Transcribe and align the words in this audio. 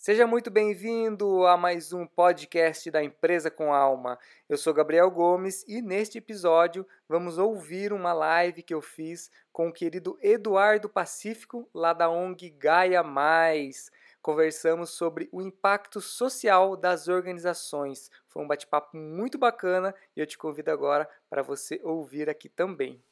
Seja 0.00 0.26
muito 0.26 0.50
bem-vindo 0.50 1.46
a 1.46 1.58
mais 1.58 1.92
um 1.92 2.06
podcast 2.06 2.90
da 2.90 3.04
Empresa 3.04 3.50
com 3.50 3.70
Alma. 3.70 4.18
Eu 4.48 4.56
sou 4.56 4.72
Gabriel 4.72 5.10
Gomes 5.10 5.62
e 5.68 5.82
neste 5.82 6.16
episódio 6.16 6.88
vamos 7.06 7.36
ouvir 7.36 7.92
uma 7.92 8.14
live 8.14 8.62
que 8.62 8.72
eu 8.72 8.80
fiz 8.80 9.30
com 9.52 9.68
o 9.68 9.72
querido 9.72 10.18
Eduardo 10.22 10.88
Pacífico, 10.88 11.68
lá 11.74 11.92
da 11.92 12.08
ONG 12.08 12.48
Gaia 12.48 13.02
Mais. 13.02 13.90
Conversamos 14.22 14.88
sobre 14.88 15.28
o 15.30 15.42
impacto 15.42 16.00
social 16.00 16.78
das 16.78 17.06
organizações. 17.06 18.10
Foi 18.26 18.42
um 18.42 18.48
bate-papo 18.48 18.96
muito 18.96 19.36
bacana 19.36 19.94
e 20.16 20.20
eu 20.20 20.26
te 20.26 20.38
convido 20.38 20.70
agora 20.70 21.06
para 21.28 21.42
você 21.42 21.78
ouvir 21.84 22.30
aqui 22.30 22.48
também. 22.48 23.02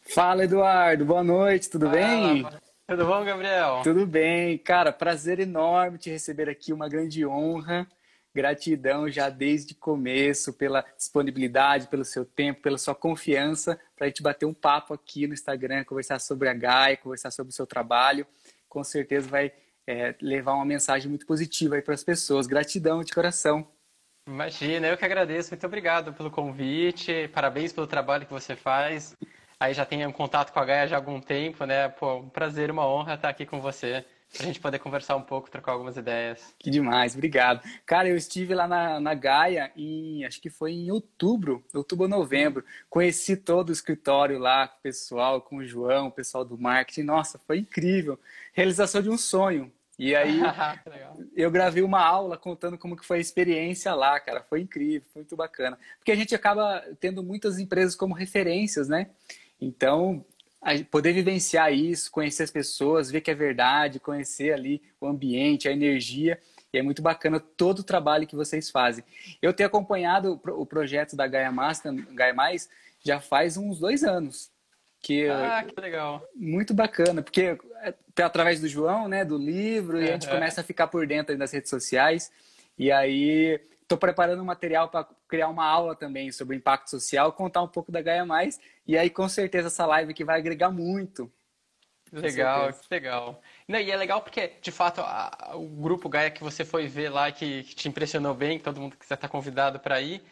Fala, 0.00 0.44
Eduardo. 0.44 1.04
Boa 1.04 1.24
noite, 1.24 1.68
tudo 1.68 1.86
Fala, 1.86 1.96
bem? 1.96 2.46
Tudo 2.86 3.06
bom, 3.06 3.24
Gabriel? 3.24 3.80
Tudo 3.82 4.06
bem. 4.06 4.58
Cara, 4.58 4.92
prazer 4.92 5.40
enorme 5.40 5.96
te 5.96 6.10
receber 6.10 6.50
aqui, 6.50 6.70
uma 6.70 6.86
grande 6.86 7.24
honra. 7.24 7.86
Gratidão 8.34 9.08
já 9.08 9.30
desde 9.30 9.72
o 9.72 9.76
começo 9.76 10.52
pela 10.52 10.84
disponibilidade, 10.94 11.88
pelo 11.88 12.04
seu 12.04 12.26
tempo, 12.26 12.60
pela 12.60 12.76
sua 12.76 12.94
confiança 12.94 13.80
para 13.96 14.04
a 14.04 14.08
gente 14.08 14.22
bater 14.22 14.44
um 14.44 14.52
papo 14.52 14.92
aqui 14.92 15.26
no 15.26 15.32
Instagram, 15.32 15.82
conversar 15.84 16.18
sobre 16.20 16.48
a 16.48 16.52
GAI, 16.52 16.98
conversar 16.98 17.30
sobre 17.30 17.52
o 17.52 17.54
seu 17.54 17.66
trabalho. 17.66 18.26
Com 18.68 18.84
certeza 18.84 19.28
vai 19.28 19.50
é, 19.86 20.14
levar 20.20 20.52
uma 20.52 20.66
mensagem 20.66 21.08
muito 21.08 21.24
positiva 21.24 21.76
aí 21.76 21.82
para 21.82 21.94
as 21.94 22.04
pessoas. 22.04 22.46
Gratidão 22.46 23.02
de 23.02 23.14
coração. 23.14 23.66
Imagina, 24.28 24.88
eu 24.88 24.96
que 24.98 25.04
agradeço. 25.06 25.52
Muito 25.52 25.66
obrigado 25.66 26.12
pelo 26.12 26.30
convite. 26.30 27.28
Parabéns 27.28 27.72
pelo 27.72 27.86
trabalho 27.86 28.26
que 28.26 28.32
você 28.32 28.54
faz 28.54 29.16
aí 29.58 29.74
já 29.74 29.84
tem 29.84 30.06
um 30.06 30.12
contato 30.12 30.52
com 30.52 30.58
a 30.58 30.64
Gaia 30.64 30.88
já 30.88 30.96
há 30.96 30.98
algum 30.98 31.20
tempo, 31.20 31.64
né? 31.64 31.88
Pô, 31.88 32.16
um 32.16 32.28
prazer, 32.28 32.70
uma 32.70 32.86
honra 32.86 33.14
estar 33.14 33.28
aqui 33.28 33.46
com 33.46 33.60
você, 33.60 34.04
pra 34.36 34.46
gente 34.46 34.60
poder 34.60 34.78
conversar 34.78 35.16
um 35.16 35.22
pouco, 35.22 35.50
trocar 35.50 35.72
algumas 35.72 35.96
ideias. 35.96 36.54
Que 36.58 36.70
demais, 36.70 37.14
obrigado. 37.14 37.62
Cara, 37.86 38.08
eu 38.08 38.16
estive 38.16 38.54
lá 38.54 38.66
na, 38.66 39.00
na 39.00 39.14
Gaia 39.14 39.70
em, 39.76 40.24
acho 40.24 40.40
que 40.40 40.50
foi 40.50 40.72
em 40.72 40.90
outubro, 40.90 41.64
outubro 41.72 42.04
ou 42.04 42.08
novembro. 42.10 42.64
Conheci 42.90 43.36
todo 43.36 43.68
o 43.68 43.72
escritório 43.72 44.38
lá, 44.38 44.68
com 44.68 44.78
o 44.78 44.82
pessoal, 44.82 45.40
com 45.40 45.56
o 45.56 45.64
João, 45.64 46.08
o 46.08 46.12
pessoal 46.12 46.44
do 46.44 46.58
marketing. 46.58 47.02
Nossa, 47.02 47.40
foi 47.46 47.58
incrível. 47.58 48.18
Realização 48.52 49.00
de 49.00 49.10
um 49.10 49.18
sonho. 49.18 49.72
E 49.98 50.14
aí 50.14 50.40
eu 51.36 51.50
gravei 51.50 51.82
uma 51.82 52.00
aula 52.00 52.36
contando 52.36 52.76
como 52.76 52.96
que 52.96 53.06
foi 53.06 53.18
a 53.18 53.20
experiência 53.20 53.94
lá, 53.94 54.18
cara. 54.18 54.42
Foi 54.42 54.60
incrível, 54.60 55.08
foi 55.12 55.22
muito 55.22 55.36
bacana. 55.36 55.78
Porque 55.98 56.10
a 56.12 56.16
gente 56.16 56.34
acaba 56.34 56.82
tendo 56.98 57.22
muitas 57.22 57.58
empresas 57.58 57.94
como 57.94 58.14
referências, 58.14 58.88
né? 58.88 59.10
Então, 59.60 60.24
poder 60.90 61.12
vivenciar 61.12 61.72
isso, 61.72 62.10
conhecer 62.10 62.42
as 62.42 62.50
pessoas, 62.50 63.10
ver 63.10 63.20
que 63.20 63.30
é 63.30 63.34
verdade, 63.34 64.00
conhecer 64.00 64.52
ali 64.52 64.82
o 65.00 65.06
ambiente, 65.06 65.68
a 65.68 65.72
energia, 65.72 66.38
e 66.72 66.78
é 66.78 66.82
muito 66.82 67.02
bacana 67.02 67.38
todo 67.38 67.80
o 67.80 67.84
trabalho 67.84 68.26
que 68.26 68.34
vocês 68.34 68.70
fazem. 68.70 69.04
Eu 69.40 69.52
tenho 69.52 69.66
acompanhado 69.66 70.40
o 70.44 70.66
projeto 70.66 71.14
da 71.14 71.26
Gaia 71.26 71.52
Master, 71.52 71.92
Gaia 72.14 72.34
Mais, 72.34 72.68
já 73.04 73.20
faz 73.20 73.56
uns 73.56 73.78
dois 73.78 74.02
anos. 74.02 74.50
Que, 75.00 75.28
ah, 75.28 75.62
que 75.62 75.78
legal. 75.78 76.26
Muito 76.34 76.72
bacana, 76.72 77.22
porque 77.22 77.58
é 77.82 78.22
através 78.22 78.60
do 78.60 78.68
João, 78.68 79.06
né, 79.06 79.22
do 79.24 79.36
livro, 79.36 80.00
e 80.00 80.08
a 80.08 80.12
gente 80.12 80.28
começa 80.28 80.62
a 80.62 80.64
ficar 80.64 80.86
por 80.86 81.06
dentro 81.06 81.36
das 81.36 81.52
redes 81.52 81.68
sociais, 81.68 82.32
e 82.78 82.90
aí 82.90 83.60
Estou 83.84 83.98
preparando 83.98 84.40
um 84.40 84.46
material 84.46 84.88
para 84.88 85.06
criar 85.34 85.48
uma 85.48 85.66
aula 85.66 85.96
também 85.96 86.30
sobre 86.30 86.56
impacto 86.56 86.90
social, 86.90 87.32
contar 87.32 87.62
um 87.62 87.68
pouco 87.68 87.90
da 87.90 88.00
Gaia 88.00 88.24
Mais. 88.24 88.60
E 88.86 88.96
aí, 88.96 89.10
com 89.10 89.28
certeza, 89.28 89.66
essa 89.66 89.84
live 89.84 90.12
aqui 90.12 90.22
vai 90.22 90.38
agregar 90.38 90.70
muito. 90.70 91.30
Legal, 92.12 92.72
que 92.72 92.86
legal. 92.88 93.42
Não, 93.66 93.80
e 93.80 93.90
é 93.90 93.96
legal 93.96 94.22
porque, 94.22 94.52
de 94.62 94.70
fato, 94.70 95.00
a, 95.00 95.54
o 95.54 95.66
grupo 95.66 96.08
Gaia 96.08 96.30
que 96.30 96.44
você 96.44 96.64
foi 96.64 96.86
ver 96.86 97.08
lá, 97.08 97.32
que, 97.32 97.64
que 97.64 97.74
te 97.74 97.88
impressionou 97.88 98.32
bem, 98.32 98.58
que 98.58 98.64
todo 98.64 98.80
mundo 98.80 98.96
quiser 98.96 99.14
estar 99.14 99.26
convidado 99.26 99.80
para 99.80 100.00
ir, 100.00 100.22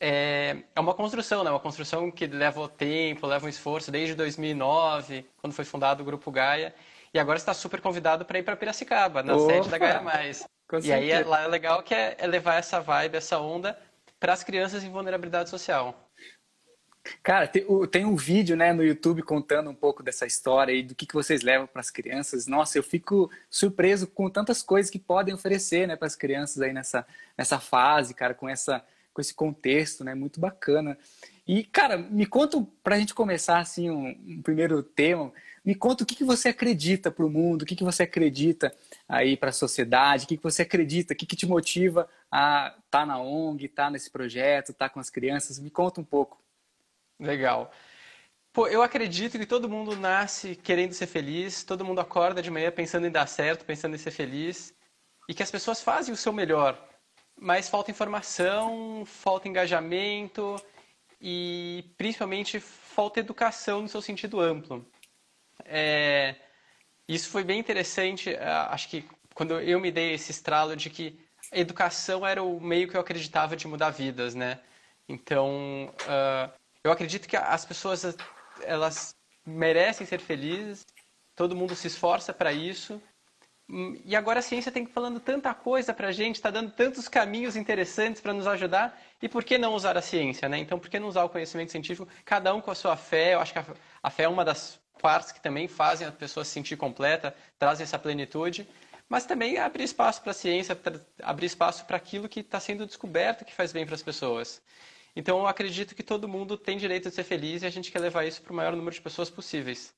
é, 0.00 0.56
é 0.74 0.80
uma 0.80 0.94
construção, 0.94 1.44
né? 1.44 1.50
Uma 1.50 1.60
construção 1.60 2.10
que 2.10 2.26
leva 2.26 2.68
tempo, 2.68 3.28
leva 3.28 3.46
um 3.46 3.48
esforço 3.48 3.92
desde 3.92 4.16
2009, 4.16 5.24
quando 5.36 5.52
foi 5.52 5.64
fundado 5.64 6.02
o 6.02 6.06
grupo 6.06 6.32
Gaia. 6.32 6.74
E 7.14 7.18
agora 7.20 7.38
está 7.38 7.54
super 7.54 7.80
convidado 7.80 8.24
para 8.24 8.40
ir 8.40 8.42
para 8.42 8.56
Piracicaba, 8.56 9.22
na 9.22 9.36
Opa! 9.36 9.52
sede 9.52 9.68
da 9.68 9.78
Gaia 9.78 10.00
Mais. 10.00 10.44
E 10.82 10.92
aí 10.92 11.12
é, 11.12 11.24
lá 11.24 11.42
é 11.42 11.46
legal 11.46 11.82
que 11.84 11.94
é, 11.94 12.16
é 12.18 12.26
levar 12.26 12.56
essa 12.56 12.80
vibe, 12.80 13.16
essa 13.16 13.38
onda 13.38 13.78
para 14.18 14.32
as 14.32 14.42
crianças 14.42 14.82
em 14.84 14.90
vulnerabilidade 14.90 15.50
social. 15.50 16.08
Cara, 17.22 17.46
tem, 17.46 17.64
tem, 17.90 18.04
um 18.04 18.16
vídeo 18.16 18.56
né, 18.56 18.72
no 18.72 18.84
YouTube 18.84 19.22
contando 19.22 19.70
um 19.70 19.74
pouco 19.74 20.02
dessa 20.02 20.26
história 20.26 20.72
e 20.72 20.82
do 20.82 20.94
que, 20.94 21.06
que 21.06 21.14
vocês 21.14 21.42
levam 21.42 21.66
para 21.66 21.80
as 21.80 21.90
crianças. 21.90 22.46
Nossa, 22.46 22.78
eu 22.78 22.82
fico 22.82 23.30
surpreso 23.48 24.06
com 24.06 24.28
tantas 24.28 24.62
coisas 24.62 24.90
que 24.90 24.98
podem 24.98 25.34
oferecer 25.34 25.86
né, 25.86 25.96
para 25.96 26.06
as 26.06 26.16
crianças 26.16 26.60
aí 26.60 26.72
nessa, 26.72 27.06
nessa 27.36 27.58
fase, 27.58 28.12
cara, 28.14 28.34
com, 28.34 28.48
essa, 28.48 28.84
com 29.14 29.20
esse 29.20 29.32
contexto, 29.32 30.04
né? 30.04 30.14
Muito 30.14 30.38
bacana. 30.38 30.98
E, 31.46 31.64
cara, 31.64 31.96
me 31.96 32.26
conta, 32.26 32.62
para 32.82 32.96
a 32.96 32.98
gente 32.98 33.14
começar 33.14 33.58
assim, 33.58 33.90
um, 33.90 34.08
um, 34.08 34.42
primeiro 34.42 34.82
tema, 34.82 35.32
me 35.68 35.74
conta 35.74 36.02
o 36.02 36.06
que, 36.06 36.14
que 36.14 36.24
você 36.24 36.48
acredita 36.48 37.10
para 37.10 37.26
o 37.26 37.28
mundo, 37.28 37.60
o 37.60 37.66
que, 37.66 37.76
que 37.76 37.84
você 37.84 38.04
acredita 38.04 38.74
aí 39.06 39.36
para 39.36 39.50
a 39.50 39.52
sociedade, 39.52 40.24
o 40.24 40.28
que, 40.28 40.38
que 40.38 40.42
você 40.42 40.62
acredita, 40.62 41.12
o 41.12 41.16
que, 41.16 41.26
que 41.26 41.36
te 41.36 41.44
motiva 41.44 42.08
a 42.32 42.68
estar 42.68 43.00
tá 43.00 43.04
na 43.04 43.20
ONG, 43.20 43.66
estar 43.66 43.84
tá 43.84 43.90
nesse 43.90 44.10
projeto, 44.10 44.70
estar 44.70 44.88
tá 44.88 44.94
com 44.94 44.98
as 44.98 45.10
crianças. 45.10 45.58
Me 45.58 45.68
conta 45.68 46.00
um 46.00 46.04
pouco. 46.04 46.42
Legal. 47.20 47.70
Pô, 48.50 48.66
eu 48.66 48.82
acredito 48.82 49.38
que 49.38 49.44
todo 49.44 49.68
mundo 49.68 49.94
nasce 49.94 50.56
querendo 50.56 50.94
ser 50.94 51.06
feliz, 51.06 51.62
todo 51.62 51.84
mundo 51.84 52.00
acorda 52.00 52.40
de 52.40 52.50
manhã 52.50 52.70
pensando 52.70 53.06
em 53.06 53.10
dar 53.10 53.26
certo, 53.26 53.66
pensando 53.66 53.94
em 53.94 53.98
ser 53.98 54.10
feliz, 54.10 54.72
e 55.28 55.34
que 55.34 55.42
as 55.42 55.50
pessoas 55.50 55.82
fazem 55.82 56.14
o 56.14 56.16
seu 56.16 56.32
melhor, 56.32 56.82
mas 57.38 57.68
falta 57.68 57.90
informação, 57.90 59.04
falta 59.04 59.48
engajamento 59.48 60.56
e 61.20 61.84
principalmente 61.98 62.58
falta 62.58 63.20
educação 63.20 63.82
no 63.82 63.88
seu 63.88 64.00
sentido 64.00 64.40
amplo. 64.40 64.82
É, 65.64 66.34
isso 67.06 67.30
foi 67.30 67.44
bem 67.44 67.58
interessante, 67.58 68.30
é, 68.30 68.44
acho 68.44 68.88
que 68.88 69.08
quando 69.34 69.60
eu 69.60 69.80
me 69.80 69.90
dei 69.90 70.14
esse 70.14 70.30
estralo 70.30 70.74
de 70.74 70.90
que 70.90 71.18
a 71.52 71.58
educação 71.58 72.26
era 72.26 72.42
o 72.42 72.60
meio 72.60 72.88
que 72.88 72.96
eu 72.96 73.00
acreditava 73.00 73.56
de 73.56 73.66
mudar 73.68 73.90
vidas, 73.90 74.34
né? 74.34 74.60
Então, 75.08 75.92
uh, 76.02 76.52
eu 76.84 76.92
acredito 76.92 77.26
que 77.28 77.36
as 77.36 77.64
pessoas 77.64 78.16
elas 78.62 79.14
merecem 79.46 80.06
ser 80.06 80.20
felizes, 80.20 80.86
todo 81.34 81.56
mundo 81.56 81.74
se 81.74 81.86
esforça 81.86 82.32
para 82.32 82.52
isso. 82.52 83.00
E 84.04 84.16
agora 84.16 84.38
a 84.38 84.42
ciência 84.42 84.72
tem 84.72 84.86
falando 84.86 85.20
tanta 85.20 85.52
coisa 85.54 85.92
para 85.92 86.08
a 86.08 86.12
gente, 86.12 86.36
está 86.36 86.50
dando 86.50 86.70
tantos 86.72 87.06
caminhos 87.06 87.54
interessantes 87.54 88.20
para 88.20 88.32
nos 88.32 88.46
ajudar. 88.46 88.98
E 89.20 89.28
por 89.28 89.44
que 89.44 89.58
não 89.58 89.74
usar 89.74 89.96
a 89.96 90.02
ciência, 90.02 90.48
né? 90.48 90.58
Então, 90.58 90.78
por 90.78 90.88
que 90.88 90.98
não 90.98 91.08
usar 91.08 91.24
o 91.24 91.28
conhecimento 91.28 91.70
científico? 91.70 92.08
Cada 92.24 92.54
um 92.54 92.60
com 92.60 92.70
a 92.70 92.74
sua 92.74 92.96
fé. 92.96 93.34
Eu 93.34 93.40
acho 93.40 93.52
que 93.52 93.58
a 94.02 94.10
fé 94.10 94.22
é 94.22 94.28
uma 94.28 94.44
das 94.44 94.80
partes 94.98 95.32
que 95.32 95.40
também 95.40 95.68
fazem 95.68 96.06
a 96.06 96.12
pessoa 96.12 96.44
se 96.44 96.50
sentir 96.50 96.76
completa, 96.76 97.34
trazem 97.58 97.84
essa 97.84 97.98
plenitude, 97.98 98.68
mas 99.08 99.24
também 99.24 99.56
abrir 99.56 99.84
espaço 99.84 100.20
para 100.20 100.32
a 100.32 100.34
ciência, 100.34 100.78
abrir 101.22 101.46
espaço 101.46 101.86
para 101.86 101.96
aquilo 101.96 102.28
que 102.28 102.40
está 102.40 102.60
sendo 102.60 102.84
descoberto 102.84 103.44
que 103.44 103.54
faz 103.54 103.72
bem 103.72 103.86
para 103.86 103.94
as 103.94 104.02
pessoas. 104.02 104.60
Então, 105.16 105.38
eu 105.38 105.46
acredito 105.46 105.94
que 105.94 106.02
todo 106.02 106.28
mundo 106.28 106.56
tem 106.56 106.76
direito 106.76 107.08
de 107.08 107.14
ser 107.14 107.24
feliz 107.24 107.62
e 107.62 107.66
a 107.66 107.70
gente 107.70 107.90
quer 107.90 107.98
levar 108.00 108.24
isso 108.24 108.42
para 108.42 108.52
o 108.52 108.56
maior 108.56 108.76
número 108.76 108.94
de 108.94 109.00
pessoas 109.00 109.30
possíveis. 109.30 109.94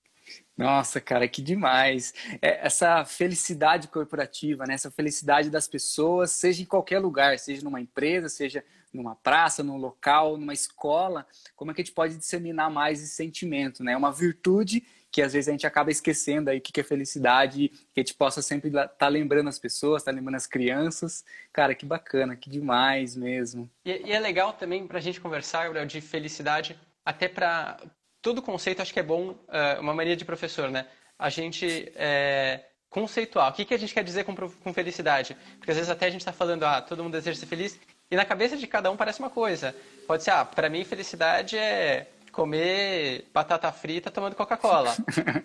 Nossa, 0.56 1.00
cara, 1.00 1.26
que 1.26 1.42
demais. 1.42 2.14
É, 2.40 2.64
essa 2.66 3.04
felicidade 3.04 3.88
corporativa, 3.88 4.64
né? 4.64 4.74
essa 4.74 4.90
felicidade 4.90 5.50
das 5.50 5.66
pessoas, 5.66 6.30
seja 6.30 6.62
em 6.62 6.66
qualquer 6.66 7.00
lugar, 7.00 7.38
seja 7.38 7.62
numa 7.62 7.80
empresa, 7.80 8.28
seja 8.28 8.64
numa 8.92 9.14
praça, 9.14 9.62
num 9.62 9.76
local, 9.76 10.36
numa 10.36 10.52
escola, 10.52 11.26
como 11.54 11.70
é 11.70 11.74
que 11.74 11.80
a 11.80 11.84
gente 11.84 11.94
pode 11.94 12.16
disseminar 12.16 12.70
mais 12.70 13.02
esse 13.02 13.14
sentimento, 13.14 13.82
né? 13.84 13.92
É 13.92 13.96
uma 13.96 14.12
virtude 14.12 14.84
que 15.10 15.22
às 15.22 15.32
vezes 15.32 15.48
a 15.48 15.52
gente 15.52 15.66
acaba 15.66 15.90
esquecendo 15.90 16.50
aí 16.50 16.58
o 16.58 16.60
que 16.60 16.80
é 16.80 16.84
felicidade, 16.84 17.68
que 17.92 18.00
a 18.00 18.00
gente 18.00 18.14
possa 18.14 18.40
sempre 18.40 18.68
estar 18.68 18.86
tá 18.88 19.08
lembrando 19.08 19.48
as 19.48 19.58
pessoas, 19.58 20.02
estar 20.02 20.12
tá 20.12 20.16
lembrando 20.16 20.36
as 20.36 20.46
crianças. 20.46 21.24
Cara, 21.52 21.74
que 21.74 21.84
bacana, 21.84 22.36
que 22.36 22.48
demais 22.48 23.16
mesmo. 23.16 23.68
E, 23.84 24.08
e 24.08 24.12
é 24.12 24.20
legal 24.20 24.52
também 24.52 24.86
para 24.86 24.98
a 24.98 25.00
gente 25.00 25.20
conversar, 25.20 25.64
Gabriel, 25.64 25.86
de 25.86 26.00
felicidade, 26.00 26.78
até 27.04 27.28
para 27.28 27.80
todo 28.22 28.42
conceito, 28.42 28.82
acho 28.82 28.92
que 28.92 29.00
é 29.00 29.02
bom, 29.02 29.30
uh, 29.30 29.80
uma 29.80 29.94
mania 29.94 30.16
de 30.16 30.24
professor, 30.24 30.70
né? 30.70 30.86
A 31.18 31.28
gente 31.28 31.90
é, 31.96 32.64
conceituar. 32.88 33.50
O 33.50 33.52
que, 33.52 33.64
que 33.64 33.74
a 33.74 33.78
gente 33.78 33.94
quer 33.94 34.04
dizer 34.04 34.24
com, 34.24 34.34
com 34.34 34.74
felicidade? 34.74 35.36
Porque 35.58 35.70
às 35.70 35.76
vezes 35.76 35.90
até 35.90 36.06
a 36.06 36.10
gente 36.10 36.20
está 36.20 36.32
falando, 36.32 36.64
ah, 36.64 36.80
todo 36.80 37.02
mundo 37.02 37.12
deseja 37.12 37.38
ser 37.38 37.46
feliz, 37.46 37.78
e 38.10 38.16
na 38.16 38.24
cabeça 38.24 38.56
de 38.56 38.66
cada 38.66 38.90
um 38.90 38.96
parece 38.96 39.20
uma 39.20 39.30
coisa. 39.30 39.74
Pode 40.06 40.24
ser, 40.24 40.30
ah, 40.30 40.44
para 40.44 40.68
mim 40.68 40.84
felicidade 40.84 41.56
é 41.56 42.08
comer 42.32 43.28
batata 43.32 43.70
frita 43.70 44.10
tomando 44.10 44.34
Coca-Cola. 44.34 44.96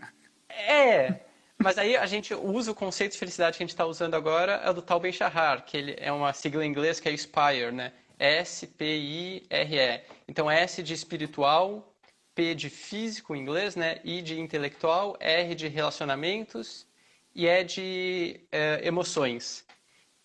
é, 0.49 1.19
mas 1.57 1.77
aí 1.77 1.95
a 1.95 2.05
gente 2.05 2.33
usa 2.33 2.71
o 2.71 2.75
conceito 2.75 3.13
de 3.13 3.19
felicidade 3.19 3.57
que 3.57 3.63
a 3.63 3.65
gente 3.65 3.73
está 3.73 3.85
usando 3.85 4.15
agora, 4.15 4.61
é 4.63 4.69
o 4.69 4.73
do 4.73 4.81
Tal 4.81 4.99
Ben-Shahar, 4.99 5.63
que 5.65 5.77
ele 5.77 5.95
é 5.97 6.11
uma 6.11 6.33
sigla 6.33 6.65
em 6.65 6.69
inglês 6.69 6.99
que 6.99 7.07
é 7.07 7.13
SPIRE, 7.13 7.71
né? 7.71 7.93
S-P-I-R-E. 8.17 10.01
Então, 10.27 10.49
S 10.49 10.81
de 10.81 10.93
espiritual, 10.93 11.93
P 12.33 12.55
de 12.55 12.69
físico 12.69 13.35
em 13.35 13.41
inglês, 13.41 13.75
né? 13.75 13.99
I 14.03 14.21
de 14.21 14.39
intelectual, 14.39 15.15
R 15.19 15.55
de 15.55 15.67
relacionamentos 15.67 16.87
e 17.33 17.45
E 17.45 17.63
de 17.63 18.41
é, 18.51 18.81
emoções. 18.83 19.65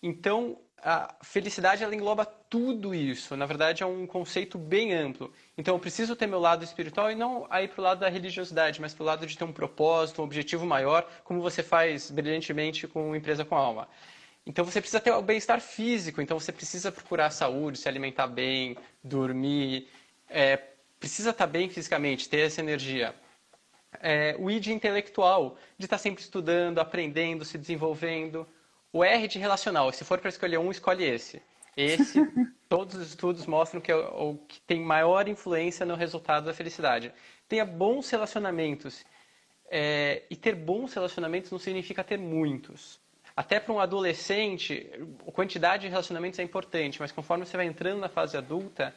Então, 0.01 0.57
a 0.83 1.13
felicidade 1.21 1.83
ela 1.83 1.93
engloba 1.93 2.25
tudo 2.25 2.93
isso. 2.93 3.35
Na 3.37 3.45
verdade, 3.45 3.83
é 3.83 3.85
um 3.85 4.07
conceito 4.07 4.57
bem 4.57 4.93
amplo. 4.93 5.31
Então, 5.57 5.75
eu 5.75 5.79
preciso 5.79 6.15
ter 6.15 6.25
meu 6.25 6.39
lado 6.39 6.63
espiritual 6.63 7.11
e 7.11 7.15
não 7.15 7.45
aí 7.49 7.67
para 7.67 7.79
o 7.79 7.83
lado 7.83 7.99
da 7.99 8.09
religiosidade, 8.09 8.81
mas 8.81 8.93
para 8.93 9.03
o 9.03 9.05
lado 9.05 9.27
de 9.27 9.37
ter 9.37 9.43
um 9.43 9.53
propósito, 9.53 10.21
um 10.21 10.25
objetivo 10.25 10.65
maior, 10.65 11.07
como 11.23 11.41
você 11.41 11.61
faz 11.61 12.09
brilhantemente 12.09 12.87
com 12.87 13.15
Empresa 13.15 13.45
com 13.45 13.55
Alma. 13.55 13.87
Então, 14.45 14.65
você 14.65 14.81
precisa 14.81 14.99
ter 14.99 15.11
o 15.11 15.21
bem-estar 15.21 15.61
físico. 15.61 16.19
Então, 16.19 16.39
você 16.39 16.51
precisa 16.51 16.91
procurar 16.91 17.29
saúde, 17.29 17.77
se 17.77 17.87
alimentar 17.87 18.25
bem, 18.25 18.75
dormir. 19.03 19.87
É, 20.27 20.57
precisa 20.99 21.29
estar 21.29 21.45
bem 21.45 21.69
fisicamente, 21.69 22.27
ter 22.27 22.47
essa 22.47 22.59
energia. 22.59 23.13
É, 23.99 24.35
o 24.39 24.49
ID 24.49 24.67
intelectual, 24.67 25.57
de 25.77 25.85
estar 25.85 25.99
sempre 25.99 26.23
estudando, 26.23 26.79
aprendendo, 26.79 27.45
se 27.45 27.57
desenvolvendo 27.57 28.47
o 28.93 29.03
R 29.03 29.27
de 29.27 29.39
relacional, 29.39 29.91
se 29.91 30.03
for 30.03 30.19
para 30.19 30.29
escolher 30.29 30.57
um, 30.57 30.71
escolhe 30.71 31.03
esse. 31.03 31.41
Esse, 31.75 32.19
todos 32.67 32.95
os 32.95 33.07
estudos 33.09 33.45
mostram 33.45 33.79
que 33.79 33.91
é 33.91 33.95
o 33.95 34.37
que 34.47 34.59
tem 34.61 34.81
maior 34.81 35.27
influência 35.27 35.85
no 35.85 35.95
resultado 35.95 36.45
da 36.45 36.53
felicidade. 36.53 37.13
Tenha 37.47 37.65
bons 37.65 38.09
relacionamentos. 38.09 39.05
É, 39.69 40.23
e 40.29 40.35
ter 40.35 40.53
bons 40.53 40.93
relacionamentos 40.93 41.49
não 41.49 41.59
significa 41.59 42.03
ter 42.03 42.17
muitos. 42.17 42.99
Até 43.35 43.59
para 43.59 43.73
um 43.73 43.79
adolescente, 43.79 44.89
a 45.25 45.31
quantidade 45.31 45.83
de 45.83 45.87
relacionamentos 45.87 46.37
é 46.39 46.43
importante, 46.43 46.99
mas 46.99 47.13
conforme 47.13 47.45
você 47.45 47.55
vai 47.55 47.65
entrando 47.65 47.99
na 47.99 48.09
fase 48.09 48.35
adulta, 48.35 48.93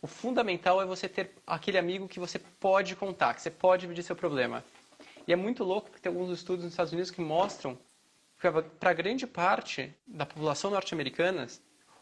o 0.00 0.06
fundamental 0.06 0.80
é 0.80 0.86
você 0.86 1.08
ter 1.08 1.30
aquele 1.46 1.76
amigo 1.76 2.08
que 2.08 2.18
você 2.18 2.38
pode 2.38 2.96
contar, 2.96 3.34
que 3.34 3.42
você 3.42 3.50
pode 3.50 3.82
dividir 3.82 4.02
seu 4.02 4.16
problema. 4.16 4.64
E 5.28 5.32
é 5.32 5.36
muito 5.36 5.62
louco 5.62 5.90
porque 5.90 6.02
tem 6.02 6.10
alguns 6.10 6.30
estudos 6.30 6.64
nos 6.64 6.72
Estados 6.72 6.92
Unidos 6.92 7.10
que 7.10 7.20
mostram 7.20 7.78
para 8.52 8.92
grande 8.92 9.26
parte 9.26 9.94
da 10.06 10.26
população 10.26 10.70
norte-americana, 10.70 11.46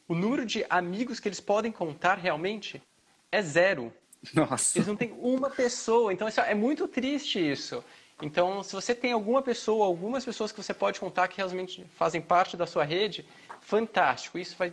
o 0.08 0.14
número 0.14 0.44
de 0.44 0.64
amigos 0.68 1.20
que 1.20 1.28
eles 1.28 1.40
podem 1.40 1.72
contar 1.72 2.16
realmente 2.16 2.82
é 3.30 3.40
zero. 3.40 3.92
Nossa. 4.34 4.78
Eles 4.78 4.86
não 4.86 4.96
têm 4.96 5.12
uma 5.12 5.50
pessoa. 5.50 6.12
Então, 6.12 6.28
é 6.28 6.54
muito 6.54 6.86
triste 6.86 7.38
isso. 7.38 7.82
Então, 8.20 8.62
se 8.62 8.72
você 8.72 8.94
tem 8.94 9.12
alguma 9.12 9.42
pessoa, 9.42 9.86
algumas 9.86 10.24
pessoas 10.24 10.52
que 10.52 10.62
você 10.62 10.72
pode 10.72 11.00
contar 11.00 11.28
que 11.28 11.38
realmente 11.38 11.84
fazem 11.96 12.20
parte 12.20 12.56
da 12.56 12.66
sua 12.66 12.84
rede, 12.84 13.26
fantástico. 13.60 14.38
Isso 14.38 14.54
vai 14.56 14.72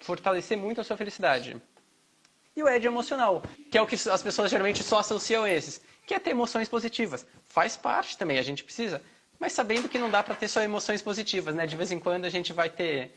fortalecer 0.00 0.56
muito 0.56 0.80
a 0.80 0.84
sua 0.84 0.96
felicidade. 0.96 1.60
E 2.54 2.62
o 2.62 2.68
Ed 2.68 2.86
emocional, 2.86 3.42
que 3.70 3.76
é 3.76 3.82
o 3.82 3.86
que 3.86 3.94
as 3.94 4.22
pessoas 4.22 4.50
geralmente 4.50 4.82
só 4.82 4.98
associam 4.98 5.46
esses, 5.46 5.80
que 6.06 6.14
é 6.14 6.18
ter 6.18 6.30
emoções 6.30 6.68
positivas. 6.68 7.26
Faz 7.48 7.76
parte 7.76 8.16
também, 8.16 8.38
a 8.38 8.42
gente 8.42 8.64
precisa 8.64 9.02
mas 9.38 9.52
sabendo 9.52 9.88
que 9.88 9.98
não 9.98 10.10
dá 10.10 10.22
para 10.22 10.34
ter 10.34 10.48
só 10.48 10.62
emoções 10.62 11.02
positivas, 11.02 11.54
né? 11.54 11.66
De 11.66 11.76
vez 11.76 11.92
em 11.92 11.98
quando 11.98 12.24
a 12.24 12.30
gente 12.30 12.52
vai 12.52 12.70
ter 12.70 13.12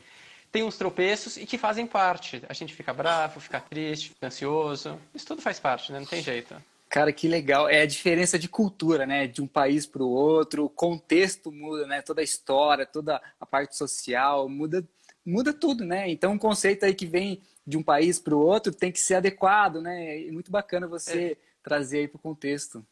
tem 0.52 0.64
uns 0.64 0.76
tropeços 0.76 1.36
e 1.36 1.46
que 1.46 1.56
fazem 1.56 1.86
parte. 1.86 2.42
A 2.48 2.52
gente 2.52 2.74
fica 2.74 2.92
bravo, 2.92 3.40
fica 3.40 3.60
triste, 3.60 4.10
fica 4.10 4.26
ansioso. 4.26 4.98
Isso 5.14 5.26
tudo 5.26 5.40
faz 5.40 5.60
parte, 5.60 5.92
né? 5.92 6.00
Não 6.00 6.06
tem 6.06 6.22
jeito. 6.22 6.56
Cara, 6.88 7.12
que 7.12 7.28
legal. 7.28 7.68
É 7.68 7.82
a 7.82 7.86
diferença 7.86 8.36
de 8.36 8.48
cultura, 8.48 9.06
né? 9.06 9.28
De 9.28 9.40
um 9.40 9.46
país 9.46 9.86
para 9.86 10.02
o 10.02 10.10
outro, 10.10 10.64
o 10.64 10.68
contexto 10.68 11.52
muda, 11.52 11.86
né? 11.86 12.02
Toda 12.02 12.20
a 12.20 12.24
história, 12.24 12.84
toda 12.84 13.22
a 13.38 13.46
parte 13.46 13.76
social, 13.76 14.48
muda, 14.48 14.84
muda 15.24 15.52
tudo, 15.52 15.84
né? 15.84 16.10
Então, 16.10 16.32
um 16.32 16.38
conceito 16.38 16.84
aí 16.84 16.94
que 16.94 17.06
vem 17.06 17.40
de 17.64 17.76
um 17.76 17.82
país 17.82 18.18
para 18.18 18.34
o 18.34 18.40
outro 18.40 18.74
tem 18.74 18.90
que 18.90 18.98
ser 18.98 19.14
adequado, 19.14 19.80
né? 19.80 20.26
É 20.26 20.32
muito 20.32 20.50
bacana 20.50 20.88
você 20.88 21.32
é. 21.32 21.36
trazer 21.62 21.98
aí 21.98 22.08
para 22.08 22.16
o 22.16 22.22
contexto. 22.22 22.84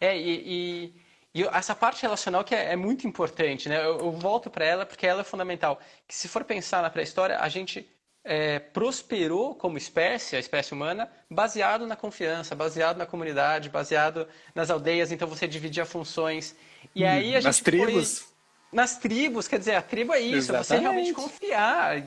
É, 0.00 0.18
e, 0.18 0.42
e 0.44 0.94
e 1.36 1.42
essa 1.52 1.74
parte 1.74 2.00
relacional 2.00 2.42
que 2.42 2.54
é, 2.54 2.72
é 2.72 2.76
muito 2.76 3.06
importante, 3.06 3.68
né? 3.68 3.76
Eu, 3.76 3.98
eu 3.98 4.12
volto 4.12 4.48
para 4.48 4.64
ela 4.64 4.86
porque 4.86 5.06
ela 5.06 5.20
é 5.20 5.24
fundamental. 5.24 5.78
Que 6.08 6.14
se 6.14 6.28
for 6.28 6.42
pensar 6.44 6.80
na 6.80 6.88
pré-história, 6.88 7.38
a 7.38 7.46
gente 7.50 7.86
é, 8.24 8.58
prosperou 8.58 9.54
como 9.54 9.76
espécie, 9.76 10.34
a 10.34 10.38
espécie 10.38 10.72
humana, 10.72 11.10
baseado 11.30 11.86
na 11.86 11.94
confiança, 11.94 12.54
baseado 12.54 12.96
na 12.96 13.04
comunidade, 13.04 13.68
baseado 13.68 14.26
nas 14.54 14.70
aldeias. 14.70 15.12
Então 15.12 15.28
você 15.28 15.46
dividia 15.46 15.84
funções. 15.84 16.56
E 16.94 17.04
hum, 17.04 17.08
aí 17.08 17.36
a 17.36 17.40
gente 17.40 17.44
nas 17.44 17.60
tribos. 17.60 18.18
Foi... 18.20 18.36
Nas 18.72 18.96
tribos, 18.96 19.46
quer 19.46 19.58
dizer, 19.58 19.74
a 19.74 19.82
tribo 19.82 20.14
é 20.14 20.20
isso, 20.20 20.52
Exatamente. 20.52 20.66
você 20.66 20.78
realmente 20.78 21.12
confiar. 21.12 22.02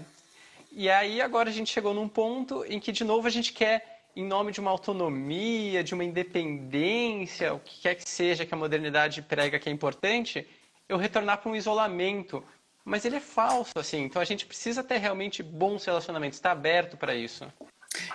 E 0.72 0.90
aí 0.90 1.22
agora 1.22 1.50
a 1.50 1.54
gente 1.54 1.72
chegou 1.72 1.94
num 1.94 2.10
ponto 2.10 2.66
em 2.66 2.80
que 2.80 2.92
de 2.92 3.04
novo 3.04 3.28
a 3.28 3.30
gente 3.30 3.54
quer 3.54 3.99
em 4.16 4.26
nome 4.26 4.52
de 4.52 4.60
uma 4.60 4.72
autonomia, 4.72 5.84
de 5.84 5.94
uma 5.94 6.04
independência, 6.04 7.54
o 7.54 7.60
que 7.60 7.82
quer 7.82 7.96
que 7.96 8.10
seja 8.10 8.46
que 8.46 8.54
a 8.54 8.58
modernidade 8.58 9.22
prega 9.22 9.60
que 9.60 9.70
é 9.70 9.72
importante, 9.72 10.48
eu 10.88 10.98
retornar 10.98 11.40
para 11.40 11.52
um 11.52 11.56
isolamento. 11.56 12.44
Mas 12.84 13.06
ele 13.06 13.18
é 13.18 13.22
falso, 13.22 13.78
assim. 13.78 14.04
Então 14.04 14.22
a 14.22 14.26
gente 14.26 14.46
precisa 14.46 14.84
ter 14.84 14.98
realmente 14.98 15.44
bons 15.44 15.86
relacionamentos, 15.86 16.38
estar 16.38 16.52
aberto 16.52 16.98
para 16.98 17.14
isso. 17.14 17.46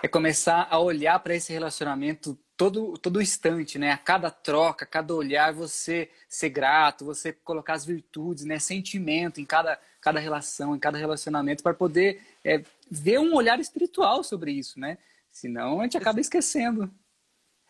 É 0.02 0.08
começar 0.08 0.66
a 0.70 0.78
olhar 0.78 1.18
para 1.20 1.34
esse 1.34 1.52
relacionamento 1.52 2.38
todo 2.56 2.96
todo 2.98 3.20
instante, 3.20 3.78
né? 3.78 3.92
A 3.92 3.98
cada 3.98 4.30
troca, 4.30 4.84
a 4.84 4.88
cada 4.88 5.14
olhar, 5.14 5.52
você 5.52 6.10
ser 6.28 6.48
grato, 6.50 7.04
você 7.04 7.32
colocar 7.32 7.74
as 7.74 7.84
virtudes, 7.84 8.44
né? 8.44 8.58
Sentimento 8.58 9.40
em 9.40 9.44
cada 9.44 9.78
cada 10.00 10.20
relação, 10.20 10.76
em 10.76 10.78
cada 10.78 10.98
relacionamento, 10.98 11.62
para 11.62 11.72
poder 11.72 12.20
é, 12.44 12.62
ver 12.90 13.18
um 13.18 13.34
olhar 13.34 13.58
espiritual 13.58 14.22
sobre 14.22 14.52
isso, 14.52 14.78
né? 14.78 14.98
Senão 15.34 15.80
a 15.80 15.82
gente 15.82 15.98
acaba 15.98 16.20
esquecendo. 16.20 16.88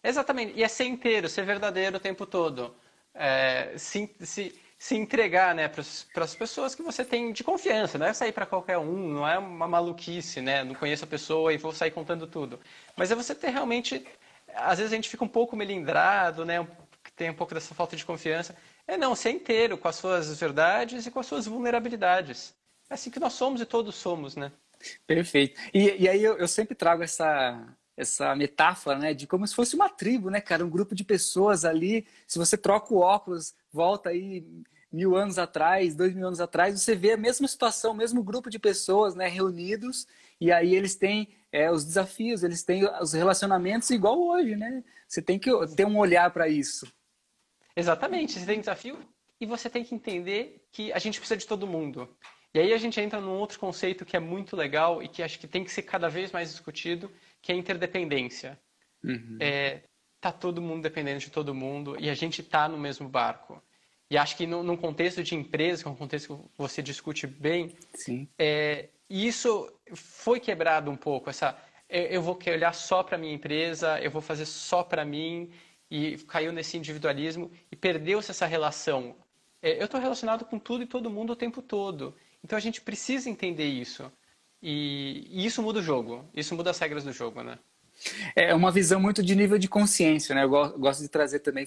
Exatamente. 0.03 0.53
E 0.55 0.63
é 0.63 0.69
ser 0.69 0.85
inteiro, 0.85 1.29
ser 1.31 1.47
verdadeiro 1.47 1.97
o 1.97 2.01
tempo 2.01 2.27
todo. 2.27 2.77
É, 3.15 3.77
se, 3.79 4.15
se, 4.21 4.61
se 4.79 4.95
entregar 4.97 5.55
né, 5.55 5.67
para 5.67 6.25
as 6.25 6.35
pessoas 6.35 6.75
que 6.75 6.83
você 6.83 7.05
tem 7.05 7.33
de 7.33 7.43
confiança. 7.43 7.97
Não 7.97 8.07
é 8.07 8.13
sair 8.13 8.33
para 8.33 8.45
qualquer 8.45 8.77
um, 8.77 9.09
não 9.15 9.27
é 9.27 9.39
uma 9.39 9.67
maluquice, 9.67 10.43
né? 10.43 10.63
Não 10.63 10.75
conheço 10.75 11.05
a 11.05 11.09
pessoa 11.09 11.55
e 11.55 11.57
vou 11.57 11.73
sair 11.73 11.91
contando 11.91 12.27
tudo. 12.27 12.61
Mas 12.97 13.11
é 13.11 13.15
você 13.15 13.35
ter 13.35 13.49
realmente. 13.49 14.07
Às 14.55 14.79
vezes 14.79 14.93
a 14.93 14.97
gente 14.97 15.09
fica 15.09 15.25
um 15.25 15.29
pouco 15.29 15.57
melindrado, 15.57 16.45
né? 16.45 16.67
Tem 17.17 17.31
um 17.31 17.35
pouco 17.35 17.55
dessa 17.55 17.75
falta 17.75 17.97
de 17.97 18.05
confiança. 18.05 18.55
É 18.87 18.99
não, 18.99 19.15
ser 19.15 19.31
inteiro 19.31 19.79
com 19.79 19.89
as 19.89 19.97
suas 19.97 20.39
verdades 20.39 21.07
e 21.07 21.11
com 21.11 21.21
as 21.21 21.27
suas 21.27 21.47
vulnerabilidades. 21.47 22.55
É 22.91 22.95
assim 22.95 23.11
que 23.11 23.21
nós 23.21 23.33
somos 23.33 23.61
e 23.63 23.67
todos 23.67 23.95
somos, 23.95 24.37
né? 24.37 24.53
Perfeito. 25.07 25.61
E, 25.73 26.03
e 26.03 26.09
aí 26.09 26.23
eu, 26.23 26.37
eu, 26.37 26.49
sempre 26.49 26.75
trago 26.75 27.03
essa, 27.03 27.77
essa 27.97 28.35
metáfora, 28.35 28.99
né, 28.99 29.15
de 29.15 29.27
como 29.27 29.47
se 29.47 29.55
fosse 29.55 29.75
uma 29.75 29.89
tribo, 29.89 30.31
né, 30.31 30.41
cara, 30.41 30.65
um 30.65 30.71
grupo 30.71 30.95
de 30.95 31.05
pessoas 31.05 31.65
ali. 31.65 32.07
Se 32.27 32.39
você 32.39 32.57
troca 32.57 32.93
o 32.93 32.99
óculos, 32.99 33.55
volta 33.73 34.11
aí 34.11 34.47
mil 34.93 35.17
anos 35.17 35.39
atrás, 35.39 35.95
dois 35.95 36.15
mil 36.15 36.27
anos 36.27 36.41
atrás, 36.41 36.81
você 36.81 36.95
vê 36.95 37.13
a 37.13 37.17
mesma 37.17 37.49
situação, 37.49 37.93
o 37.93 37.97
mesmo 37.97 38.23
grupo 38.23 38.49
de 38.49 38.59
pessoas, 38.59 39.15
né, 39.15 39.27
reunidos. 39.27 40.07
E 40.41 40.53
aí 40.53 40.75
eles 40.75 40.95
têm 40.95 41.29
é, 41.51 41.71
os 41.71 41.85
desafios, 41.85 42.43
eles 42.43 42.63
têm 42.63 42.85
os 43.01 43.13
relacionamentos 43.13 43.91
igual 43.91 44.21
hoje, 44.21 44.57
né? 44.57 44.85
Você 45.09 45.21
tem 45.21 45.39
que 45.39 45.51
ter 45.77 45.87
um 45.87 45.99
olhar 45.99 46.31
para 46.33 46.49
isso. 46.49 46.87
Exatamente, 47.77 48.39
você 48.39 48.47
tem 48.47 48.61
desafio 48.61 48.99
e 49.41 49.47
você 49.47 49.69
tem 49.69 49.85
que 49.85 49.95
entender 49.95 50.65
que 50.71 50.93
a 50.93 50.99
gente 50.99 51.19
precisa 51.19 51.37
de 51.37 51.47
todo 51.47 51.67
mundo. 51.67 52.09
E 52.55 52.61
aí 52.61 52.73
a 52.73 52.79
gente 52.79 53.01
entra 53.01 53.21
num 53.21 53.33
outro 53.33 53.59
conceito 53.59 54.05
que 54.05 54.17
é 54.17 54.21
muito 54.21 54.55
legal 54.55 55.03
e 55.03 55.09
que 55.09 55.23
acho 55.23 55.41
que 55.41 55.49
tem 55.49 55.65
que 55.65 55.73
ser 55.73 55.83
cada 55.83 56.09
vez 56.09 56.31
mais 56.31 56.51
discutido, 56.51 57.11
que 57.43 57.51
é 57.51 57.55
a 57.55 57.59
interdependência. 57.59 58.59
Uhum. 59.03 59.37
É, 59.41 59.83
tá 60.21 60.31
todo 60.31 60.63
mundo 60.63 60.83
dependendo 60.83 61.19
de 61.19 61.31
todo 61.31 61.53
mundo 61.53 61.97
e 61.99 62.09
a 62.09 62.15
gente 62.15 62.41
está 62.41 62.69
no 62.69 62.79
mesmo 62.79 63.09
barco. 63.09 63.61
E 64.09 64.17
acho 64.17 64.37
que 64.37 64.47
no, 64.47 64.63
num 64.63 64.77
contexto 64.77 65.23
de 65.25 65.35
empresa, 65.35 65.83
que 65.83 65.89
é 65.89 65.91
um 65.91 65.97
contexto 65.97 66.49
que 66.53 66.59
você 66.59 66.81
discute 66.81 67.27
bem, 67.27 67.75
Sim. 67.95 68.29
É, 68.39 68.89
isso 69.11 69.71
foi 69.93 70.39
quebrado 70.39 70.91
um 70.91 70.97
pouco. 70.97 71.31
Essa, 71.31 71.59
eu 71.89 72.23
vou 72.23 72.39
olhar 72.47 72.73
só 72.73 73.03
para 73.03 73.19
minha 73.19 73.35
empresa, 73.35 74.01
eu 74.01 74.11
vou 74.11 74.23
fazer 74.23 74.47
só 74.47 74.85
para 74.85 75.05
mim 75.05 75.51
e 75.91 76.17
caiu 76.29 76.53
nesse 76.53 76.77
individualismo 76.77 77.51
e 77.71 77.75
perdeu-se 77.75 78.31
essa 78.31 78.47
relação. 78.47 79.17
É, 79.61 79.81
eu 79.81 79.87
estou 79.87 80.01
relacionado 80.01 80.45
com 80.45 80.59
tudo 80.59 80.85
e 80.85 80.87
todo 80.87 81.11
mundo 81.11 81.33
o 81.33 81.37
tempo 81.37 81.61
todo. 81.61 82.15
Então 82.45 82.59
a 82.59 82.61
gente 82.61 82.83
precisa 82.83 83.31
entender 83.31 83.67
isso. 83.67 84.13
E, 84.63 85.27
e 85.31 85.47
isso 85.47 85.63
muda 85.63 85.81
o 85.81 85.83
jogo, 85.83 86.25
isso 86.35 86.55
muda 86.55 86.71
as 86.71 86.79
regras 86.79 87.05
do 87.05 87.13
jogo, 87.13 87.43
né? 87.43 87.59
É 88.37 88.55
uma 88.55 88.71
visão 88.71 89.01
muito 89.01 89.23
de 89.23 89.35
nível 89.35 89.59
de 89.59 89.69
consciência, 89.69 90.35
né? 90.35 90.45
Eu 90.45 90.49
gosto 90.79 91.01
de 91.01 91.09
trazer 91.09 91.41
também 91.41 91.67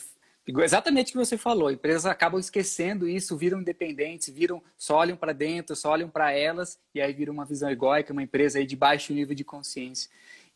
exatamente 0.63 1.09
o 1.09 1.11
que 1.13 1.25
você 1.25 1.37
falou. 1.37 1.71
Empresas 1.71 2.05
acabam 2.05 2.39
esquecendo 2.39 3.07
isso, 3.07 3.37
viram 3.37 3.61
independentes, 3.61 4.29
viram, 4.29 4.61
só 4.77 4.97
olham 4.97 5.17
para 5.17 5.33
dentro, 5.33 5.75
só 5.75 5.91
olham 5.91 6.09
para 6.09 6.31
elas 6.31 6.79
e 6.93 7.01
aí 7.01 7.11
vira 7.11 7.31
uma 7.31 7.45
visão 7.45 7.69
egóica, 7.69 8.13
uma 8.13 8.23
empresa 8.23 8.59
aí 8.59 8.65
de 8.65 8.75
baixo 8.75 9.13
nível 9.13 9.35
de 9.35 9.43
consciência. 9.43 10.09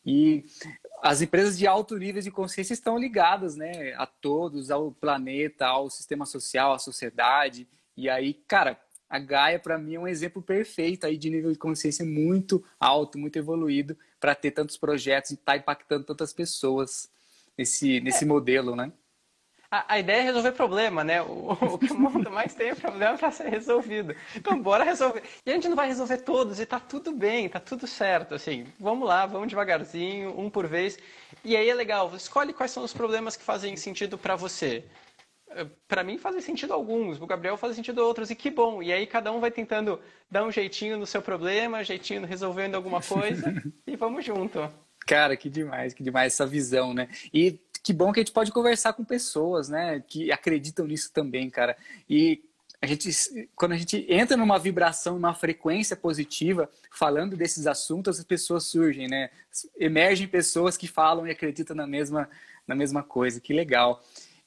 E 0.04 0.44
as 1.02 1.20
empresas 1.20 1.58
de 1.58 1.66
alto 1.66 1.96
nível 1.96 2.22
de 2.22 2.30
consciência 2.30 2.74
estão 2.74 2.98
ligadas, 2.98 3.54
né, 3.54 3.92
a 3.96 4.06
todos, 4.06 4.70
ao 4.70 4.90
planeta, 4.90 5.66
ao 5.66 5.88
sistema 5.90 6.26
social, 6.26 6.72
à 6.72 6.78
sociedade. 6.78 7.68
E 7.96 8.08
aí, 8.08 8.34
cara, 8.34 8.80
a 9.12 9.18
Gaia, 9.18 9.58
para 9.58 9.76
mim, 9.76 9.96
é 9.96 10.00
um 10.00 10.08
exemplo 10.08 10.40
perfeito 10.40 11.04
aí 11.04 11.18
de 11.18 11.28
nível 11.28 11.52
de 11.52 11.58
consciência 11.58 12.02
muito 12.02 12.64
alto, 12.80 13.18
muito 13.18 13.38
evoluído, 13.38 13.94
para 14.18 14.34
ter 14.34 14.52
tantos 14.52 14.78
projetos 14.78 15.32
e 15.32 15.34
estar 15.34 15.52
tá 15.52 15.58
impactando 15.58 16.06
tantas 16.06 16.32
pessoas 16.32 17.10
nesse, 17.56 18.00
nesse 18.00 18.24
é. 18.24 18.26
modelo, 18.26 18.74
né? 18.74 18.90
a, 19.72 19.94
a, 19.94 19.98
ideia 19.98 20.20
é 20.20 20.24
resolver 20.24 20.52
problema, 20.52 21.02
né? 21.02 21.22
O, 21.22 21.52
o 21.52 21.78
que 21.78 21.90
o 21.90 21.98
mundo 21.98 22.30
mais 22.30 22.54
tem 22.54 22.68
é 22.68 22.74
problema 22.74 23.16
para 23.16 23.30
ser 23.30 23.48
resolvido. 23.48 24.14
Então, 24.36 24.60
bora 24.60 24.84
resolver. 24.84 25.22
E 25.46 25.50
a 25.50 25.54
gente 25.54 25.66
não 25.66 25.76
vai 25.76 25.88
resolver 25.88 26.18
todos 26.18 26.60
e 26.60 26.66
tá 26.66 26.78
tudo 26.78 27.10
bem, 27.10 27.48
tá 27.48 27.58
tudo 27.58 27.86
certo. 27.86 28.34
Assim, 28.34 28.66
vamos 28.78 29.08
lá, 29.08 29.24
vamos 29.24 29.48
devagarzinho, 29.48 30.38
um 30.38 30.50
por 30.50 30.66
vez. 30.66 30.98
E 31.42 31.56
aí 31.56 31.70
é 31.70 31.74
legal, 31.74 32.14
escolhe 32.14 32.52
quais 32.52 32.70
são 32.70 32.84
os 32.84 32.92
problemas 32.92 33.34
que 33.34 33.42
fazem 33.42 33.74
sentido 33.76 34.18
para 34.18 34.36
você. 34.36 34.84
Para 35.88 36.02
mim 36.02 36.18
fazem 36.18 36.40
sentido 36.40 36.72
alguns, 36.72 37.20
o 37.20 37.26
Gabriel 37.26 37.56
faz 37.56 37.74
sentido 37.74 37.98
outros, 37.98 38.30
e 38.30 38.34
que 38.34 38.50
bom. 38.50 38.82
E 38.82 38.92
aí 38.92 39.06
cada 39.06 39.32
um 39.32 39.40
vai 39.40 39.50
tentando 39.50 40.00
dar 40.30 40.44
um 40.44 40.50
jeitinho 40.50 40.98
no 40.98 41.06
seu 41.06 41.22
problema, 41.22 41.84
jeitinho 41.84 42.24
resolvendo 42.24 42.74
alguma 42.74 43.00
coisa, 43.02 43.52
e 43.86 43.96
vamos 43.96 44.24
junto. 44.24 44.70
Cara, 45.06 45.36
que 45.36 45.50
demais, 45.50 45.92
que 45.92 46.02
demais 46.02 46.32
essa 46.32 46.46
visão, 46.46 46.94
né? 46.94 47.08
E 47.32 47.58
que 47.82 47.92
bom 47.92 48.12
que 48.12 48.20
a 48.20 48.22
gente 48.22 48.32
pode 48.32 48.52
conversar 48.52 48.92
com 48.92 49.04
pessoas, 49.04 49.68
né, 49.68 50.02
que 50.06 50.30
acreditam 50.30 50.86
nisso 50.86 51.12
também, 51.12 51.50
cara. 51.50 51.76
E 52.08 52.42
a 52.80 52.86
gente, 52.86 53.10
quando 53.54 53.72
a 53.72 53.76
gente 53.76 54.04
entra 54.08 54.36
numa 54.36 54.58
vibração, 54.58 55.14
numa 55.14 55.34
frequência 55.34 55.96
positiva, 55.96 56.68
falando 56.90 57.36
desses 57.36 57.66
assuntos, 57.68 58.18
as 58.18 58.24
pessoas 58.24 58.64
surgem, 58.64 59.06
né? 59.06 59.30
Emergem 59.78 60.26
pessoas 60.26 60.76
que 60.76 60.88
falam 60.88 61.24
e 61.26 61.30
acreditam 61.30 61.76
na 61.76 61.86
mesma, 61.86 62.28
na 62.66 62.74
mesma 62.74 63.00
coisa. 63.00 63.40
Que 63.40 63.52
legal. 63.52 64.02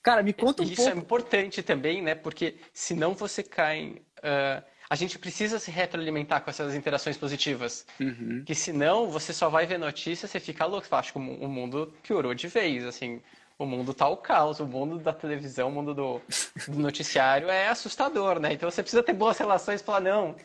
Cara, 0.05 0.21
me 0.21 0.33
conta 0.33 0.61
um 0.61 0.65
Isso 0.65 0.75
pouco. 0.75 0.91
Isso 0.91 0.99
é 0.99 1.01
importante 1.01 1.63
também, 1.63 1.99
né? 1.99 2.13
Porque 2.13 2.57
senão 2.71 3.15
você 3.15 3.41
cai. 3.41 3.95
Uh, 4.19 4.63
a 4.87 4.95
gente 4.95 5.17
precisa 5.17 5.57
se 5.57 5.71
retroalimentar 5.71 6.43
com 6.43 6.49
essas 6.51 6.75
interações 6.75 7.17
positivas. 7.17 7.87
Uhum. 7.99 8.43
Que 8.45 8.53
senão 8.53 9.09
você 9.09 9.33
só 9.33 9.49
vai 9.49 9.65
ver 9.65 9.79
notícias, 9.79 10.29
você 10.29 10.39
fica 10.39 10.63
louco. 10.63 10.87
Acho 10.91 11.11
que 11.11 11.17
o 11.17 11.21
mundo 11.49 11.91
piorou 12.03 12.35
de 12.35 12.47
vez, 12.47 12.85
assim. 12.85 13.19
O 13.57 13.65
mundo 13.65 13.95
tá 13.95 14.07
o 14.07 14.17
caos, 14.17 14.59
o 14.59 14.67
mundo 14.67 14.99
da 14.99 15.11
televisão, 15.11 15.69
o 15.69 15.71
mundo 15.71 15.95
do, 15.95 16.21
do 16.67 16.77
noticiário 16.77 17.49
é 17.49 17.69
assustador, 17.69 18.39
né? 18.39 18.53
Então 18.53 18.69
você 18.69 18.83
precisa 18.83 19.01
ter 19.01 19.13
boas 19.13 19.39
relações 19.39 19.81
e 19.81 19.83
falar, 19.83 20.01
não, 20.01 20.35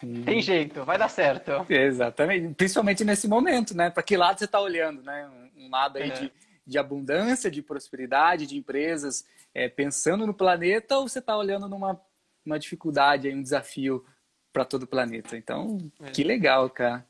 Sim. 0.00 0.24
Tem 0.24 0.42
jeito, 0.42 0.84
vai 0.84 0.98
dar 0.98 1.08
certo. 1.08 1.64
Exatamente, 1.68 2.54
principalmente 2.54 3.04
nesse 3.04 3.28
momento, 3.28 3.76
né? 3.76 3.90
Para 3.90 4.02
que 4.02 4.16
lado 4.16 4.38
você 4.38 4.44
está 4.44 4.60
olhando, 4.60 5.02
né? 5.02 5.30
Um 5.56 5.70
lado 5.70 5.98
aí 5.98 6.10
é. 6.10 6.12
de, 6.12 6.32
de 6.66 6.78
abundância, 6.78 7.50
de 7.50 7.62
prosperidade, 7.62 8.46
de 8.46 8.56
empresas 8.56 9.24
é, 9.54 9.68
pensando 9.68 10.26
no 10.26 10.34
planeta, 10.34 10.96
ou 10.96 11.08
você 11.08 11.18
está 11.18 11.36
olhando 11.36 11.68
numa 11.68 12.00
uma 12.44 12.58
dificuldade, 12.58 13.30
um 13.30 13.42
desafio 13.42 14.04
para 14.52 14.64
todo 14.64 14.82
o 14.84 14.86
planeta. 14.86 15.36
Então, 15.36 15.78
é. 16.00 16.10
que 16.10 16.22
legal, 16.22 16.68
cara. 16.68 17.06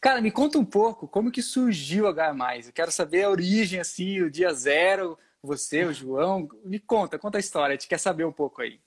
Cara, 0.00 0.20
me 0.20 0.30
conta 0.30 0.58
um 0.58 0.64
pouco 0.64 1.06
como 1.06 1.30
que 1.30 1.42
surgiu 1.42 2.06
a 2.06 2.10
H+. 2.10 2.68
Eu 2.68 2.72
quero 2.72 2.90
saber 2.90 3.24
a 3.24 3.30
origem, 3.30 3.80
assim, 3.80 4.22
o 4.22 4.30
dia 4.30 4.52
zero, 4.54 5.18
você, 5.42 5.84
o 5.84 5.92
João. 5.92 6.48
Me 6.64 6.78
conta, 6.78 7.18
conta 7.18 7.38
a 7.38 7.40
história, 7.40 7.74
a 7.74 7.76
gente 7.76 7.88
quer 7.88 7.98
saber 7.98 8.24
um 8.24 8.32
pouco 8.32 8.62
aí. 8.62 8.80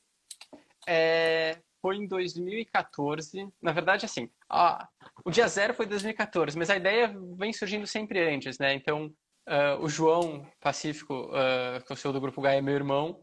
É, 0.88 1.60
foi 1.82 1.98
em 1.98 2.08
2014. 2.08 3.48
Na 3.62 3.72
verdade, 3.72 4.06
assim, 4.06 4.30
a, 4.50 4.88
o 5.24 5.30
dia 5.30 5.48
zero 5.48 5.74
foi 5.74 5.86
em 5.86 5.90
2014, 5.90 6.58
mas 6.58 6.70
a 6.70 6.78
ideia 6.78 7.14
vem 7.38 7.54
surgindo 7.54 7.86
sempre 7.86 8.34
antes, 8.34 8.58
né? 8.58 8.74
Então, 8.74 9.14
uh, 9.48 9.84
o 9.84 9.90
João 9.90 10.46
Pacífico, 10.60 11.14
uh, 11.14 11.84
que 11.86 11.92
é 11.92 11.94
o 11.94 11.96
CEO 11.96 12.14
do 12.14 12.22
Grupo 12.22 12.42
Gaia, 12.42 12.60
é 12.60 12.62
meu 12.62 12.76
irmão, 12.76 13.20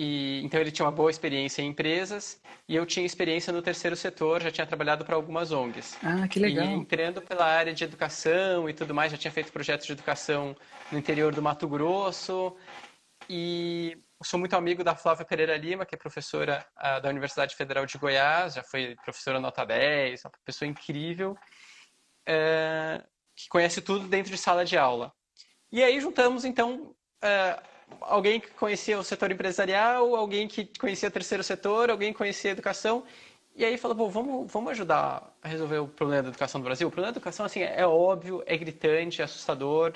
e, 0.00 0.40
então 0.44 0.60
ele 0.60 0.70
tinha 0.70 0.86
uma 0.86 0.92
boa 0.92 1.10
experiência 1.10 1.60
em 1.60 1.70
empresas 1.70 2.40
e 2.68 2.76
eu 2.76 2.86
tinha 2.86 3.04
experiência 3.04 3.52
no 3.52 3.60
terceiro 3.60 3.96
setor, 3.96 4.40
já 4.40 4.48
tinha 4.48 4.64
trabalhado 4.64 5.04
para 5.04 5.16
algumas 5.16 5.50
ONGs. 5.50 5.98
Ah, 6.04 6.28
que 6.28 6.38
legal. 6.38 6.66
E 6.66 6.68
entrando 6.68 7.20
pela 7.20 7.44
área 7.44 7.74
de 7.74 7.82
educação 7.82 8.68
e 8.68 8.72
tudo 8.72 8.94
mais, 8.94 9.10
já 9.10 9.18
tinha 9.18 9.32
feito 9.32 9.50
projetos 9.50 9.86
de 9.86 9.92
educação 9.92 10.54
no 10.92 10.98
interior 10.98 11.34
do 11.34 11.42
Mato 11.42 11.66
Grosso. 11.66 12.56
E 13.28 13.98
sou 14.22 14.38
muito 14.38 14.54
amigo 14.54 14.84
da 14.84 14.94
Flávia 14.94 15.24
Pereira 15.24 15.56
Lima, 15.56 15.84
que 15.84 15.96
é 15.96 15.98
professora 15.98 16.64
uh, 16.76 17.00
da 17.00 17.08
Universidade 17.08 17.56
Federal 17.56 17.84
de 17.84 17.98
Goiás, 17.98 18.54
já 18.54 18.62
foi 18.62 18.94
professora 19.04 19.40
nota 19.40 19.64
10, 19.64 20.24
uma 20.24 20.32
pessoa 20.44 20.68
incrível, 20.68 21.32
uh, 22.28 23.04
que 23.34 23.48
conhece 23.48 23.80
tudo 23.80 24.06
dentro 24.06 24.30
de 24.30 24.38
sala 24.38 24.64
de 24.64 24.78
aula. 24.78 25.12
E 25.70 25.82
aí 25.82 26.00
juntamos, 26.00 26.44
então, 26.44 26.94
uh, 27.22 27.62
alguém 28.00 28.40
que 28.40 28.50
conhecia 28.52 28.98
o 28.98 29.04
setor 29.04 29.30
empresarial, 29.30 30.14
alguém 30.14 30.48
que 30.48 30.66
conhecia 30.78 31.08
o 31.08 31.12
terceiro 31.12 31.42
setor, 31.42 31.90
alguém 31.90 32.12
que 32.12 32.18
conhecia 32.18 32.50
a 32.50 32.52
educação. 32.52 33.04
E 33.54 33.64
aí 33.64 33.76
falou, 33.76 33.96
Pô, 33.96 34.08
vamos, 34.08 34.50
vamos 34.52 34.70
ajudar 34.70 35.34
a 35.42 35.48
resolver 35.48 35.78
o 35.78 35.88
problema 35.88 36.22
da 36.22 36.28
educação 36.28 36.60
do 36.60 36.64
Brasil. 36.64 36.88
O 36.88 36.90
problema 36.90 37.12
da 37.12 37.18
educação 37.18 37.44
assim, 37.44 37.60
é 37.60 37.86
óbvio, 37.86 38.42
é 38.46 38.56
gritante, 38.56 39.20
é 39.20 39.24
assustador. 39.24 39.94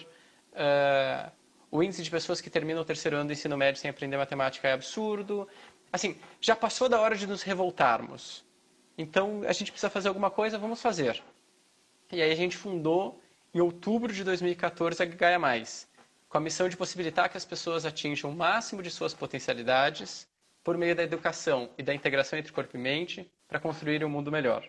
Uh, 0.52 1.30
o 1.70 1.82
índice 1.82 2.02
de 2.02 2.10
pessoas 2.10 2.40
que 2.40 2.50
terminam 2.50 2.82
o 2.82 2.84
terceiro 2.84 3.16
ano 3.16 3.28
do 3.28 3.32
ensino 3.32 3.56
médio 3.56 3.80
sem 3.80 3.90
aprender 3.90 4.16
matemática 4.18 4.68
é 4.68 4.72
absurdo. 4.72 5.48
Assim, 5.90 6.18
já 6.40 6.54
passou 6.54 6.88
da 6.88 7.00
hora 7.00 7.16
de 7.16 7.26
nos 7.26 7.42
revoltarmos. 7.42 8.44
Então, 8.98 9.42
a 9.46 9.52
gente 9.52 9.72
precisa 9.72 9.88
fazer 9.88 10.08
alguma 10.08 10.30
coisa, 10.30 10.58
vamos 10.58 10.82
fazer. 10.82 11.22
E 12.10 12.20
aí 12.20 12.30
a 12.30 12.34
gente 12.34 12.56
fundou, 12.56 13.20
em 13.54 13.60
outubro 13.60 14.12
de 14.12 14.24
2014, 14.24 15.02
a 15.02 15.06
Gaia 15.06 15.38
Mais 15.38 15.90
com 16.32 16.38
a 16.38 16.40
missão 16.40 16.66
de 16.66 16.78
possibilitar 16.78 17.28
que 17.28 17.36
as 17.36 17.44
pessoas 17.44 17.84
atinjam 17.84 18.30
o 18.30 18.34
máximo 18.34 18.82
de 18.82 18.90
suas 18.90 19.12
potencialidades 19.12 20.26
por 20.64 20.78
meio 20.78 20.96
da 20.96 21.02
educação 21.02 21.68
e 21.76 21.82
da 21.82 21.94
integração 21.94 22.38
entre 22.38 22.50
corpo 22.50 22.74
e 22.74 22.80
mente 22.80 23.30
para 23.46 23.60
construir 23.60 24.02
um 24.02 24.08
mundo 24.08 24.32
melhor. 24.32 24.66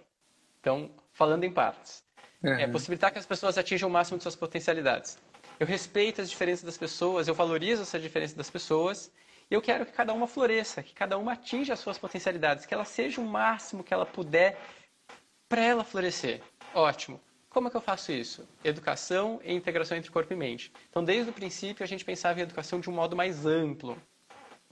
Então, 0.60 0.92
falando 1.14 1.46
em 1.46 1.52
partes, 1.52 2.04
uhum. 2.44 2.52
é 2.52 2.68
possibilitar 2.68 3.14
que 3.14 3.18
as 3.18 3.26
pessoas 3.26 3.58
atinjam 3.58 3.88
o 3.88 3.92
máximo 3.92 4.18
de 4.18 4.24
suas 4.24 4.36
potencialidades. 4.36 5.18
Eu 5.58 5.66
respeito 5.66 6.20
as 6.20 6.30
diferenças 6.30 6.66
das 6.66 6.78
pessoas, 6.78 7.30
eu 7.30 7.34
valorizo 7.34 7.84
essa 7.84 7.98
diferença 7.98 8.36
das 8.36 8.50
pessoas 8.50 9.10
e 9.50 9.54
eu 9.54 9.62
quero 9.62 9.86
que 9.86 9.94
cada 9.94 10.12
uma 10.12 10.28
floresça, 10.28 10.84
que 10.84 10.94
cada 10.94 11.18
uma 11.18 11.32
atinja 11.32 11.72
as 11.72 11.80
suas 11.80 11.98
potencialidades, 11.98 12.66
que 12.66 12.74
ela 12.74 12.84
seja 12.84 13.22
o 13.22 13.26
máximo 13.26 13.86
que 13.86 13.94
ela 13.94 14.06
puder 14.06 14.60
para 15.48 15.62
ela 15.62 15.86
florescer. 15.86 16.42
Ótimo. 16.74 17.22
Como 17.54 17.68
é 17.68 17.72
que 17.72 17.78
eu 17.78 17.82
faço 17.82 18.12
isso? 18.12 18.50
Educação 18.64 19.40
e 19.44 19.54
integração 19.54 19.96
entre 19.96 20.10
corpo 20.10 20.34
e 20.34 20.36
mente. 20.36 20.74
Então, 20.90 21.04
desde 21.04 21.30
o 21.30 21.34
princípio, 21.34 21.84
a 21.84 21.88
gente 21.88 22.04
pensava 22.04 22.40
em 22.40 22.44
educação 22.44 22.80
de 22.80 22.90
um 22.90 22.94
modo 22.94 23.16
mais 23.16 23.46
amplo, 23.46 23.96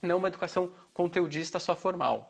não 0.02 0.18
uma 0.18 0.26
educação 0.26 0.72
conteudista 0.92 1.60
só 1.60 1.76
formal. 1.76 2.26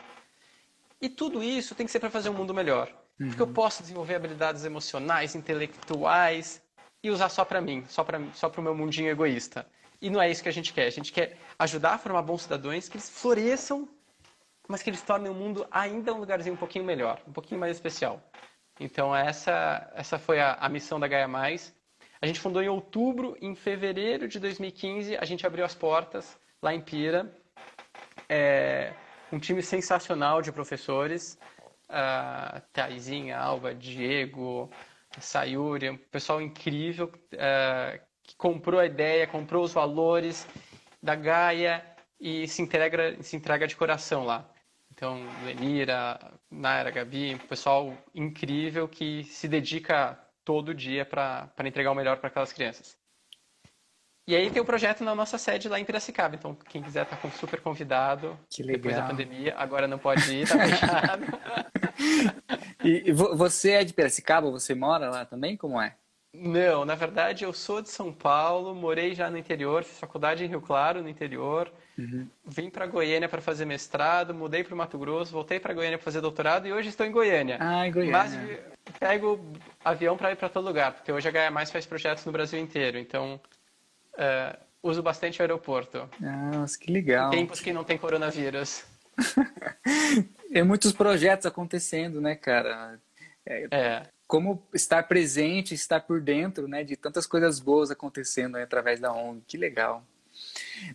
E 1.01 1.09
tudo 1.09 1.43
isso 1.43 1.75
tem 1.75 1.87
que 1.87 1.91
ser 1.91 2.01
para 2.01 2.11
fazer 2.11 2.29
um 2.29 2.35
mundo 2.35 2.53
melhor. 2.53 2.93
Uhum. 3.19 3.29
Porque 3.29 3.41
eu 3.41 3.47
posso 3.47 3.81
desenvolver 3.81 4.15
habilidades 4.15 4.63
emocionais, 4.67 5.35
intelectuais 5.35 6.63
e 7.03 7.11
usar 7.11 7.31
só 7.31 7.47
para 7.47 7.63
mim, 7.63 7.83
só 7.89 8.05
para 8.05 8.21
só 8.35 8.53
o 8.55 8.63
meu 8.63 8.75
mundinho 8.75 9.09
egoísta. 9.09 9.67
E 10.03 10.11
não 10.11 10.21
é 10.21 10.31
isso 10.31 10.43
que 10.43 10.51
a 10.51 10.53
gente 10.53 10.75
quer. 10.75 10.87
A 10.87 10.91
gente 10.91 11.13
quer 11.13 11.39
ajudar 11.59 11.95
a 11.95 11.99
formar 11.99 12.21
bons 12.21 12.43
cidadãos 12.43 12.91
que 12.91 12.99
eles 12.99 13.09
floresçam, 13.09 13.89
mas 14.69 14.83
que 14.83 14.91
eles 14.91 15.01
tornem 15.01 15.33
o 15.33 15.35
mundo 15.35 15.67
ainda 15.71 16.13
um 16.13 16.19
lugarzinho 16.19 16.55
um 16.55 16.59
pouquinho 16.59 16.85
melhor, 16.85 17.23
um 17.27 17.33
pouquinho 17.33 17.59
mais 17.59 17.75
especial. 17.75 18.23
Então 18.81 19.15
essa, 19.15 19.91
essa 19.95 20.19
foi 20.19 20.41
a, 20.41 20.55
a 20.55 20.69
missão 20.69 20.99
da 20.99 21.09
Gaia 21.09 21.29
Mais. 21.29 21.75
A 22.21 22.27
gente 22.27 22.41
fundou 22.41 22.63
em 22.63 22.69
outubro, 22.69 23.37
em 23.41 23.55
fevereiro 23.55 24.29
de 24.29 24.39
2015 24.39 25.17
a 25.17 25.25
gente 25.25 25.47
abriu 25.47 25.65
as 25.65 25.75
portas 25.75 26.39
lá 26.63 26.73
em 26.75 26.81
Pira. 26.81 27.33
É, 28.29 28.93
um 29.33 29.39
time 29.39 29.63
sensacional 29.63 30.41
de 30.43 30.53
professores, 30.53 31.39
uh, 31.89 32.61
Thaisinha, 32.73 33.39
Alba, 33.39 33.75
Diego, 33.75 34.71
Sayuri, 35.19 35.91
um 35.91 35.97
pessoal 35.97 36.41
incrível 36.41 37.11
uh, 37.35 38.01
que 38.23 38.37
comprou 38.37 38.81
a 38.81 38.87
ideia, 38.87 39.27
comprou 39.27 39.65
os 39.65 39.73
valores 39.73 40.47
da 41.03 41.15
Gaia 41.15 41.85
e 42.21 42.47
se 42.47 42.63
entrega, 42.63 43.23
se 43.23 43.37
entrega 43.37 43.67
de 43.67 43.75
coração 43.75 44.25
lá. 44.25 44.49
Então, 45.03 45.19
Lenira, 45.45 46.17
Naira, 46.49 46.89
Gabi, 46.93 47.35
um 47.35 47.39
pessoal 47.49 47.93
incrível 48.15 48.87
que 48.87 49.25
se 49.25 49.49
dedica 49.49 50.17
todo 50.45 50.73
dia 50.73 51.05
para 51.05 51.53
entregar 51.65 51.91
o 51.91 51.95
melhor 51.97 52.19
para 52.19 52.29
aquelas 52.29 52.53
crianças. 52.53 52.97
E 54.29 54.37
aí 54.37 54.49
tem 54.49 54.61
o 54.61 54.63
um 54.63 54.67
projeto 54.67 55.03
na 55.03 55.13
nossa 55.13 55.39
sede 55.39 55.69
lá 55.69 55.81
em 55.81 55.85
Piracicaba. 55.85 56.37
Então, 56.37 56.55
quem 56.55 56.81
quiser 56.81 57.05
tá 57.05 57.19
super 57.31 57.61
convidado. 57.61 58.39
Que 58.49 58.63
legal. 58.63 58.77
Depois 58.77 58.95
da 58.95 59.03
pandemia, 59.09 59.55
agora 59.59 59.89
não 59.89 59.99
pode 59.99 60.33
ir, 60.33 60.47
tá 60.47 60.57
fechado. 60.69 61.27
e 62.85 63.11
você 63.11 63.73
é 63.73 63.85
de 63.85 63.93
Piracicaba? 63.93 64.53
Você 64.53 64.73
mora 64.73 65.11
lá 65.11 65.25
também? 65.25 65.57
Como 65.57 65.83
é? 65.83 65.97
Não, 66.35 66.87
na 66.87 66.95
verdade 66.95 67.45
eu 67.45 67.53
sou 67.53 67.83
de 67.83 67.91
São 67.91 68.11
Paulo, 68.11 68.75
morei 68.75 69.15
já 69.15 69.31
no 69.31 69.37
interior, 69.37 69.85
fiz 69.85 69.99
faculdade 69.99 70.43
em 70.43 70.49
Rio 70.49 70.63
Claro, 70.63 71.03
no 71.03 71.09
interior. 71.09 71.71
Uhum. 71.99 72.27
Vim 72.47 72.71
para 72.71 72.87
Goiânia 72.87 73.29
para 73.29 73.43
fazer 73.43 73.67
mestrado, 73.67 74.35
mudei 74.35 74.65
para 74.65 74.73
o 74.73 74.77
Mato 74.77 74.99
Grosso, 74.99 75.31
voltei 75.31 75.61
para 75.61 75.75
Goiânia 75.75 75.99
para 75.99 76.05
fazer 76.05 76.23
doutorado 76.23 76.67
e 76.67 76.73
hoje 76.73 76.89
estou 76.89 77.05
em 77.05 77.13
Goiânia. 77.13 77.59
Ah, 77.61 77.87
em 77.87 77.93
Goiânia. 77.93 78.13
Mas 78.13 78.35
pego 78.99 79.53
avião 79.85 80.17
para 80.17 80.33
ir 80.33 80.37
para 80.37 80.49
todo 80.49 80.65
lugar, 80.65 80.93
porque 80.95 81.13
hoje 81.13 81.29
a 81.29 81.31
Gaia 81.31 81.51
Mais 81.51 81.71
faz 81.71 81.85
projetos 81.85 82.25
no 82.25 82.33
Brasil 82.33 82.59
inteiro, 82.59 82.99
então 82.99 83.39
uh, 84.15 84.59
uso 84.83 85.03
bastante 85.03 85.39
o 85.39 85.43
aeroporto. 85.43 86.09
Nossa, 86.19 86.79
que 86.79 86.91
legal. 86.91 87.29
Em 87.29 87.37
tempos 87.37 87.61
que 87.61 87.75
não 87.75 87.85
tem 87.85 87.99
coronavírus. 87.99 88.85
é 90.51 90.63
muitos 90.63 90.93
projetos 90.93 91.45
acontecendo, 91.45 92.23
né, 92.23 92.35
cara? 92.35 92.99
É. 93.45 93.67
é 93.71 94.03
como 94.33 94.67
estar 94.73 95.03
presente, 95.03 95.75
estar 95.75 96.01
por 96.01 96.19
dentro, 96.19 96.67
né, 96.67 96.83
de 96.83 96.97
tantas 96.97 97.27
coisas 97.27 97.61
boas 97.61 97.91
acontecendo 97.91 98.57
aí, 98.57 98.63
através 98.63 98.99
da 98.99 99.13
ONG. 99.13 99.43
Que 99.47 99.59
legal. 99.59 100.03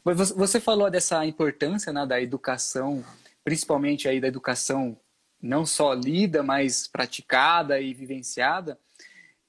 Você 0.04 0.60
falou 0.60 0.90
dessa 0.90 1.24
importância 1.24 1.94
né, 1.94 2.04
da 2.04 2.20
educação, 2.20 3.06
principalmente 3.44 4.08
aí 4.08 4.20
da 4.20 4.28
educação 4.28 5.00
não 5.40 5.68
só 5.68 5.94
lida, 5.94 6.42
mas 6.42 6.88
praticada 6.88 7.80
e 7.80 7.94
vivenciada. 7.94 8.80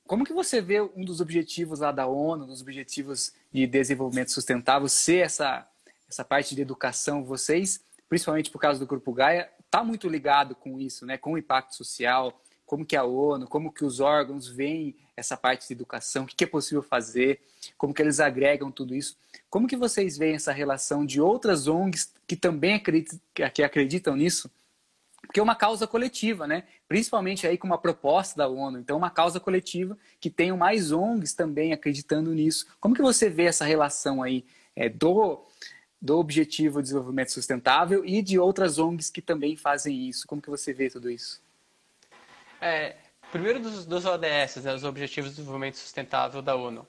Como 0.06 0.22
que 0.22 0.34
você 0.34 0.60
vê 0.60 0.82
um 0.82 1.02
dos 1.02 1.22
objetivos 1.22 1.80
lá 1.80 1.90
da 1.90 2.06
ONU, 2.06 2.44
dos 2.44 2.60
objetivos 2.60 3.32
de 3.50 3.66
desenvolvimento 3.66 4.32
sustentável, 4.32 4.86
ser 4.86 5.24
essa, 5.24 5.66
essa 6.06 6.22
parte 6.22 6.54
de 6.54 6.60
educação? 6.60 7.24
Vocês, 7.24 7.82
principalmente 8.06 8.50
por 8.50 8.60
causa 8.60 8.78
do 8.78 8.86
Grupo 8.86 9.14
Gaia, 9.14 9.50
está 9.64 9.82
muito 9.82 10.10
ligado 10.10 10.54
com 10.54 10.78
isso, 10.78 11.06
né? 11.06 11.16
com 11.16 11.32
o 11.32 11.38
impacto 11.38 11.74
social, 11.74 12.38
como 12.68 12.84
que 12.84 12.94
a 12.94 13.02
ONU, 13.02 13.48
como 13.48 13.72
que 13.72 13.82
os 13.82 13.98
órgãos 13.98 14.46
veem 14.46 14.94
essa 15.16 15.38
parte 15.38 15.66
de 15.66 15.72
educação, 15.72 16.24
o 16.24 16.26
que 16.26 16.44
é 16.44 16.46
possível 16.46 16.82
fazer, 16.82 17.40
como 17.78 17.94
que 17.94 18.02
eles 18.02 18.20
agregam 18.20 18.70
tudo 18.70 18.94
isso. 18.94 19.16
Como 19.48 19.66
que 19.66 19.74
vocês 19.74 20.18
veem 20.18 20.34
essa 20.34 20.52
relação 20.52 21.04
de 21.04 21.18
outras 21.18 21.66
ONGs 21.66 22.12
que 22.26 22.36
também 22.36 22.74
acreditam, 22.74 23.18
que 23.54 23.62
acreditam 23.62 24.14
nisso? 24.14 24.50
Porque 25.22 25.40
é 25.40 25.42
uma 25.42 25.56
causa 25.56 25.86
coletiva, 25.86 26.46
né? 26.46 26.64
Principalmente 26.86 27.46
aí 27.46 27.56
com 27.56 27.66
uma 27.66 27.78
proposta 27.78 28.36
da 28.36 28.46
ONU. 28.46 28.78
Então, 28.78 28.98
uma 28.98 29.10
causa 29.10 29.40
coletiva 29.40 29.96
que 30.20 30.28
tenham 30.28 30.56
mais 30.56 30.92
ONGs 30.92 31.32
também 31.32 31.72
acreditando 31.72 32.34
nisso. 32.34 32.66
Como 32.78 32.94
que 32.94 33.00
você 33.00 33.30
vê 33.30 33.44
essa 33.44 33.64
relação 33.64 34.22
aí 34.22 34.44
é, 34.76 34.90
do, 34.90 35.42
do 36.00 36.18
Objetivo 36.18 36.82
de 36.82 36.88
Desenvolvimento 36.88 37.32
Sustentável 37.32 38.04
e 38.04 38.20
de 38.20 38.38
outras 38.38 38.78
ONGs 38.78 39.08
que 39.08 39.22
também 39.22 39.56
fazem 39.56 40.06
isso? 40.06 40.26
Como 40.26 40.42
que 40.42 40.50
você 40.50 40.74
vê 40.74 40.90
tudo 40.90 41.10
isso? 41.10 41.47
É, 42.60 42.96
primeiro 43.30 43.60
dos, 43.60 43.86
dos 43.86 44.04
ODS, 44.04 44.56
né, 44.62 44.74
os 44.74 44.84
Objetivos 44.84 45.30
de 45.30 45.36
Desenvolvimento 45.36 45.76
Sustentável 45.76 46.42
da 46.42 46.54
ONU. 46.54 46.86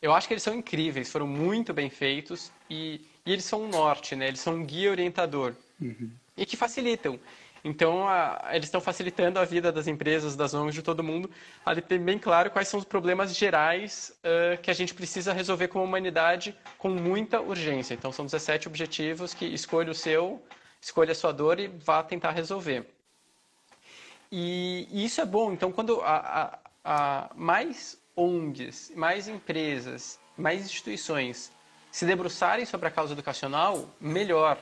Eu 0.00 0.14
acho 0.14 0.28
que 0.28 0.34
eles 0.34 0.42
são 0.42 0.54
incríveis, 0.54 1.10
foram 1.10 1.26
muito 1.26 1.72
bem 1.72 1.88
feitos 1.88 2.52
e, 2.68 3.00
e 3.24 3.32
eles 3.32 3.44
são 3.44 3.62
um 3.62 3.68
norte, 3.68 4.14
né? 4.14 4.28
Eles 4.28 4.40
são 4.40 4.54
um 4.54 4.64
guia 4.64 4.90
orientador 4.90 5.54
uhum. 5.80 6.10
e 6.36 6.44
que 6.44 6.56
facilitam. 6.56 7.18
Então, 7.64 8.06
a, 8.06 8.50
eles 8.52 8.66
estão 8.66 8.80
facilitando 8.80 9.40
a 9.40 9.44
vida 9.44 9.72
das 9.72 9.88
empresas, 9.88 10.36
das 10.36 10.54
ONGs, 10.54 10.74
de 10.74 10.82
todo 10.82 11.02
mundo, 11.02 11.28
a 11.64 11.74
ter 11.74 11.98
bem 11.98 12.18
claro 12.18 12.48
quais 12.48 12.68
são 12.68 12.78
os 12.78 12.86
problemas 12.86 13.34
gerais 13.34 14.16
uh, 14.18 14.60
que 14.62 14.70
a 14.70 14.74
gente 14.74 14.94
precisa 14.94 15.32
resolver 15.32 15.66
como 15.66 15.84
humanidade 15.84 16.56
com 16.78 16.90
muita 16.90 17.40
urgência. 17.40 17.94
Então, 17.94 18.12
são 18.12 18.24
17 18.24 18.68
objetivos 18.68 19.34
que 19.34 19.46
escolha 19.46 19.90
o 19.90 19.94
seu, 19.94 20.40
escolha 20.80 21.10
a 21.10 21.14
sua 21.14 21.32
dor 21.32 21.58
e 21.58 21.66
vá 21.66 22.04
tentar 22.04 22.30
resolver. 22.30 22.86
E, 24.30 24.88
e 24.90 25.04
isso 25.04 25.20
é 25.20 25.24
bom. 25.24 25.52
Então, 25.52 25.70
quando 25.72 26.00
a, 26.00 26.16
a, 26.16 26.58
a 26.84 27.30
mais 27.34 28.00
ONGs, 28.16 28.92
mais 28.94 29.28
empresas, 29.28 30.18
mais 30.36 30.64
instituições 30.64 31.52
se 31.90 32.04
debruçarem 32.04 32.64
sobre 32.64 32.88
a 32.88 32.90
causa 32.90 33.12
educacional, 33.12 33.88
melhor. 34.00 34.58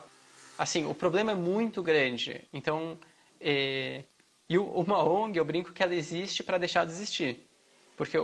Assim, 0.56 0.86
o 0.86 0.94
problema 0.94 1.32
é 1.32 1.34
muito 1.34 1.82
grande. 1.82 2.44
Então, 2.52 2.96
é, 3.40 4.04
e 4.48 4.58
uma 4.58 5.02
ONG, 5.02 5.38
eu 5.38 5.44
brinco 5.44 5.72
que 5.72 5.82
ela 5.82 5.94
existe 5.94 6.42
para 6.42 6.58
deixar 6.58 6.84
de 6.84 6.92
existir. 6.92 7.46
Porque 7.96 8.18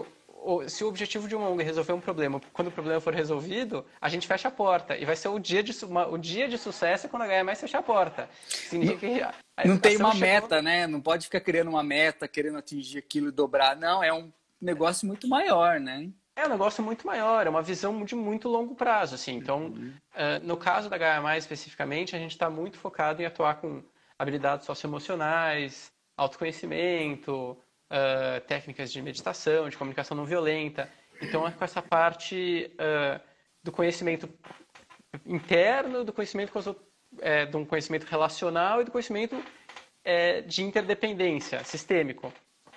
se 0.68 0.84
o 0.84 0.88
objetivo 0.88 1.28
de 1.28 1.34
uma 1.34 1.48
ONG 1.48 1.62
é 1.62 1.64
resolver 1.64 1.92
um 1.92 2.00
problema, 2.00 2.40
quando 2.52 2.68
o 2.68 2.72
problema 2.72 3.00
for 3.00 3.14
resolvido, 3.14 3.84
a 4.00 4.08
gente 4.08 4.26
fecha 4.26 4.48
a 4.48 4.50
porta. 4.50 4.96
E 4.96 5.04
vai 5.04 5.16
ser 5.16 5.28
o 5.28 5.38
dia 5.38 5.62
de, 5.62 5.72
uma, 5.84 6.06
o 6.06 6.16
dia 6.16 6.48
de 6.48 6.56
sucesso 6.56 7.08
quando 7.08 7.22
a 7.22 7.44
mais 7.44 7.60
fechar 7.60 7.78
a 7.78 7.82
porta. 7.82 8.28
Significa 8.48 9.34
não, 9.58 9.74
não 9.74 9.78
tem 9.78 9.96
uma 9.96 10.12
chegou... 10.12 10.28
meta, 10.28 10.62
né? 10.62 10.86
Não 10.86 11.00
pode 11.00 11.24
ficar 11.24 11.40
criando 11.40 11.68
uma 11.68 11.82
meta, 11.82 12.26
querendo 12.26 12.58
atingir 12.58 12.98
aquilo 12.98 13.28
e 13.28 13.32
dobrar. 13.32 13.76
Não, 13.76 14.02
é 14.02 14.12
um 14.12 14.32
negócio 14.60 15.06
muito 15.06 15.28
maior, 15.28 15.78
né? 15.78 16.08
É 16.34 16.46
um 16.46 16.50
negócio 16.50 16.82
muito 16.82 17.06
maior, 17.06 17.46
é 17.46 17.50
uma 17.50 17.60
visão 17.60 18.02
de 18.04 18.14
muito 18.14 18.48
longo 18.48 18.74
prazo, 18.74 19.14
assim. 19.14 19.34
Então, 19.34 19.64
uhum. 19.64 19.92
uh, 20.14 20.46
no 20.46 20.56
caso 20.56 20.88
da 20.88 20.96
Gaia 20.96 21.36
especificamente, 21.36 22.16
a 22.16 22.18
gente 22.18 22.30
está 22.30 22.48
muito 22.48 22.78
focado 22.78 23.20
em 23.20 23.26
atuar 23.26 23.56
com 23.56 23.82
habilidades 24.18 24.64
socioemocionais, 24.64 25.92
autoconhecimento, 26.16 27.58
uh, 27.90 28.40
técnicas 28.46 28.92
de 28.92 29.02
meditação, 29.02 29.68
de 29.68 29.76
comunicação 29.76 30.16
não 30.16 30.24
violenta. 30.24 30.88
Então, 31.20 31.46
é 31.46 31.50
com 31.50 31.64
essa 31.64 31.82
parte 31.82 32.70
uh, 32.74 33.20
do 33.62 33.70
conhecimento 33.70 34.28
interno, 35.26 36.04
do 36.04 36.12
conhecimento 36.12 36.52
é, 37.20 37.48
um 37.54 37.64
conhecimento 37.64 38.04
relacional 38.04 38.80
e 38.80 38.84
do 38.84 38.90
conhecimento 38.90 39.42
é, 40.04 40.40
de 40.42 40.62
interdependência, 40.62 41.62
sistêmico. 41.64 42.32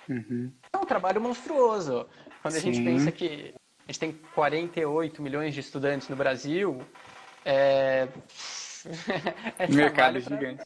Uhum. 0.08 0.52
É 0.72 0.76
um 0.76 0.84
trabalho 0.84 1.20
monstruoso. 1.20 2.06
Quando 2.42 2.54
Sim. 2.54 2.58
a 2.58 2.60
gente 2.60 2.84
pensa 2.84 3.12
que 3.12 3.54
a 3.86 3.92
gente 3.92 4.00
tem 4.00 4.12
48 4.34 5.22
milhões 5.22 5.54
de 5.54 5.60
estudantes 5.60 6.08
no 6.08 6.16
Brasil, 6.16 6.80
é, 7.44 8.08
é 9.58 9.66
mercado 9.68 10.20
pra... 10.20 10.36
gigante. 10.36 10.64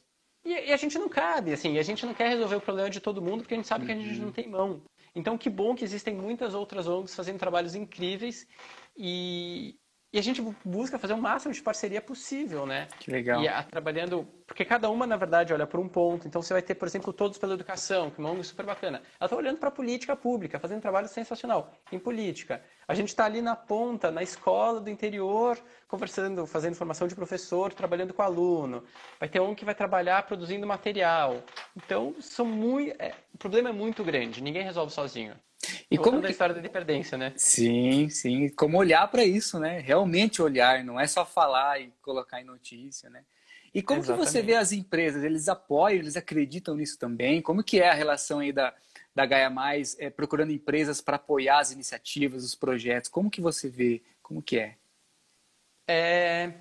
E, 0.49 0.71
e, 0.71 0.73
a 0.73 0.77
gente 0.79 0.99
não 0.99 1.11
cabe, 1.11 1.53
assim, 1.53 1.77
a 1.77 1.83
gente 1.83 2.07
não 2.07 2.15
quer 2.15 2.31
resolver 2.31 2.57
o 2.57 2.61
problema 2.61 2.89
de 2.89 3.01
todo 3.01 3.21
mundo 3.21 3.43
porque 3.43 3.53
a 3.53 3.59
gente 3.59 3.69
sabe 3.69 3.83
uhum. 3.83 3.87
que 3.87 3.93
a 3.93 4.03
gente 4.03 4.19
não 4.21 4.33
tem 4.33 4.49
mão. 4.49 4.81
Então, 5.15 5.37
que 5.37 5.51
bom 5.51 5.75
que 5.75 5.85
existem 5.85 6.15
muitas 6.15 6.55
outras 6.55 6.89
ONGs 6.89 7.15
fazendo 7.15 7.39
trabalhos 7.39 7.75
incríveis 7.75 8.47
e, 8.97 9.77
e 10.11 10.19
a 10.19 10.23
gente 10.23 10.41
busca 10.65 10.99
fazer 10.99 11.13
o 11.13 11.19
máximo 11.19 11.53
de 11.53 11.61
parceria 11.61 12.01
possível, 12.01 12.65
né? 12.65 12.89
Que 12.99 13.11
legal. 13.11 13.43
E 13.43 13.49
a, 13.49 13.63
trabalhando, 13.63 14.27
porque 14.47 14.65
cada 14.65 14.89
uma, 14.89 15.07
na 15.07 15.19
verdade, 15.19 15.53
olha 15.53 15.67
por 15.67 15.81
um 15.81 15.89
ponto. 15.89 16.27
Então 16.27 16.41
você 16.41 16.55
vai 16.55 16.63
ter, 16.63 16.77
por 16.77 16.89
exemplo, 16.89 17.13
Todos 17.13 17.37
pela 17.37 17.53
Educação, 17.53 18.11
que 18.11 18.19
é 18.19 18.25
uma 18.25 18.31
ONG 18.31 18.43
super 18.45 18.65
bacana. 18.65 19.03
Ela 19.21 19.27
está 19.27 19.37
olhando 19.37 19.59
para 19.59 19.69
a 19.69 19.73
política 19.73 20.17
pública, 20.17 20.59
fazendo 20.59 20.79
um 20.79 20.83
trabalho 20.83 21.09
sensacional 21.09 21.75
em 21.93 21.99
política. 21.99 22.65
A 22.89 22.95
gente 22.95 23.09
está 23.09 23.27
ali 23.27 23.43
na 23.43 23.55
ponta, 23.55 24.11
na 24.11 24.23
escola 24.23 24.81
do 24.81 24.89
interior, 24.89 25.59
conversando, 25.87 26.47
fazendo 26.47 26.75
formação 26.75 27.07
de 27.07 27.15
professor, 27.15 27.71
trabalhando 27.71 28.15
com 28.15 28.23
aluno. 28.23 28.83
Vai 29.21 29.29
ter 29.29 29.41
um 29.41 29.55
que 29.55 29.63
vai 29.63 29.75
trabalhar 29.75 30.27
produzindo 30.27 30.67
material. 30.67 31.45
Então, 31.77 32.15
são 32.19 32.47
muito, 32.47 32.97
é, 32.99 33.13
o 33.35 33.37
problema 33.37 33.69
é 33.69 33.73
muito 33.73 34.03
grande, 34.03 34.43
ninguém 34.43 34.63
resolve 34.63 34.91
sozinho. 34.91 35.35
E 35.91 35.97
Voltando 35.97 36.13
como 36.13 36.23
que... 36.23 36.29
a 36.29 36.31
história 36.31 36.55
da 36.55 36.63
dependência, 36.63 37.19
né? 37.19 37.35
Sim, 37.37 38.09
sim. 38.09 38.49
Como 38.51 38.79
olhar 38.79 39.07
para 39.09 39.23
isso, 39.23 39.59
né? 39.59 39.81
Realmente 39.81 40.41
olhar, 40.41 40.83
não 40.83 40.99
é 40.99 41.07
só 41.07 41.27
falar 41.27 41.79
e 41.83 41.93
colocar 42.01 42.41
em 42.41 42.45
notícia, 42.45 43.11
né? 43.11 43.23
E 43.75 43.83
como 43.83 44.01
Exatamente. 44.01 44.27
que 44.27 44.33
você 44.33 44.43
vê 44.43 44.55
as 44.55 44.73
empresas? 44.73 45.23
Eles 45.23 45.47
apoiam, 45.47 45.99
eles 45.99 46.17
acreditam 46.17 46.75
nisso 46.75 46.99
também? 46.99 47.43
Como 47.43 47.63
que 47.63 47.81
é 47.81 47.91
a 47.91 47.95
relação 47.95 48.39
aí 48.39 48.51
da, 48.51 48.75
da 49.19 49.27
Gaia 49.27 49.51
Mais 49.51 49.99
é, 49.99 50.09
procurando 50.09 50.53
empresas 50.53 51.01
para 51.01 51.17
apoiar 51.17 51.59
as 51.59 51.73
iniciativas, 51.73 52.45
os 52.45 52.55
projetos? 52.55 53.11
Como 53.11 53.31
que 53.31 53.41
você 53.41 53.69
vê? 53.69 54.01
Como 54.23 54.41
que 54.41 54.59
é? 54.59 54.77
É, 55.87 56.53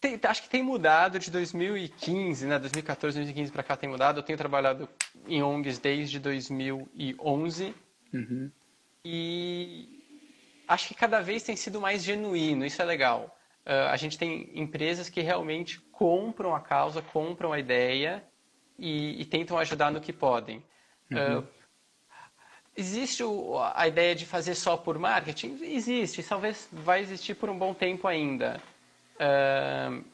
tem, 0.00 0.18
acho 0.22 0.42
que 0.42 0.48
tem 0.48 0.62
mudado 0.62 1.18
de 1.18 1.30
2015, 1.30 2.46
né? 2.46 2.58
2014, 2.58 3.18
2015 3.18 3.52
para 3.52 3.62
cá 3.62 3.76
tem 3.76 3.90
mudado. 3.90 4.20
Eu 4.20 4.22
tenho 4.22 4.38
trabalhado 4.38 4.88
em 5.26 5.42
ONGs 5.42 5.78
desde 5.78 6.18
2011 6.18 7.74
Uhum. 8.12 8.50
E 9.04 9.88
acho 10.68 10.88
que 10.88 10.94
cada 10.94 11.20
vez 11.20 11.42
tem 11.42 11.56
sido 11.56 11.80
mais 11.80 12.04
genuíno, 12.04 12.64
isso 12.64 12.80
é 12.80 12.84
legal. 12.84 13.36
Uh, 13.64 13.88
a 13.90 13.96
gente 13.96 14.18
tem 14.18 14.50
empresas 14.54 15.08
que 15.08 15.20
realmente 15.20 15.80
compram 15.92 16.54
a 16.54 16.60
causa, 16.60 17.00
compram 17.00 17.52
a 17.52 17.58
ideia 17.58 18.22
e, 18.78 19.20
e 19.20 19.24
tentam 19.24 19.56
ajudar 19.58 19.90
no 19.90 20.00
que 20.00 20.12
podem. 20.12 20.62
Uhum. 21.10 21.38
Uh, 21.38 21.48
existe 22.76 23.22
a 23.74 23.86
ideia 23.86 24.14
de 24.14 24.26
fazer 24.26 24.54
só 24.54 24.76
por 24.76 24.98
marketing? 24.98 25.58
Existe, 25.62 26.22
talvez 26.22 26.68
vai 26.72 27.00
existir 27.00 27.34
por 27.34 27.48
um 27.50 27.58
bom 27.58 27.74
tempo 27.74 28.08
ainda. 28.08 28.60
Uh, 29.16 30.04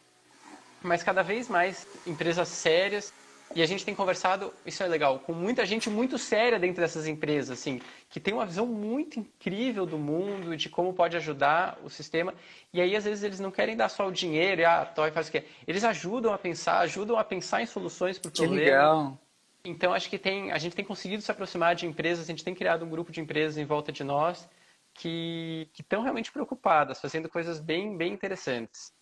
mas 0.82 1.02
cada 1.02 1.22
vez 1.22 1.48
mais 1.48 1.86
empresas 2.06 2.48
sérias 2.48 3.12
e 3.54 3.62
a 3.62 3.66
gente 3.66 3.84
tem 3.84 3.94
conversado, 3.94 4.52
isso 4.66 4.82
é 4.82 4.86
legal, 4.86 5.18
com 5.20 5.32
muita 5.32 5.64
gente 5.64 5.88
muito 5.88 6.18
séria 6.18 6.58
dentro 6.58 6.82
dessas 6.82 7.06
empresas, 7.06 7.58
assim, 7.58 7.80
que 8.10 8.20
tem 8.20 8.34
uma 8.34 8.44
visão 8.44 8.66
muito 8.66 9.18
incrível 9.18 9.86
do 9.86 9.96
mundo, 9.96 10.54
de 10.56 10.68
como 10.68 10.92
pode 10.92 11.16
ajudar 11.16 11.78
o 11.82 11.88
sistema. 11.88 12.34
E 12.72 12.80
aí, 12.80 12.94
às 12.94 13.04
vezes, 13.04 13.24
eles 13.24 13.40
não 13.40 13.50
querem 13.50 13.74
dar 13.74 13.88
só 13.88 14.06
o 14.06 14.12
dinheiro 14.12 14.60
e, 14.60 14.64
ah, 14.64 14.84
toy 14.84 15.10
faz 15.10 15.28
o 15.28 15.32
quê? 15.32 15.44
Eles 15.66 15.82
ajudam 15.82 16.32
a 16.32 16.38
pensar, 16.38 16.80
ajudam 16.80 17.18
a 17.18 17.24
pensar 17.24 17.62
em 17.62 17.66
soluções 17.66 18.18
para 18.18 18.28
o 18.28 18.32
problema. 18.32 18.54
Que 18.54 18.64
legal. 18.64 19.18
Então, 19.64 19.92
acho 19.92 20.08
que 20.08 20.18
tem, 20.18 20.52
a 20.52 20.58
gente 20.58 20.76
tem 20.76 20.84
conseguido 20.84 21.22
se 21.22 21.30
aproximar 21.30 21.74
de 21.74 21.86
empresas, 21.86 22.24
a 22.24 22.30
gente 22.30 22.44
tem 22.44 22.54
criado 22.54 22.84
um 22.84 22.90
grupo 22.90 23.12
de 23.12 23.20
empresas 23.20 23.58
em 23.58 23.64
volta 23.64 23.92
de 23.92 24.04
nós 24.04 24.48
que, 24.94 25.68
estão 25.78 26.02
realmente 26.02 26.32
preocupadas, 26.32 27.00
fazendo 27.00 27.28
coisas 27.28 27.60
bem, 27.60 27.96
bem 27.96 28.12
interessantes 28.12 28.92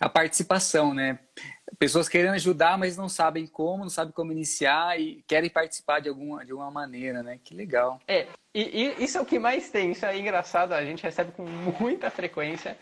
a 0.00 0.08
participação, 0.08 0.94
né? 0.94 1.18
Pessoas 1.78 2.08
querendo 2.08 2.34
ajudar, 2.34 2.78
mas 2.78 2.96
não 2.96 3.08
sabem 3.08 3.46
como, 3.46 3.82
não 3.82 3.90
sabem 3.90 4.12
como 4.12 4.32
iniciar 4.32 4.98
e 4.98 5.22
querem 5.26 5.50
participar 5.50 6.00
de 6.00 6.08
alguma, 6.08 6.44
de 6.44 6.52
alguma 6.52 6.70
maneira, 6.70 7.22
né? 7.22 7.38
Que 7.42 7.54
legal. 7.54 8.00
É, 8.08 8.26
e, 8.54 8.94
e 8.98 9.04
isso 9.04 9.18
é 9.18 9.20
o 9.20 9.26
que 9.26 9.38
mais 9.38 9.70
tem, 9.70 9.92
isso 9.92 10.06
é 10.06 10.18
engraçado, 10.18 10.72
a 10.72 10.84
gente 10.84 11.02
recebe 11.02 11.32
com 11.32 11.44
muita 11.44 12.10
frequência. 12.10 12.76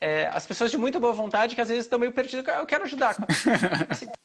É, 0.00 0.26
as 0.26 0.46
pessoas 0.46 0.70
de 0.70 0.76
muita 0.76 0.98
boa 0.98 1.12
vontade 1.12 1.54
que 1.54 1.60
às 1.60 1.68
vezes 1.68 1.84
estão 1.84 1.98
meio 1.98 2.12
perdidas, 2.12 2.56
eu 2.56 2.66
quero 2.66 2.84
ajudar. 2.84 3.16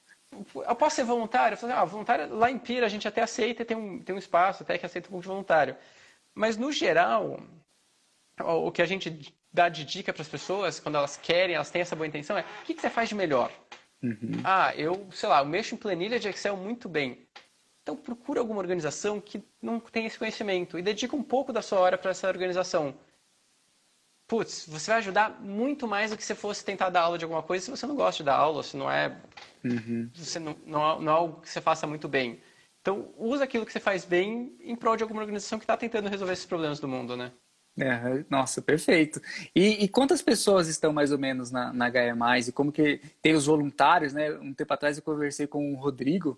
eu 0.55 0.75
posso 0.75 0.95
ser 0.95 1.03
voluntário? 1.03 1.53
Eu 1.55 1.57
falo, 1.57 1.73
ah, 1.73 1.85
voluntário, 1.85 2.35
lá 2.35 2.49
em 2.49 2.57
Pira 2.57 2.85
a 2.85 2.89
gente 2.89 3.07
até 3.07 3.21
aceita, 3.21 3.65
tem 3.65 3.75
um, 3.75 3.99
tem 4.01 4.15
um 4.15 4.19
espaço 4.19 4.63
até 4.63 4.77
que 4.77 4.85
aceita 4.85 5.07
um 5.07 5.11
pouco 5.11 5.23
de 5.23 5.27
voluntário. 5.27 5.75
Mas 6.33 6.57
no 6.57 6.71
geral, 6.71 7.39
o 8.39 8.71
que 8.71 8.81
a 8.81 8.85
gente 8.85 9.33
dar 9.51 9.69
de 9.69 9.83
dica 9.83 10.13
para 10.13 10.21
as 10.21 10.29
pessoas, 10.29 10.79
quando 10.79 10.95
elas 10.95 11.17
querem, 11.17 11.55
elas 11.55 11.69
têm 11.69 11.81
essa 11.81 11.95
boa 11.95 12.07
intenção, 12.07 12.37
é 12.37 12.41
o 12.41 12.65
que, 12.65 12.73
que 12.73 12.81
você 12.81 12.89
faz 12.89 13.09
de 13.09 13.15
melhor? 13.15 13.51
Uhum. 14.01 14.41
Ah, 14.43 14.73
eu, 14.75 15.07
sei 15.11 15.27
lá, 15.27 15.39
eu 15.39 15.45
mexo 15.45 15.75
em 15.75 15.77
planilha 15.77 16.19
de 16.19 16.29
Excel 16.29 16.55
muito 16.55 16.87
bem. 16.87 17.27
Então 17.81 17.95
procura 17.95 18.39
alguma 18.39 18.59
organização 18.59 19.19
que 19.19 19.43
não 19.61 19.79
tem 19.79 20.05
esse 20.05 20.17
conhecimento 20.17 20.77
e 20.77 20.81
dedica 20.81 21.15
um 21.15 21.23
pouco 21.23 21.51
da 21.51 21.61
sua 21.61 21.79
hora 21.79 21.97
para 21.97 22.11
essa 22.11 22.27
organização. 22.27 22.95
Putz, 24.27 24.67
você 24.67 24.91
vai 24.91 24.99
ajudar 24.99 25.41
muito 25.41 25.87
mais 25.87 26.11
do 26.11 26.17
que 26.17 26.23
se 26.23 26.35
fosse 26.35 26.63
tentar 26.63 26.89
dar 26.89 27.01
aula 27.01 27.17
de 27.17 27.25
alguma 27.25 27.41
coisa 27.41 27.65
se 27.65 27.71
você 27.71 27.87
não 27.87 27.95
gosta 27.95 28.17
de 28.17 28.25
dar 28.25 28.35
aula, 28.35 28.61
se 28.61 28.77
não 28.77 28.89
é, 28.89 29.19
uhum. 29.63 30.09
você 30.13 30.39
não, 30.39 30.55
não, 30.65 30.91
é, 30.91 31.01
não 31.01 31.11
é 31.11 31.15
algo 31.15 31.41
que 31.41 31.49
você 31.49 31.61
faça 31.61 31.87
muito 31.87 32.07
bem. 32.07 32.39
Então 32.81 33.13
usa 33.17 33.43
aquilo 33.43 33.65
que 33.65 33.73
você 33.73 33.79
faz 33.79 34.05
bem 34.05 34.55
em 34.61 34.75
prol 34.75 34.95
de 34.95 35.03
alguma 35.03 35.21
organização 35.21 35.59
que 35.59 35.63
está 35.63 35.75
tentando 35.75 36.09
resolver 36.09 36.33
esses 36.33 36.45
problemas 36.45 36.79
do 36.79 36.87
mundo, 36.87 37.15
né? 37.17 37.31
É, 37.77 38.25
nossa, 38.29 38.61
perfeito. 38.61 39.21
E, 39.55 39.85
e, 39.85 39.87
quantas 39.87 40.21
pessoas 40.21 40.67
estão 40.67 40.91
mais 40.91 41.11
ou 41.11 41.17
menos 41.17 41.49
na, 41.49 41.71
na 41.71 41.89
Gaia 41.89 42.15
Mais? 42.15 42.47
E 42.47 42.51
como 42.51 42.71
que 42.71 42.99
tem 43.21 43.33
os 43.33 43.45
voluntários, 43.45 44.11
né? 44.11 44.31
Um 44.39 44.53
tempo 44.53 44.73
atrás 44.73 44.97
eu 44.97 45.03
conversei 45.03 45.47
com 45.47 45.73
o 45.73 45.77
Rodrigo, 45.77 46.37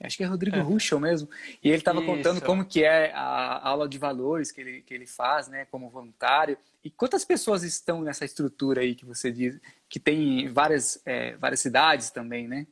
acho 0.00 0.16
que 0.16 0.24
é 0.24 0.26
Rodrigo 0.26 0.56
é. 0.56 0.60
Ruschel 0.60 0.98
mesmo, 0.98 1.28
e 1.62 1.68
ele 1.68 1.78
estava 1.78 2.02
contando 2.02 2.40
como 2.40 2.64
que 2.64 2.84
é 2.84 3.12
a 3.12 3.68
aula 3.68 3.88
de 3.88 3.98
valores 3.98 4.50
que 4.50 4.60
ele, 4.60 4.82
que 4.82 4.92
ele 4.92 5.06
faz, 5.06 5.48
né, 5.48 5.64
como 5.66 5.90
voluntário. 5.90 6.58
E 6.84 6.90
quantas 6.90 7.24
pessoas 7.24 7.62
estão 7.62 8.02
nessa 8.02 8.24
estrutura 8.24 8.80
aí 8.80 8.94
que 8.94 9.04
você 9.04 9.30
diz, 9.30 9.60
que 9.88 10.00
tem 10.00 10.48
várias, 10.52 11.00
é, 11.06 11.36
várias 11.36 11.60
cidades 11.60 12.10
também, 12.10 12.48
né? 12.48 12.66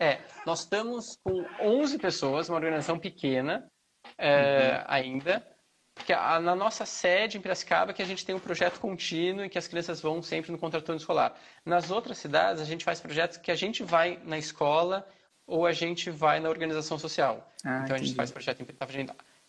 É, 0.00 0.20
nós 0.44 0.60
estamos 0.60 1.18
com 1.22 1.44
11 1.60 1.98
pessoas, 1.98 2.48
uma 2.48 2.56
organização 2.56 2.98
pequena 2.98 3.70
é, 4.18 4.78
uhum. 4.78 4.84
ainda, 4.88 5.46
porque 5.94 6.12
a, 6.12 6.40
na 6.40 6.56
nossa 6.56 6.84
sede 6.84 7.38
em 7.38 7.40
Piracicaba 7.40 7.92
que 7.92 8.02
a 8.02 8.04
gente 8.04 8.24
tem 8.24 8.34
um 8.34 8.40
projeto 8.40 8.80
contínuo 8.80 9.44
em 9.44 9.48
que 9.48 9.58
as 9.58 9.68
crianças 9.68 10.00
vão 10.00 10.22
sempre 10.22 10.50
no 10.50 10.58
contraturno 10.58 10.98
escolar. 10.98 11.38
Nas 11.64 11.90
outras 11.90 12.18
cidades 12.18 12.60
a 12.60 12.64
gente 12.64 12.84
faz 12.84 13.00
projetos 13.00 13.36
que 13.36 13.50
a 13.50 13.54
gente 13.54 13.82
vai 13.82 14.18
na 14.24 14.38
escola 14.38 15.06
ou 15.46 15.66
a 15.66 15.72
gente 15.72 16.10
vai 16.10 16.40
na 16.40 16.48
organização 16.48 16.98
social. 16.98 17.50
Ah, 17.64 17.82
então 17.84 17.96
a 17.96 17.98
gente 17.98 18.14
faz 18.14 18.30
projeto 18.30 18.60
em 18.60 18.64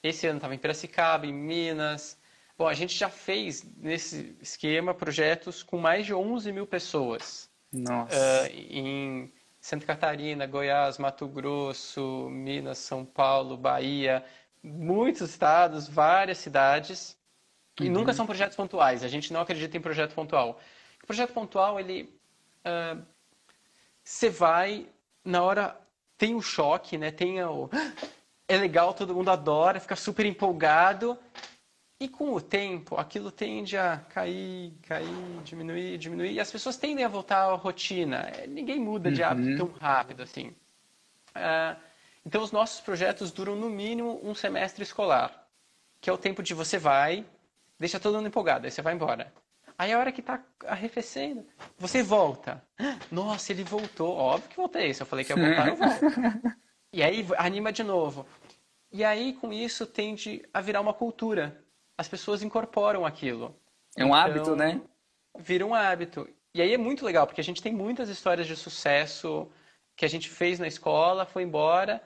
esse 0.04 0.28
ano 0.28 0.38
estava 0.38 0.54
em 0.54 0.58
Piracicaba, 0.58 1.26
em 1.26 1.34
Minas. 1.34 2.18
Bom, 2.58 2.68
a 2.68 2.74
gente 2.74 2.94
já 2.94 3.10
fez 3.10 3.64
nesse 3.78 4.36
esquema 4.42 4.94
projetos 4.94 5.64
com 5.64 5.78
mais 5.78 6.06
de 6.06 6.14
11 6.14 6.52
mil 6.52 6.68
pessoas. 6.68 7.50
Nossa. 7.72 8.14
Uh, 8.14 8.48
em 8.54 9.34
Santa 9.62 9.86
Catarina, 9.86 10.46
Goiás, 10.46 10.98
Mato 10.98 11.26
Grosso, 11.26 12.30
Minas, 12.30 12.80
São 12.80 13.06
Paulo, 13.06 13.56
Bahia, 13.56 14.24
muitos 14.62 15.30
estados, 15.30 15.88
várias 15.88 16.38
cidades, 16.38 17.18
e 17.80 17.86
uhum. 17.86 17.94
nunca 17.94 18.14
são 18.14 18.26
projetos 18.26 18.58
pontuais. 18.58 19.04
A 19.04 19.08
gente 19.08 19.32
não 19.32 19.40
acredita 19.40 19.78
em 19.78 19.82
projeto 19.82 20.14
pontual. 20.14 20.60
O 21.02 21.08
projeto 21.08 21.34
pontual, 21.34 21.80
ele. 21.80 22.14
Você 24.04 24.28
uh, 24.28 24.32
vai, 24.32 24.86
na 25.24 25.42
hora. 25.42 25.80
Tem 26.24 26.36
o 26.36 26.42
choque, 26.42 26.98
né? 26.98 27.12
Tem 27.12 27.44
o. 27.44 27.70
É 28.48 28.56
legal, 28.56 28.94
todo 28.94 29.14
mundo 29.14 29.30
adora, 29.30 29.78
fica 29.78 29.94
super 29.94 30.26
empolgado. 30.26 31.20
E 32.00 32.08
com 32.08 32.32
o 32.32 32.40
tempo, 32.40 32.96
aquilo 32.96 33.30
tende 33.30 33.78
a 33.78 33.98
cair, 33.98 34.72
cair, 34.84 35.42
diminuir, 35.44 35.98
diminuir. 35.98 36.32
E 36.32 36.40
as 36.40 36.50
pessoas 36.50 36.78
tendem 36.78 37.04
a 37.04 37.10
voltar 37.10 37.44
à 37.44 37.54
rotina. 37.56 38.32
Ninguém 38.48 38.80
muda 38.80 39.12
de 39.12 39.22
hábito 39.22 39.50
uhum. 39.50 39.58
tão 39.58 39.68
rápido 39.78 40.24
assim. 40.24 40.56
Uh, 41.36 41.76
então, 42.26 42.42
os 42.42 42.54
nossos 42.54 42.80
projetos 42.80 43.30
duram 43.30 43.58
no 43.58 43.70
mínimo 43.70 44.22
um 44.24 44.34
semestre 44.34 44.82
escolar, 44.82 45.46
que 46.00 46.10
é 46.10 46.14
o 46.14 46.18
tempo 46.18 46.42
de 46.42 46.54
você 46.54 46.78
vai, 46.78 47.26
deixa 47.78 48.00
todo 48.00 48.16
mundo 48.16 48.28
empolgado, 48.28 48.66
aí 48.66 48.72
você 48.72 48.82
vai 48.82 48.94
embora. 48.94 49.30
Aí 49.78 49.92
a 49.92 50.00
hora 50.00 50.12
que 50.12 50.22
está 50.22 50.44
arrefecendo, 50.66 51.46
você 51.78 52.04
volta. 52.04 52.64
Nossa, 53.12 53.52
ele 53.52 53.64
voltou. 53.64 54.16
Óbvio 54.16 54.50
que 54.50 54.56
voltei. 54.56 54.94
Se 54.94 55.02
eu 55.02 55.08
falei 55.08 55.26
que 55.26 55.34
ia 55.34 55.36
voltar, 55.36 55.68
eu 55.68 55.76
volto. 55.76 56.06
E 56.92 57.02
aí 57.02 57.26
anima 57.38 57.72
de 57.72 57.84
novo. 57.84 58.26
E 58.92 59.04
aí, 59.04 59.34
com 59.34 59.52
isso, 59.52 59.88
tende 59.88 60.48
a 60.54 60.62
virar 60.62 60.80
uma 60.80 60.94
cultura. 60.94 61.60
As 61.98 62.08
pessoas 62.08 62.44
incorporam 62.44 63.06
aquilo. 63.06 63.60
É 63.98 64.04
um 64.04 64.10
então, 64.10 64.14
hábito, 64.14 64.56
né? 64.56 64.80
Vira 65.40 65.66
um 65.66 65.74
hábito. 65.74 66.30
E 66.54 66.62
aí 66.62 66.72
é 66.72 66.78
muito 66.78 67.04
legal, 67.04 67.26
porque 67.26 67.42
a 67.42 67.44
gente 67.44 67.62
tem 67.62 67.74
muitas 67.74 68.10
histórias 68.10 68.46
de 68.46 68.56
sucesso 68.56 69.52
que 69.96 70.06
a 70.06 70.08
gente 70.08 70.30
fez 70.30 70.60
na 70.60 70.68
escola, 70.68 71.26
foi 71.26 71.42
embora, 71.42 72.02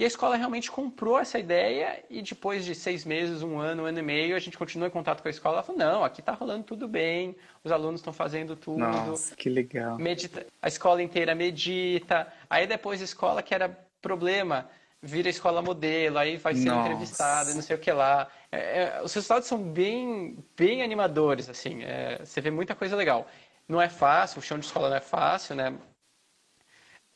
e 0.00 0.04
a 0.04 0.06
escola 0.06 0.34
realmente 0.34 0.70
comprou 0.70 1.18
essa 1.18 1.38
ideia 1.38 2.02
e 2.08 2.22
depois 2.22 2.64
de 2.64 2.74
seis 2.74 3.04
meses, 3.04 3.42
um 3.42 3.58
ano, 3.58 3.82
um 3.82 3.84
ano 3.84 3.98
e 3.98 4.02
meio, 4.02 4.34
a 4.34 4.38
gente 4.38 4.56
continua 4.56 4.88
em 4.88 4.90
contato 4.90 5.20
com 5.20 5.28
a 5.28 5.30
escola. 5.30 5.56
Ela 5.56 5.62
falou, 5.62 5.78
não, 5.78 6.02
aqui 6.02 6.22
está 6.22 6.32
rolando 6.32 6.64
tudo 6.64 6.88
bem, 6.88 7.36
os 7.62 7.70
alunos 7.70 8.00
estão 8.00 8.10
fazendo 8.10 8.56
tudo. 8.56 8.78
Nossa, 8.78 9.36
que 9.36 9.50
legal. 9.50 9.98
Medita, 9.98 10.46
a 10.62 10.68
escola 10.68 11.02
inteira 11.02 11.34
medita. 11.34 12.32
Aí 12.48 12.66
depois 12.66 13.02
a 13.02 13.04
escola, 13.04 13.42
que 13.42 13.54
era 13.54 13.78
problema, 14.00 14.70
vira 15.02 15.28
escola 15.28 15.60
modelo, 15.60 16.16
aí 16.16 16.38
vai 16.38 16.54
ser 16.54 16.70
entrevistada, 16.70 17.52
não 17.52 17.60
sei 17.60 17.76
o 17.76 17.78
que 17.78 17.92
lá. 17.92 18.26
É, 18.50 18.84
é, 18.84 19.02
os 19.02 19.12
resultados 19.12 19.46
são 19.46 19.62
bem, 19.62 20.42
bem 20.56 20.82
animadores, 20.82 21.46
assim. 21.46 21.82
É, 21.82 22.24
você 22.24 22.40
vê 22.40 22.50
muita 22.50 22.74
coisa 22.74 22.96
legal. 22.96 23.28
Não 23.68 23.82
é 23.82 23.90
fácil, 23.90 24.38
o 24.38 24.42
chão 24.42 24.58
de 24.58 24.64
escola 24.64 24.88
não 24.88 24.96
é 24.96 25.00
fácil, 25.02 25.54
né? 25.56 25.74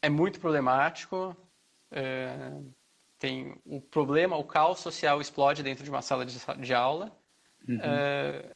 É 0.03 0.11
muito 0.11 0.39
problemático, 0.39 1.35
é, 1.95 2.51
tem 3.19 3.57
o 3.65 3.81
problema, 3.81 4.37
o 4.37 4.45
caos 4.45 4.81
social 4.81 5.21
explode 5.21 5.63
dentro 5.63 5.85
de 5.85 5.91
uma 5.91 6.03
sala 6.03 6.27
de, 6.27 6.37
de 6.61 6.75
aula, 6.75 7.17
uhum. 7.67 7.79
é, 7.81 8.51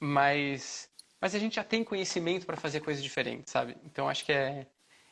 mas, 0.00 0.88
mas 1.20 1.34
a 1.34 1.38
gente 1.38 1.56
já 1.56 1.64
tem 1.64 1.82
conhecimento 1.82 2.46
para 2.46 2.56
fazer 2.56 2.80
coisas 2.80 3.02
diferentes, 3.02 3.52
sabe? 3.52 3.76
Então 3.84 4.08
acho 4.08 4.24
que 4.24 4.32
é, 4.32 4.66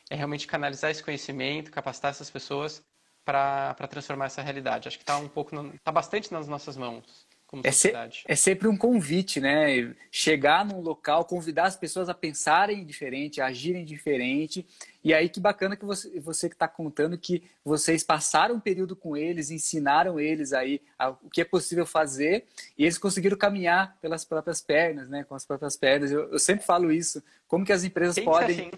é 0.09 0.15
realmente 0.15 0.47
canalizar 0.47 0.89
esse 0.89 1.03
conhecimento, 1.03 1.71
capacitar 1.71 2.11
essas 2.11 2.31
pessoas 2.31 2.83
para 3.25 3.75
transformar 3.89 4.25
essa 4.25 4.41
realidade. 4.41 4.87
Acho 4.87 4.97
que 4.97 5.03
está 5.03 5.17
um 5.17 5.29
pouco, 5.29 5.55
está 5.75 5.91
bastante 5.91 6.31
nas 6.31 6.47
nossas 6.47 6.75
mãos 6.77 7.27
como 7.53 7.61
é 7.63 7.71
sociedade. 7.71 8.21
Se, 8.21 8.31
é 8.31 8.35
sempre 8.35 8.67
um 8.67 8.75
convite, 8.75 9.39
né? 9.39 9.93
Chegar 10.09 10.65
num 10.65 10.81
local, 10.81 11.23
convidar 11.23 11.65
as 11.65 11.75
pessoas 11.75 12.09
a 12.09 12.13
pensarem 12.13 12.83
diferente, 12.83 13.39
a 13.39 13.45
agirem 13.45 13.85
diferente. 13.85 14.65
E 15.03 15.13
aí 15.13 15.29
que 15.29 15.39
bacana 15.39 15.75
que 15.75 15.85
você, 15.85 16.19
você 16.19 16.49
que 16.49 16.55
está 16.55 16.67
contando 16.67 17.15
que 17.15 17.43
vocês 17.63 18.03
passaram 18.03 18.55
um 18.55 18.59
período 18.59 18.95
com 18.95 19.15
eles, 19.15 19.51
ensinaram 19.51 20.19
eles 20.19 20.51
aí 20.51 20.81
a, 20.97 21.11
o 21.11 21.29
que 21.31 21.41
é 21.41 21.45
possível 21.45 21.85
fazer 21.85 22.45
e 22.75 22.85
eles 22.85 22.97
conseguiram 22.97 23.37
caminhar 23.37 23.99
pelas 24.01 24.25
próprias 24.25 24.59
pernas, 24.59 25.07
né? 25.07 25.23
Com 25.23 25.35
as 25.35 25.45
próprias 25.45 25.77
pernas. 25.77 26.09
Eu, 26.09 26.31
eu 26.31 26.39
sempre 26.39 26.65
falo 26.65 26.91
isso. 26.91 27.21
Como 27.47 27.63
que 27.63 27.73
as 27.73 27.83
empresas 27.83 28.17
podem 28.17 28.61
assim. 28.61 28.71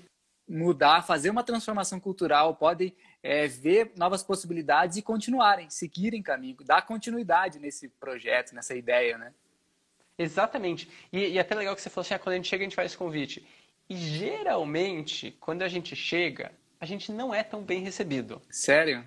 mudar, 0.46 1.02
fazer 1.02 1.30
uma 1.30 1.44
transformação 1.44 1.98
cultural, 1.98 2.58
podem 2.58 2.94
é, 3.26 3.48
ver 3.48 3.92
novas 3.98 4.22
possibilidades 4.22 4.98
e 4.98 5.02
continuarem, 5.02 5.68
seguirem 5.68 6.22
caminho, 6.22 6.58
dar 6.64 6.84
continuidade 6.84 7.58
nesse 7.58 7.90
projeto, 7.90 8.54
nessa 8.54 8.76
ideia, 8.76 9.18
né? 9.18 9.34
Exatamente. 10.16 10.88
E, 11.12 11.30
e 11.30 11.38
é 11.40 11.42
até 11.42 11.56
legal 11.56 11.76
que 11.76 11.82
você 11.82 11.90
falou 11.90 12.06
assim, 12.06 12.14
ah, 12.14 12.20
quando 12.20 12.34
a 12.34 12.36
gente 12.36 12.48
chega, 12.48 12.64
a 12.64 12.66
gente 12.66 12.76
faz 12.76 12.92
esse 12.92 12.98
convite. 12.98 13.44
E 13.90 13.98
geralmente, 13.98 15.36
quando 15.40 15.64
a 15.64 15.68
gente 15.68 15.96
chega, 15.96 16.52
a 16.80 16.86
gente 16.86 17.12
não 17.12 17.34
é 17.34 17.42
tão 17.42 17.64
bem 17.64 17.82
recebido. 17.82 18.40
Sério? 18.52 19.04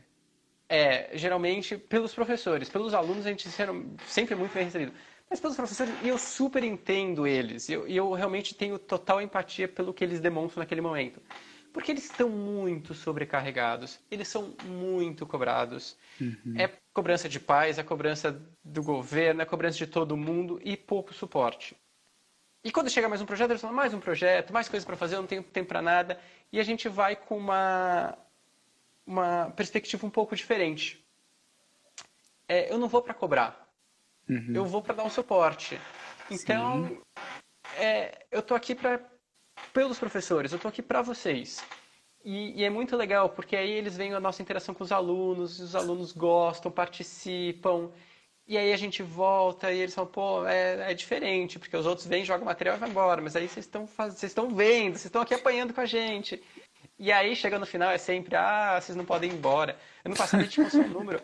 É, 0.68 1.16
geralmente 1.16 1.78
pelos 1.78 2.12
professores. 2.12 2.68
Pelos 2.68 2.94
alunos, 2.94 3.24
a 3.24 3.30
gente 3.30 3.48
sempre 3.48 4.34
é 4.34 4.36
muito 4.36 4.52
bem 4.52 4.64
recebido. 4.64 4.92
Mas 5.30 5.38
pelos 5.38 5.56
professores, 5.56 5.94
eu 6.02 6.18
super 6.18 6.64
entendo 6.64 7.24
eles. 7.24 7.68
E 7.68 7.74
eu, 7.74 7.86
eu 7.86 8.12
realmente 8.14 8.52
tenho 8.52 8.80
total 8.80 9.22
empatia 9.22 9.68
pelo 9.68 9.94
que 9.94 10.02
eles 10.02 10.18
demonstram 10.18 10.60
naquele 10.60 10.80
momento. 10.80 11.22
Porque 11.72 11.92
eles 11.92 12.04
estão 12.04 12.28
muito 12.28 12.94
sobrecarregados, 12.94 14.00
eles 14.10 14.28
são 14.28 14.54
muito 14.64 15.26
cobrados. 15.26 15.96
Uhum. 16.20 16.54
É 16.56 16.70
cobrança 16.92 17.28
de 17.28 17.38
pais, 17.38 17.78
é 17.78 17.82
cobrança 17.82 18.40
do 18.64 18.82
governo, 18.82 19.42
é 19.42 19.44
cobrança 19.44 19.78
de 19.78 19.86
todo 19.86 20.16
mundo 20.16 20.60
e 20.64 20.76
pouco 20.76 21.12
suporte. 21.12 21.76
E 22.64 22.72
quando 22.72 22.90
chega 22.90 23.08
mais 23.08 23.22
um 23.22 23.26
projeto, 23.26 23.50
eles 23.50 23.60
falam, 23.60 23.76
mais 23.76 23.94
um 23.94 24.00
projeto, 24.00 24.52
mais 24.52 24.68
coisas 24.68 24.84
para 24.84 24.96
fazer, 24.96 25.14
eu 25.14 25.20
não 25.20 25.28
tenho 25.28 25.42
tempo 25.42 25.68
para 25.68 25.80
nada. 25.80 26.20
E 26.52 26.58
a 26.58 26.62
gente 26.64 26.88
vai 26.88 27.14
com 27.14 27.36
uma, 27.36 28.18
uma 29.06 29.50
perspectiva 29.50 30.06
um 30.06 30.10
pouco 30.10 30.34
diferente. 30.34 31.04
É, 32.48 32.72
eu 32.72 32.78
não 32.78 32.88
vou 32.88 33.02
para 33.02 33.14
cobrar, 33.14 33.68
uhum. 34.28 34.52
eu 34.54 34.64
vou 34.64 34.82
para 34.82 34.94
dar 34.94 35.04
um 35.04 35.10
suporte. 35.10 35.78
Então, 36.30 37.00
é, 37.76 38.26
eu 38.30 38.40
estou 38.40 38.56
aqui 38.56 38.74
para 38.74 39.00
pelos 39.72 39.98
professores, 39.98 40.52
eu 40.52 40.56
estou 40.56 40.68
aqui 40.68 40.82
para 40.82 41.02
vocês. 41.02 41.64
E, 42.24 42.60
e, 42.60 42.64
é 42.64 42.70
muito 42.70 42.96
legal, 42.96 43.30
porque 43.30 43.56
aí 43.56 43.70
eles 43.70 43.96
veem 43.96 44.12
a 44.12 44.20
nossa 44.20 44.42
interação 44.42 44.74
com 44.74 44.84
os 44.84 44.92
alunos, 44.92 45.60
os 45.60 45.74
alunos 45.74 46.12
gostam, 46.12 46.70
participam, 46.70 47.90
e 48.46 48.56
aí 48.56 48.72
a 48.72 48.76
gente 48.76 49.02
volta 49.02 49.70
e 49.70 49.78
eles 49.78 49.94
falam, 49.94 50.10
pô, 50.10 50.46
é, 50.46 50.90
é 50.90 50.94
diferente, 50.94 51.58
porque 51.58 51.76
os 51.76 51.86
outros 51.86 52.06
vêm, 52.06 52.24
jogam 52.24 52.46
material 52.46 52.76
e 52.76 52.78
vão 52.78 52.88
embora, 52.88 53.20
mas 53.20 53.36
aí 53.36 53.46
vocês 53.46 53.66
estão 53.66 53.86
estão 54.22 54.48
vendo, 54.48 54.94
vocês 54.94 55.04
estão 55.04 55.20
aqui 55.22 55.34
apanhando 55.34 55.74
com 55.74 55.82
a 55.82 55.86
gente. 55.86 56.42
E 56.98 57.12
aí 57.12 57.36
chega 57.36 57.58
no 57.58 57.66
final 57.66 57.90
é 57.90 57.98
sempre, 57.98 58.34
ah, 58.34 58.80
vocês 58.80 58.96
não 58.96 59.04
podem 59.04 59.30
ir 59.30 59.34
embora. 59.34 59.78
Ano 60.04 60.16
passado 60.16 60.40
a 60.40 60.44
gente 60.44 60.62
passou 60.62 60.80
um 60.80 60.88
número, 60.88 61.22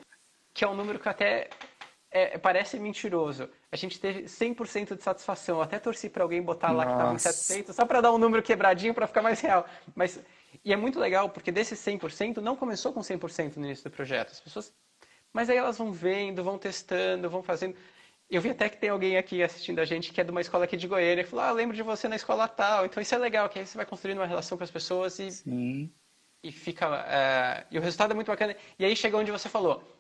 que 0.53 0.65
é 0.65 0.69
um 0.69 0.75
número 0.75 0.99
que 0.99 1.09
até 1.09 1.49
é, 2.15 2.39
parece 2.39 2.79
mentiroso. 2.79 3.51
A 3.73 3.77
gente 3.77 3.99
teve 3.99 4.23
100% 4.23 4.97
de 4.97 5.03
satisfação. 5.03 5.57
Eu 5.57 5.63
até 5.63 5.81
torci 5.81 6.09
para 6.09 6.23
alguém 6.23 6.41
botar 6.41 6.71
lá 6.71 6.87
que 6.87 6.93
estava 6.93 7.13
insatisfeito, 7.13 7.73
só 7.73 7.85
para 7.85 8.01
dar 8.01 8.13
um 8.13 8.19
número 8.19 8.41
quebradinho 8.41 8.95
para 8.95 9.09
ficar 9.09 9.21
mais 9.21 9.41
real. 9.41 9.67
Mas 9.97 10.21
e 10.65 10.73
é 10.73 10.77
muito 10.77 11.01
legal 11.01 11.29
porque 11.29 11.51
desse 11.51 11.75
100% 11.75 12.37
não 12.37 12.55
começou 12.55 12.93
com 12.93 13.01
100% 13.01 13.57
no 13.57 13.65
início 13.65 13.83
do 13.83 13.91
projeto. 13.91 14.31
As 14.31 14.39
pessoas 14.39 14.73
mas 15.33 15.51
aí 15.51 15.57
elas 15.57 15.77
vão 15.77 15.91
vendo, 15.93 16.45
vão 16.45 16.57
testando, 16.57 17.29
vão 17.29 17.43
fazendo. 17.43 17.75
Eu 18.31 18.41
vi 18.41 18.51
até 18.51 18.69
que 18.69 18.77
tem 18.77 18.91
alguém 18.91 19.17
aqui 19.17 19.43
assistindo 19.43 19.81
a 19.81 19.85
gente 19.85 20.13
que 20.13 20.21
é 20.21 20.25
de 20.25 20.31
uma 20.31 20.41
escola 20.41 20.65
aqui 20.67 20.77
de 20.77 20.87
Goiânia, 20.87 21.25
que 21.25 21.31
falou: 21.31 21.45
"Ah, 21.45 21.51
lembro 21.51 21.75
de 21.77 21.83
você 21.83 22.07
na 22.07 22.15
escola 22.15 22.47
tal". 22.47 22.87
Então 22.87 23.03
isso 23.03 23.13
é 23.13 23.19
legal, 23.19 23.49
que 23.49 23.59
aí 23.59 23.67
você 23.67 23.77
vai 23.77 23.85
construindo 23.85 24.19
uma 24.19 24.27
relação 24.27 24.57
com 24.57 24.63
as 24.63 24.71
pessoas 24.71 25.19
e 25.19 25.33
Sim. 25.33 25.93
e 26.45 26.53
fica 26.53 26.89
uh, 26.89 27.67
e 27.73 27.77
o 27.77 27.83
resultado 27.83 28.13
é 28.13 28.15
muito 28.15 28.29
bacana. 28.29 28.55
E 28.79 28.85
aí 28.85 28.95
chega 28.95 29.17
onde 29.17 29.33
você 29.33 29.49
falou 29.49 29.94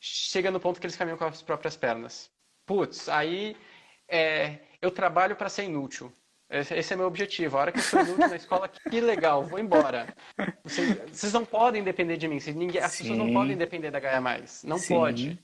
chega 0.00 0.50
no 0.50 0.60
ponto 0.60 0.80
que 0.80 0.86
eles 0.86 0.96
caminham 0.96 1.18
com 1.18 1.24
as 1.24 1.42
próprias 1.42 1.76
pernas. 1.76 2.30
Putz, 2.64 3.08
aí 3.08 3.56
é, 4.08 4.58
eu 4.80 4.90
trabalho 4.90 5.36
para 5.36 5.48
ser 5.48 5.64
inútil. 5.64 6.12
Esse 6.48 6.92
é 6.92 6.96
meu 6.96 7.06
objetivo. 7.06 7.56
A 7.56 7.60
hora 7.60 7.72
que 7.72 7.78
eu 7.78 7.82
sou 7.82 8.00
inútil 8.00 8.28
na 8.28 8.36
escola, 8.36 8.68
que 8.68 9.00
legal, 9.00 9.44
vou 9.44 9.58
embora. 9.58 10.14
Vocês, 10.62 10.98
vocês 11.10 11.32
não 11.32 11.44
podem 11.44 11.82
depender 11.82 12.16
de 12.16 12.28
mim. 12.28 12.38
Vocês, 12.38 12.54
ninguém, 12.54 12.80
as 12.80 12.96
pessoas 12.96 13.18
não 13.18 13.32
podem 13.32 13.56
depender 13.56 13.90
da 13.90 13.98
Gaia 13.98 14.20
mais. 14.20 14.62
Não 14.62 14.78
Sim. 14.78 14.94
pode. 14.94 15.38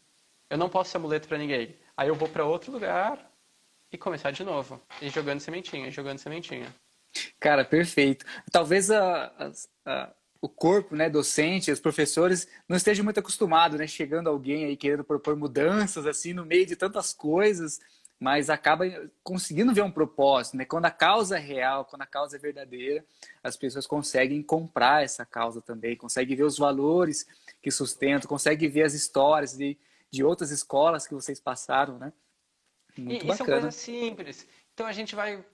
Eu 0.48 0.58
não 0.58 0.68
posso 0.68 0.90
ser 0.90 0.98
amuleto 0.98 1.26
para 1.26 1.38
ninguém. 1.38 1.76
Aí 1.96 2.08
eu 2.08 2.14
vou 2.14 2.28
para 2.28 2.44
outro 2.44 2.70
lugar 2.70 3.18
e 3.90 3.98
começar 3.98 4.30
de 4.30 4.44
novo. 4.44 4.80
E 5.00 5.08
jogando 5.08 5.40
sementinha, 5.40 5.90
jogando 5.90 6.18
sementinha. 6.18 6.72
Cara, 7.40 7.64
perfeito. 7.64 8.24
Talvez 8.50 8.90
a, 8.90 9.32
a, 9.38 9.52
a 9.84 10.14
o 10.42 10.48
corpo, 10.48 10.96
né, 10.96 11.08
docente, 11.08 11.70
os 11.70 11.78
professores 11.78 12.48
não 12.68 12.76
estejam 12.76 13.04
muito 13.04 13.20
acostumados, 13.20 13.78
né, 13.78 13.86
chegando 13.86 14.28
alguém 14.28 14.64
aí 14.64 14.76
querendo 14.76 15.04
propor 15.04 15.36
mudanças 15.36 16.04
assim 16.04 16.32
no 16.32 16.44
meio 16.44 16.66
de 16.66 16.74
tantas 16.74 17.12
coisas, 17.12 17.78
mas 18.18 18.50
acaba 18.50 18.84
conseguindo 19.22 19.72
ver 19.72 19.82
um 19.82 19.90
propósito, 19.90 20.56
né? 20.56 20.64
Quando 20.64 20.84
a 20.84 20.90
causa 20.90 21.38
é 21.38 21.40
real, 21.40 21.84
quando 21.84 22.02
a 22.02 22.06
causa 22.06 22.36
é 22.36 22.40
verdadeira, 22.40 23.04
as 23.42 23.56
pessoas 23.56 23.84
conseguem 23.86 24.42
comprar 24.42 25.02
essa 25.02 25.24
causa 25.24 25.60
também, 25.60 25.96
conseguem 25.96 26.36
ver 26.36 26.44
os 26.44 26.58
valores 26.58 27.26
que 27.60 27.70
sustentam, 27.70 28.28
conseguem 28.28 28.68
ver 28.68 28.82
as 28.82 28.94
histórias 28.94 29.56
de, 29.56 29.76
de 30.10 30.22
outras 30.22 30.50
escolas 30.50 31.06
que 31.06 31.14
vocês 31.14 31.40
passaram, 31.40 31.98
né? 31.98 32.12
Muito 32.96 33.24
e, 33.24 33.26
bacana. 33.26 33.34
E 33.34 33.36
são 33.36 33.46
coisas 33.46 33.74
simples. 33.74 34.48
Então 34.72 34.86
a 34.86 34.92
gente 34.92 35.16
vai 35.16 35.44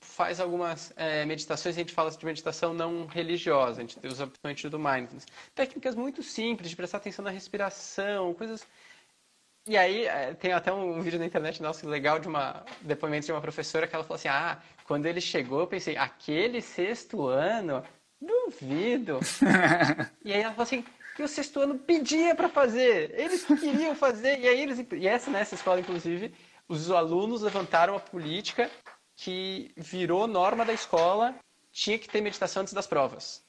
faz 0.00 0.40
algumas 0.40 0.92
é, 0.96 1.24
meditações, 1.24 1.74
a 1.74 1.78
gente 1.78 1.92
fala 1.92 2.10
de 2.10 2.24
meditação 2.24 2.74
não 2.74 3.06
religiosa, 3.06 3.80
a 3.80 3.86
gente 3.86 3.98
usa 4.06 4.26
principalmente 4.26 4.68
do 4.68 4.78
mindfulness. 4.78 5.26
Técnicas 5.54 5.94
muito 5.94 6.22
simples, 6.22 6.70
de 6.70 6.76
prestar 6.76 6.98
atenção 6.98 7.24
na 7.24 7.30
respiração, 7.30 8.34
coisas... 8.34 8.66
E 9.66 9.76
aí, 9.76 10.06
é, 10.06 10.32
tem 10.34 10.52
até 10.52 10.72
um 10.72 11.00
vídeo 11.00 11.18
na 11.18 11.26
internet 11.26 11.62
nosso 11.62 11.86
legal 11.86 12.18
de 12.18 12.26
uma 12.26 12.64
depoimento 12.80 13.26
de 13.26 13.32
uma 13.32 13.42
professora 13.42 13.86
que 13.86 13.94
ela 13.94 14.04
falou 14.04 14.16
assim, 14.16 14.28
ah, 14.28 14.58
quando 14.84 15.06
ele 15.06 15.20
chegou, 15.20 15.60
eu 15.60 15.66
pensei, 15.66 15.96
aquele 15.96 16.62
sexto 16.62 17.26
ano, 17.26 17.82
duvido. 18.20 19.20
e 20.24 20.32
aí 20.32 20.40
ela 20.40 20.52
falou 20.52 20.62
assim, 20.62 20.84
que 21.14 21.22
o 21.22 21.28
sexto 21.28 21.60
ano 21.60 21.78
pedia 21.78 22.34
para 22.34 22.48
fazer, 22.48 23.14
eles 23.14 23.44
queriam 23.44 23.94
fazer, 23.94 24.40
e 24.40 24.48
aí 24.48 24.60
eles... 24.62 24.84
E 24.92 25.06
essa, 25.06 25.30
nessa 25.30 25.54
escola, 25.54 25.80
inclusive, 25.80 26.32
os 26.66 26.90
alunos 26.90 27.42
levantaram 27.42 27.94
a 27.94 28.00
política 28.00 28.70
que 29.20 29.70
virou 29.76 30.26
norma 30.26 30.64
da 30.64 30.72
escola, 30.72 31.34
tinha 31.70 31.98
que 31.98 32.08
ter 32.08 32.22
meditação 32.22 32.62
antes 32.62 32.72
das 32.72 32.86
provas. 32.86 33.42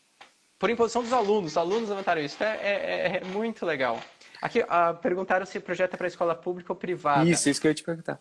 Por 0.59 0.69
imposição 0.69 1.01
dos 1.01 1.13
alunos, 1.13 1.51
os 1.51 1.57
alunos 1.57 1.89
levantaram 1.89 2.21
isso. 2.21 2.43
É, 2.43 2.57
é, 2.57 3.17
é 3.17 3.23
muito 3.23 3.65
legal. 3.65 3.97
Aqui 4.41 4.59
uh, 4.59 4.97
perguntaram 5.01 5.45
se 5.45 5.57
é 5.57 5.61
para 5.61 6.07
escola 6.07 6.35
pública 6.35 6.73
ou 6.73 6.75
privada. 6.75 7.23
Isso, 7.23 7.49
isso 7.49 7.61
que 7.61 7.67
eu 7.67 7.71
ia 7.71 7.75
te 7.75 7.83
perguntar. 7.83 8.19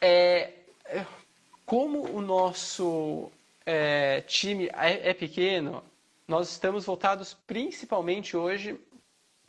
É, 0.00 0.52
é 0.84 1.04
como 1.66 2.08
o 2.16 2.20
nosso 2.20 3.32
é, 3.66 4.20
time 4.20 4.70
é, 4.72 5.10
é 5.10 5.14
pequeno, 5.14 5.82
nós 6.28 6.50
estamos 6.50 6.84
voltados 6.84 7.36
principalmente 7.48 8.36
hoje 8.36 8.78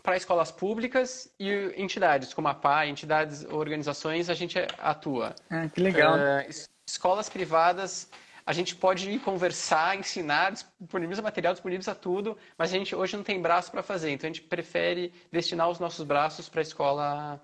para 0.02 0.18
escolas 0.18 0.52
públicas 0.52 1.32
e 1.40 1.52
entidades, 1.78 2.34
como 2.34 2.48
a 2.48 2.56
PA, 2.56 2.88
entidades, 2.88 3.46
organizações, 3.46 4.28
a 4.28 4.34
gente 4.34 4.58
atua. 4.80 5.36
Ah, 5.52 5.68
que 5.70 5.80
legal. 5.80 6.16
Uh, 6.16 6.72
escolas 6.92 7.30
privadas, 7.30 8.10
a 8.46 8.54
gente 8.54 8.76
pode 8.76 9.18
conversar, 9.20 9.98
ensinar, 9.98 10.52
disponibiliza 10.52 11.22
material, 11.22 11.54
disponibiliza 11.54 11.96
tudo, 11.96 12.38
mas 12.58 12.74
a 12.74 12.78
gente 12.78 12.96
hoje 12.96 13.16
não 13.16 13.24
tem 13.24 13.42
braço 13.42 13.72
para 13.72 13.84
fazer, 13.84 14.12
então 14.12 14.30
a 14.30 14.34
gente 14.34 14.42
prefere 14.42 15.14
destinar 15.32 15.70
os 15.70 15.80
nossos 15.80 16.06
braços 16.06 16.50
para 16.50 16.62
a 16.62 16.64
escola 16.64 17.42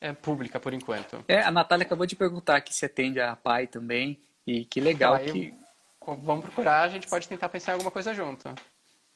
é, 0.00 0.12
pública, 0.12 0.60
por 0.60 0.72
enquanto. 0.72 1.24
É, 1.26 1.42
a 1.42 1.50
Natália 1.50 1.84
acabou 1.84 2.06
de 2.06 2.14
perguntar 2.14 2.60
que 2.60 2.74
se 2.74 2.84
atende 2.84 3.20
a 3.20 3.34
pai 3.34 3.66
também, 3.66 4.20
e 4.46 4.64
que 4.64 4.80
legal 4.80 5.16
então, 5.16 5.32
que... 5.32 5.54
Vamos 6.06 6.44
procurar, 6.44 6.82
a 6.82 6.88
gente 6.88 7.08
pode 7.08 7.26
tentar 7.26 7.48
pensar 7.48 7.72
em 7.72 7.74
alguma 7.74 7.90
coisa 7.90 8.12
junto. 8.12 8.54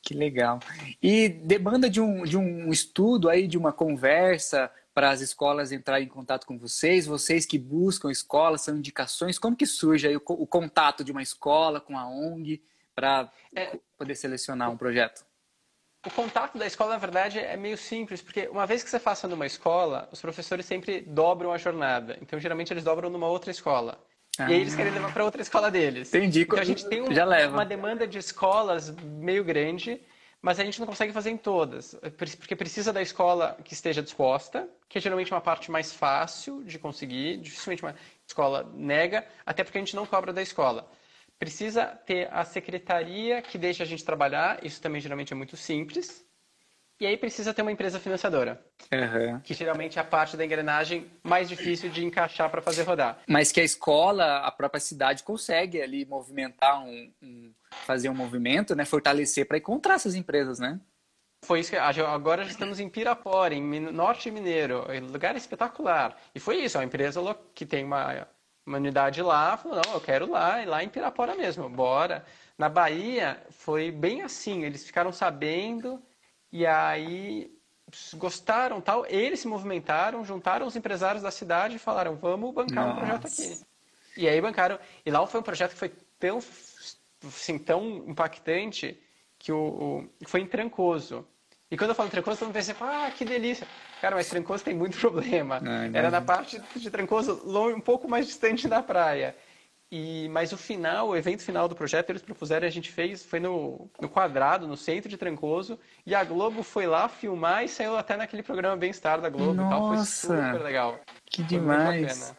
Que 0.01 0.15
legal. 0.15 0.59
E 1.03 1.29
demanda 1.29 1.91
de 1.91 2.01
um, 2.01 2.23
de 2.25 2.37
um 2.37 2.73
estudo 2.73 3.29
aí, 3.29 3.47
de 3.47 3.59
uma 3.59 3.73
conversa, 3.73 4.71
para 4.99 5.11
as 5.11 5.21
escolas 5.21 5.71
entrarem 5.71 6.07
em 6.09 6.11
contato 6.11 6.45
com 6.45 6.59
vocês? 6.59 7.07
Vocês 7.07 7.47
que 7.47 7.57
buscam 7.57 8.11
escolas, 8.11 8.63
são 8.63 8.77
indicações? 8.77 9.39
Como 9.39 9.55
que 9.55 9.65
surge 9.65 10.09
o, 10.17 10.23
o 10.27 10.45
contato 10.45 11.05
de 11.05 11.13
uma 11.13 11.23
escola 11.23 11.81
com 11.81 11.97
a 11.97 12.05
ONG 12.09 12.61
para 12.97 13.31
é, 13.55 13.79
poder 13.97 14.17
selecionar 14.17 14.69
um 14.73 14.77
projeto? 14.77 15.25
O 16.05 16.11
contato 16.11 16.59
da 16.59 16.67
escola, 16.67 16.95
na 16.95 16.99
verdade, 16.99 17.39
é 17.39 17.57
meio 17.57 17.79
simples, 17.79 18.21
porque 18.21 18.49
uma 18.49 18.67
vez 18.67 18.83
que 18.83 18.91
você 18.91 18.99
faça 18.99 19.29
numa 19.29 19.47
escola, 19.47 20.09
os 20.11 20.21
professores 20.21 20.67
sempre 20.67 21.01
dobram 21.01 21.53
a 21.53 21.59
jornada. 21.59 22.19
Então, 22.21 22.41
geralmente, 22.41 22.73
eles 22.73 22.83
dobram 22.83 23.09
numa 23.09 23.29
outra 23.29 23.53
escola. 23.53 24.05
Ah. 24.37 24.51
E 24.51 24.55
aí 24.55 24.61
eles 24.63 24.75
querem 24.75 24.93
levar 24.93 25.15
para 25.15 25.25
outra 25.25 25.43
escola 25.43 25.71
deles. 25.71 26.13
Entendi. 26.13 26.41
Então, 26.41 26.59
a 26.59 26.65
gente 26.65 26.89
tem 26.89 27.03
um, 27.03 27.07
uma 27.53 27.65
demanda 27.65 28.05
de 28.05 28.19
escolas 28.19 28.91
meio 28.91 29.45
grande 29.45 30.01
mas 30.41 30.61
a 30.61 30.65
gente 30.65 30.79
não 30.79 30.87
consegue 30.87 31.13
fazer 31.13 31.31
em 31.31 31.37
todas, 31.37 31.97
porque 32.17 32.55
precisa 32.55 32.93
da 32.93 33.03
escola 33.03 33.57
que 33.65 33.73
esteja 33.73 34.03
disposta, 34.03 34.69
que 34.89 34.99
é 34.99 35.01
geralmente 35.01 35.33
uma 35.33 35.41
parte 35.41 35.71
mais 35.71 35.93
fácil 35.93 36.63
de 36.63 36.79
conseguir, 36.79 37.39
dificilmente 37.39 37.83
uma 37.83 37.95
escola 38.27 38.71
nega, 38.75 39.27
até 39.45 39.65
porque 39.65 39.79
a 39.79 39.81
gente 39.81 39.97
não 39.97 40.07
cobra 40.07 40.33
da 40.33 40.41
escola. 40.41 40.89
Precisa 41.39 41.87
ter 41.87 42.33
a 42.33 42.45
secretaria 42.45 43.43
que 43.43 43.59
deixa 43.59 43.83
a 43.83 43.87
gente 43.87 44.05
trabalhar, 44.05 44.65
isso 44.65 44.81
também 44.81 45.01
geralmente 45.01 45.33
é 45.33 45.37
muito 45.37 45.57
simples, 45.57 46.25
e 47.01 47.07
aí 47.07 47.17
precisa 47.17 47.55
ter 47.55 47.63
uma 47.63 47.71
empresa 47.71 48.01
financiadora, 48.01 48.61
uhum. 48.93 49.41
que 49.41 49.55
geralmente 49.55 49.99
é 49.99 50.03
a 50.03 50.05
parte 50.05 50.37
da 50.37 50.45
engrenagem 50.45 51.09
mais 51.23 51.49
difícil 51.49 51.91
de 51.91 52.05
encaixar 52.05 52.51
para 52.51 52.61
fazer 52.61 52.83
rodar. 52.83 53.19
Mas 53.27 53.53
que 53.53 53.61
a 53.61 53.65
escola, 53.65 54.39
a 54.39 54.51
própria 54.51 54.81
cidade 54.81 55.23
consegue 55.23 55.81
ali 55.81 56.05
movimentar 56.05 56.81
um, 56.83 57.13
um 57.23 57.53
fazer 57.87 58.09
um 58.09 58.15
movimento, 58.15 58.75
né, 58.75 58.85
fortalecer 58.85 59.47
para 59.47 59.59
encontrar 59.59 59.95
essas 59.95 60.15
empresas, 60.15 60.59
né? 60.59 60.81
Foi 61.45 61.61
isso 61.61 61.71
que 61.71 61.77
agora 61.77 62.43
já 62.43 62.51
estamos 62.51 62.81
em 62.81 62.89
Pirapora, 62.89 63.55
em 63.55 63.81
Norte 63.81 64.29
Mineiro, 64.29 64.85
lugar 65.11 65.37
espetacular. 65.37 66.17
E 66.35 66.41
foi 66.41 66.57
isso, 66.57 66.79
a 66.79 66.85
empresa 66.85 67.21
que 67.55 67.65
tem 67.65 67.85
uma, 67.85 68.27
uma 68.67 68.79
unidade 68.79 69.23
lá, 69.23 69.57
falou, 69.57 69.81
não, 69.85 69.95
eu 69.95 70.01
quero 70.01 70.29
lá, 70.29 70.61
e 70.61 70.67
lá 70.67 70.83
em 70.83 70.89
Pirapora 70.89 71.37
mesmo, 71.37 71.69
bora. 71.69 72.25
Na 72.59 72.69
Bahia 72.69 73.41
foi 73.51 73.93
bem 73.93 74.23
assim, 74.23 74.65
eles 74.65 74.85
ficaram 74.85 75.13
sabendo 75.13 76.03
e 76.53 76.67
aí 76.67 77.51
gostaram 78.17 78.81
tal, 78.81 79.07
eles 79.07 79.41
se 79.41 79.49
movimentaram, 79.49 80.25
juntaram 80.25 80.67
os 80.67 80.77
empresários 80.77 81.23
da 81.23 81.31
cidade 81.31 81.77
e 81.77 81.79
falaram, 81.79 82.17
vamos 82.17 82.53
bancar 82.53 82.87
Nossa. 82.87 82.93
um 82.93 82.99
projeto 82.99 83.27
aqui. 83.27 83.61
E 84.17 84.29
aí 84.29 84.41
bancaram. 84.41 84.79
E 85.07 85.11
lá 85.11 85.27
foi 85.27 85.41
um 85.41 85.45
projeto 85.45 85.73
que 85.73 85.79
foi 85.79 85.93
tão, 86.19 86.39
assim, 87.27 87.59
tão 87.59 88.05
impactante 88.09 89.01
que 89.39 89.53
o, 89.53 90.09
o 90.21 90.29
foi 90.29 90.41
em 90.41 90.47
Trancoso. 90.47 91.27
E 91.71 91.77
quando 91.77 91.91
eu 91.91 91.95
falo 91.95 92.11
Trancoso, 92.11 92.39
todo 92.39 92.49
mundo 92.49 92.55
pensa, 92.55 92.75
ah, 92.81 93.11
que 93.11 93.25
delícia. 93.25 93.67
Cara, 94.01 94.17
mas 94.17 94.29
Trancoso 94.29 94.65
tem 94.65 94.75
muito 94.75 94.97
problema. 94.99 95.61
Era 95.93 96.11
na 96.11 96.21
parte 96.21 96.61
de 96.77 96.91
Trancoso, 96.91 97.43
um 97.75 97.81
pouco 97.81 98.09
mais 98.09 98.27
distante 98.27 98.67
da 98.67 98.83
praia. 98.83 99.37
E, 99.91 100.29
mas 100.29 100.53
o 100.53 100.59
final, 100.59 101.09
o 101.09 101.17
evento 101.17 101.43
final 101.43 101.67
do 101.67 101.75
projeto, 101.75 102.11
eles 102.11 102.21
propuseram, 102.21 102.67
a 102.67 102.71
gente 102.71 102.93
fez, 102.93 103.25
foi 103.25 103.41
no, 103.41 103.91
no 103.99 104.09
quadrado, 104.09 104.69
no 104.69 104.77
centro 104.77 105.09
de 105.09 105.17
Trancoso, 105.17 105.79
e 106.05 106.15
a 106.15 106.23
Globo 106.23 106.63
foi 106.63 106.87
lá 106.87 107.09
filmar 107.09 107.65
e 107.65 107.69
saiu 107.69 107.97
até 107.97 108.15
naquele 108.15 108.43
programa 108.43 108.77
Bem-Estar 108.77 109.19
da 109.21 109.31
Globo 109.31 109.55
Nossa, 109.55 109.67
e 109.67 109.71
tal. 109.71 109.89
Foi 109.89 110.05
super 110.05 110.63
legal. 110.63 111.01
Que 111.25 111.43
foi 111.43 111.47
demais. 111.47 112.35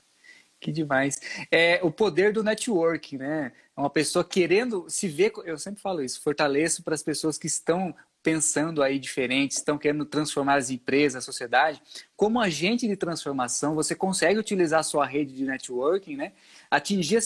Que 0.61 0.71
demais. 0.71 1.19
É 1.49 1.79
o 1.81 1.89
poder 1.89 2.33
do 2.33 2.43
network, 2.43 3.17
né? 3.17 3.51
É 3.75 3.79
uma 3.79 3.89
pessoa 3.89 4.23
querendo 4.23 4.85
se 4.89 5.07
ver, 5.07 5.31
eu 5.45 5.57
sempre 5.57 5.81
falo 5.81 6.03
isso, 6.03 6.21
fortaleço 6.21 6.83
para 6.83 6.93
as 6.93 7.01
pessoas 7.01 7.37
que 7.37 7.47
estão 7.47 7.95
pensando 8.21 8.83
aí 8.83 8.99
diferente, 8.99 9.51
estão 9.51 9.77
querendo 9.77 10.05
transformar 10.05 10.55
as 10.55 10.69
empresas, 10.69 11.23
a 11.23 11.25
sociedade, 11.25 11.81
como 12.15 12.39
agente 12.41 12.85
de 12.85 12.97
transformação, 12.97 13.75
você 13.75 13.95
consegue 13.95 14.37
utilizar 14.37 14.81
a 14.81 14.83
sua 14.83 15.05
rede 15.05 15.33
de 15.33 15.45
networking, 15.45 16.17
né? 16.17 16.33
Atingir, 16.69 17.19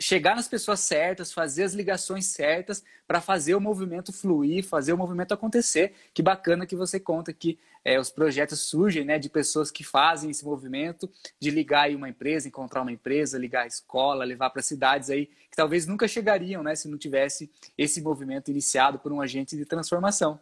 chegar 0.00 0.34
nas 0.34 0.48
pessoas 0.48 0.80
certas, 0.80 1.32
fazer 1.32 1.64
as 1.64 1.74
ligações 1.74 2.26
certas 2.26 2.82
para 3.06 3.20
fazer 3.20 3.54
o 3.54 3.60
movimento 3.60 4.10
fluir, 4.10 4.64
fazer 4.64 4.94
o 4.94 4.96
movimento 4.96 5.34
acontecer. 5.34 5.92
Que 6.14 6.22
bacana 6.22 6.66
que 6.66 6.74
você 6.74 6.98
conta 6.98 7.30
que 7.32 7.58
é, 7.88 7.98
os 7.98 8.10
projetos 8.10 8.60
surgem 8.60 9.02
né, 9.02 9.18
de 9.18 9.30
pessoas 9.30 9.70
que 9.70 9.82
fazem 9.82 10.28
esse 10.28 10.44
movimento 10.44 11.10
de 11.40 11.50
ligar 11.50 11.84
aí 11.84 11.96
uma 11.96 12.06
empresa, 12.06 12.46
encontrar 12.46 12.82
uma 12.82 12.92
empresa, 12.92 13.38
ligar 13.38 13.62
a 13.62 13.66
escola, 13.66 14.26
levar 14.26 14.50
para 14.50 14.60
cidades 14.60 15.08
aí 15.08 15.24
que 15.24 15.56
talvez 15.56 15.86
nunca 15.86 16.06
chegariam 16.06 16.62
né, 16.62 16.74
se 16.74 16.86
não 16.86 16.98
tivesse 16.98 17.50
esse 17.78 18.02
movimento 18.02 18.50
iniciado 18.50 18.98
por 18.98 19.10
um 19.10 19.22
agente 19.22 19.56
de 19.56 19.64
transformação. 19.64 20.38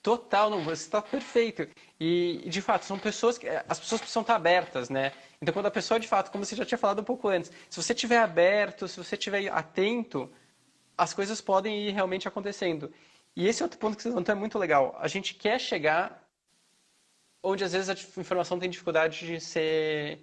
Total, 0.00 0.48
não, 0.48 0.62
você 0.62 0.84
está 0.84 1.02
perfeito. 1.02 1.66
E, 1.98 2.44
de 2.46 2.62
fato, 2.62 2.84
são 2.84 2.96
pessoas 2.96 3.36
que. 3.36 3.48
As 3.68 3.80
pessoas 3.80 4.00
precisam 4.00 4.22
estar 4.22 4.36
abertas, 4.36 4.88
né? 4.88 5.10
Então, 5.42 5.52
quando 5.52 5.66
a 5.66 5.70
pessoa, 5.70 5.98
de 5.98 6.06
fato, 6.06 6.30
como 6.30 6.44
você 6.44 6.54
já 6.54 6.64
tinha 6.64 6.78
falado 6.78 7.00
um 7.00 7.04
pouco 7.04 7.26
antes, 7.26 7.50
se 7.68 7.82
você 7.82 7.92
estiver 7.92 8.18
aberto, 8.18 8.86
se 8.86 8.96
você 8.98 9.16
estiver 9.16 9.48
atento, 9.48 10.30
as 10.96 11.12
coisas 11.12 11.40
podem 11.40 11.88
ir 11.88 11.90
realmente 11.90 12.28
acontecendo. 12.28 12.92
E 13.34 13.48
esse 13.48 13.64
outro 13.64 13.80
ponto 13.80 13.96
que 13.96 14.02
você 14.04 14.10
levantou 14.10 14.32
é 14.32 14.38
muito 14.38 14.56
legal. 14.60 14.96
A 15.00 15.08
gente 15.08 15.34
quer 15.34 15.58
chegar 15.58 16.25
onde 17.46 17.62
às 17.62 17.72
vezes 17.72 17.88
a 17.88 18.20
informação 18.20 18.58
tem 18.58 18.68
dificuldade 18.68 19.24
de 19.24 19.40
ser 19.40 20.18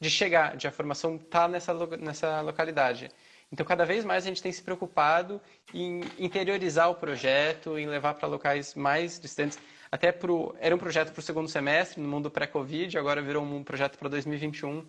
de 0.00 0.08
chegar, 0.08 0.56
de 0.56 0.64
a 0.66 0.70
informação 0.70 1.16
estar 1.16 1.42
tá 1.42 1.48
nessa, 1.48 1.74
nessa 1.96 2.40
localidade. 2.40 3.10
Então, 3.50 3.66
cada 3.66 3.84
vez 3.84 4.04
mais 4.04 4.24
a 4.24 4.28
gente 4.28 4.40
tem 4.40 4.52
se 4.52 4.62
preocupado 4.62 5.40
em 5.74 6.02
interiorizar 6.18 6.88
o 6.88 6.94
projeto, 6.94 7.76
em 7.76 7.86
levar 7.86 8.14
para 8.14 8.28
locais 8.28 8.76
mais 8.76 9.18
distantes. 9.18 9.58
Até 9.90 10.12
pro, 10.12 10.54
era 10.60 10.72
um 10.72 10.78
projeto 10.78 11.12
para 11.12 11.18
o 11.18 11.22
segundo 11.22 11.48
semestre, 11.48 12.00
no 12.00 12.08
mundo 12.08 12.30
pré-Covid, 12.30 12.96
agora 12.96 13.20
virou 13.20 13.42
um 13.42 13.64
projeto 13.64 13.98
para 13.98 14.08
2021, 14.08 14.82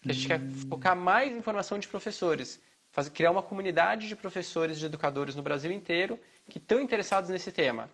que 0.00 0.10
a 0.10 0.14
gente 0.14 0.26
quer 0.26 0.40
hum. 0.40 0.50
focar 0.70 0.96
mais 0.96 1.30
em 1.30 1.42
formação 1.42 1.78
de 1.78 1.88
professores, 1.88 2.58
fazer, 2.90 3.10
criar 3.10 3.32
uma 3.32 3.42
comunidade 3.42 4.08
de 4.08 4.16
professores, 4.16 4.78
de 4.78 4.86
educadores 4.86 5.34
no 5.34 5.42
Brasil 5.42 5.72
inteiro 5.72 6.18
que 6.48 6.56
estão 6.58 6.80
interessados 6.80 7.28
nesse 7.28 7.52
tema. 7.52 7.90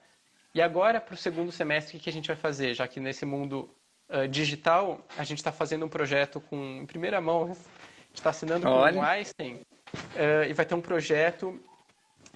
E 0.54 0.60
agora, 0.60 1.00
para 1.00 1.14
o 1.14 1.16
segundo 1.16 1.52
semestre, 1.52 1.96
o 1.96 2.00
que 2.00 2.10
a 2.10 2.12
gente 2.12 2.26
vai 2.26 2.36
fazer? 2.36 2.74
Já 2.74 2.88
que 2.88 2.98
nesse 2.98 3.24
mundo 3.24 3.70
uh, 4.08 4.26
digital, 4.26 5.04
a 5.16 5.22
gente 5.22 5.38
está 5.38 5.52
fazendo 5.52 5.86
um 5.86 5.88
projeto 5.88 6.40
com, 6.40 6.78
em 6.82 6.86
primeira 6.86 7.20
mão, 7.20 7.44
a 7.44 7.48
gente 7.48 8.14
está 8.14 8.30
assinando 8.30 8.68
Olha. 8.68 8.92
com 8.92 8.98
o 8.98 9.02
Einstein, 9.02 9.54
uh, 9.54 10.44
e 10.48 10.52
vai 10.52 10.66
ter 10.66 10.74
um 10.74 10.80
projeto 10.80 11.60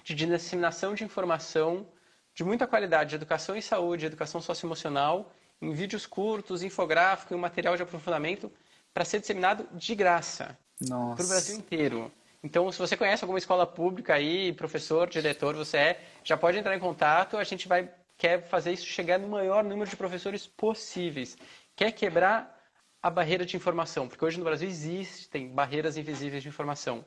de 0.03 0.15
disseminação 0.15 0.93
de 0.93 1.03
informação 1.03 1.87
de 2.33 2.43
muita 2.43 2.67
qualidade, 2.67 3.11
de 3.11 3.15
educação 3.15 3.55
em 3.55 3.61
saúde, 3.61 4.05
educação 4.05 4.41
socioemocional, 4.41 5.31
em 5.61 5.71
vídeos 5.73 6.05
curtos, 6.05 6.63
infográfico 6.63 7.33
e 7.33 7.35
um 7.35 7.39
material 7.39 7.75
de 7.75 7.83
aprofundamento 7.83 8.51
para 8.93 9.03
ser 9.03 9.19
disseminado 9.19 9.67
de 9.73 9.95
graça 9.95 10.57
para 10.87 11.23
o 11.23 11.27
Brasil 11.27 11.57
inteiro. 11.57 12.11
Então, 12.43 12.71
se 12.71 12.77
você 12.77 12.95
conhece 12.95 13.23
alguma 13.23 13.39
escola 13.39 13.65
pública 13.65 14.13
aí, 14.13 14.53
professor, 14.53 15.09
diretor, 15.09 15.55
você 15.55 15.77
é, 15.77 16.01
já 16.23 16.37
pode 16.37 16.57
entrar 16.57 16.75
em 16.75 16.79
contato. 16.79 17.37
A 17.37 17.43
gente 17.43 17.67
vai 17.67 17.89
quer 18.17 18.47
fazer 18.47 18.73
isso 18.73 18.85
chegar 18.85 19.19
no 19.19 19.27
maior 19.27 19.63
número 19.63 19.89
de 19.89 19.95
professores 19.95 20.47
possíveis. 20.47 21.37
Quer 21.75 21.91
quebrar 21.91 22.53
a 23.01 23.09
barreira 23.09 23.45
de 23.45 23.55
informação, 23.55 24.07
porque 24.07 24.25
hoje 24.25 24.37
no 24.37 24.45
Brasil 24.45 24.67
existem 24.67 25.49
barreiras 25.49 25.97
invisíveis 25.97 26.41
de 26.41 26.49
informação 26.49 27.05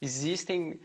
existem 0.00 0.80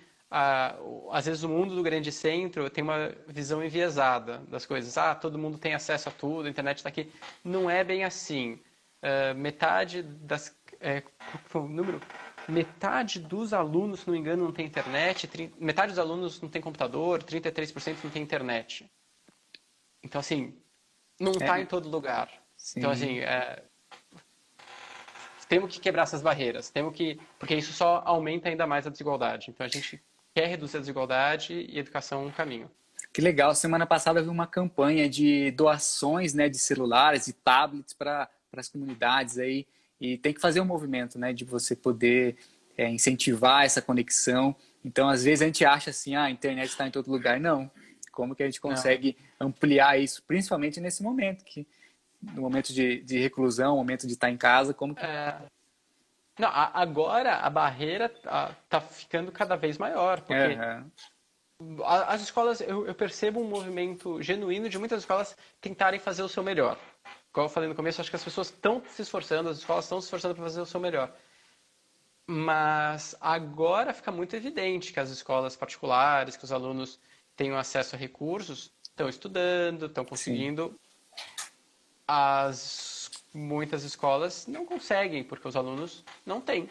às 1.11 1.25
vezes 1.25 1.43
o 1.43 1.49
mundo 1.49 1.75
do 1.75 1.83
grande 1.83 2.11
centro 2.11 2.69
tem 2.69 2.83
uma 2.83 3.15
visão 3.27 3.63
enviesada 3.63 4.39
das 4.49 4.65
coisas. 4.65 4.97
Ah, 4.97 5.15
todo 5.15 5.37
mundo 5.37 5.57
tem 5.57 5.73
acesso 5.73 6.09
a 6.09 6.11
tudo, 6.11 6.47
a 6.47 6.49
internet 6.49 6.77
está 6.77 6.89
aqui. 6.89 7.09
Não 7.43 7.69
é 7.69 7.83
bem 7.83 8.03
assim. 8.03 8.59
Uh, 9.01 9.35
metade 9.35 10.01
das 10.01 10.53
é, 10.81 11.03
número 11.53 12.01
metade 12.49 13.19
dos 13.19 13.53
alunos, 13.53 14.01
se 14.01 14.07
não 14.07 14.13
me 14.13 14.19
engano, 14.19 14.43
não 14.43 14.51
tem 14.51 14.65
internet, 14.65 15.29
metade 15.59 15.89
dos 15.89 15.99
alunos 15.99 16.41
não 16.41 16.49
tem 16.49 16.61
computador, 16.61 17.23
33% 17.23 17.97
não 18.03 18.11
tem 18.11 18.21
internet. 18.21 18.91
Então 20.05 20.19
assim, 20.21 20.55
não 21.19 21.31
está 21.31 21.57
é. 21.59 21.63
em 21.63 21.65
todo 21.65 21.89
lugar. 21.89 22.29
Sim. 22.55 22.79
Então 22.79 22.91
assim, 22.91 23.19
é, 23.19 23.63
temos 25.49 25.73
que 25.73 25.79
quebrar 25.79 26.03
essas 26.03 26.21
barreiras, 26.21 26.69
temos 26.69 26.95
que, 26.95 27.19
porque 27.39 27.55
isso 27.55 27.73
só 27.73 28.01
aumenta 28.05 28.47
ainda 28.47 28.65
mais 28.65 28.85
a 28.85 28.89
desigualdade. 28.89 29.49
Então 29.49 29.65
a 29.65 29.69
gente 29.69 30.01
quer 30.33 30.47
reduzir 30.47 30.77
a 30.77 30.79
desigualdade 30.79 31.53
e 31.53 31.79
educação 31.79 32.23
é 32.23 32.25
um 32.27 32.31
caminho. 32.31 32.69
Que 33.11 33.21
legal. 33.21 33.55
Semana 33.55 33.85
passada 33.85 34.21
vi 34.21 34.29
uma 34.29 34.45
campanha 34.45 35.09
de 35.09 35.51
doações, 35.51 36.33
né, 36.33 36.49
de 36.49 36.57
celulares 36.57 37.27
e 37.27 37.33
tablets 37.33 37.93
para 37.93 38.29
as 38.55 38.69
comunidades 38.69 39.37
aí 39.39 39.65
e 39.99 40.17
tem 40.17 40.33
que 40.33 40.41
fazer 40.41 40.59
um 40.59 40.65
movimento, 40.65 41.17
né, 41.17 41.31
de 41.31 41.45
você 41.45 41.75
poder 41.75 42.35
é, 42.77 42.89
incentivar 42.89 43.63
essa 43.63 43.81
conexão. 43.81 44.55
Então, 44.83 45.09
às 45.09 45.23
vezes 45.23 45.41
a 45.41 45.45
gente 45.45 45.63
acha 45.63 45.89
assim, 45.89 46.15
ah, 46.15 46.25
a 46.25 46.31
internet 46.31 46.69
está 46.69 46.85
em 46.85 46.91
todo 46.91 47.09
lugar. 47.09 47.39
Não. 47.39 47.71
Como 48.15 48.33
que 48.33 48.41
a 48.41 48.45
gente 48.45 48.61
consegue 48.61 49.15
Não. 49.39 49.47
ampliar 49.47 49.99
isso, 49.99 50.23
principalmente 50.23 50.79
nesse 50.79 51.03
momento 51.03 51.43
que 51.43 51.67
no 52.33 52.41
momento 52.41 52.73
de, 52.73 53.01
de 53.01 53.19
reclusão, 53.19 53.75
momento 53.75 54.07
de 54.07 54.13
estar 54.13 54.31
em 54.31 54.37
casa, 54.37 54.73
como 54.73 54.95
que... 54.95 55.05
É... 55.05 55.37
Não, 56.39 56.49
agora 56.51 57.37
a 57.37 57.49
barreira 57.49 58.05
está 58.05 58.81
ficando 58.81 59.31
cada 59.31 59.55
vez 59.55 59.77
maior, 59.77 60.19
porque 60.21 60.57
uhum. 61.59 61.85
as 61.85 62.21
escolas, 62.21 62.59
eu, 62.59 62.85
eu, 62.85 62.93
percebo 62.93 63.39
um 63.39 63.47
movimento 63.47 64.21
genuíno 64.21 64.67
de 64.67 64.77
muitas 64.77 64.99
escolas 64.99 65.37
tentarem 65.61 65.99
fazer 65.99 66.23
o 66.23 66.27
seu 66.27 66.43
melhor. 66.43 66.77
Como 67.31 67.45
eu 67.45 67.49
falei 67.49 67.69
no 67.69 67.75
começo, 67.75 68.01
acho 68.01 68.09
que 68.09 68.17
as 68.17 68.23
pessoas 68.23 68.47
estão 68.47 68.83
se 68.89 69.01
esforçando, 69.01 69.47
as 69.47 69.59
escolas 69.59 69.85
estão 69.85 70.01
se 70.01 70.07
esforçando 70.07 70.35
para 70.35 70.43
fazer 70.43 70.59
o 70.59 70.65
seu 70.65 70.79
melhor. 70.79 71.13
Mas 72.27 73.15
agora 73.21 73.93
fica 73.93 74.11
muito 74.11 74.35
evidente 74.35 74.91
que 74.91 74.99
as 74.99 75.11
escolas 75.11 75.55
particulares, 75.55 76.35
que 76.35 76.43
os 76.43 76.51
alunos 76.51 76.99
tenham 77.35 77.57
acesso 77.57 77.95
a 77.95 77.99
recursos, 77.99 78.71
estão 78.83 79.09
estudando, 79.09 79.87
estão 79.87 80.05
conseguindo 80.05 80.77
as 82.07 83.09
muitas 83.33 83.83
escolas 83.83 84.47
não 84.47 84.65
conseguem 84.65 85.23
porque 85.23 85.47
os 85.47 85.55
alunos 85.55 86.03
não 86.25 86.39
têm. 86.39 86.69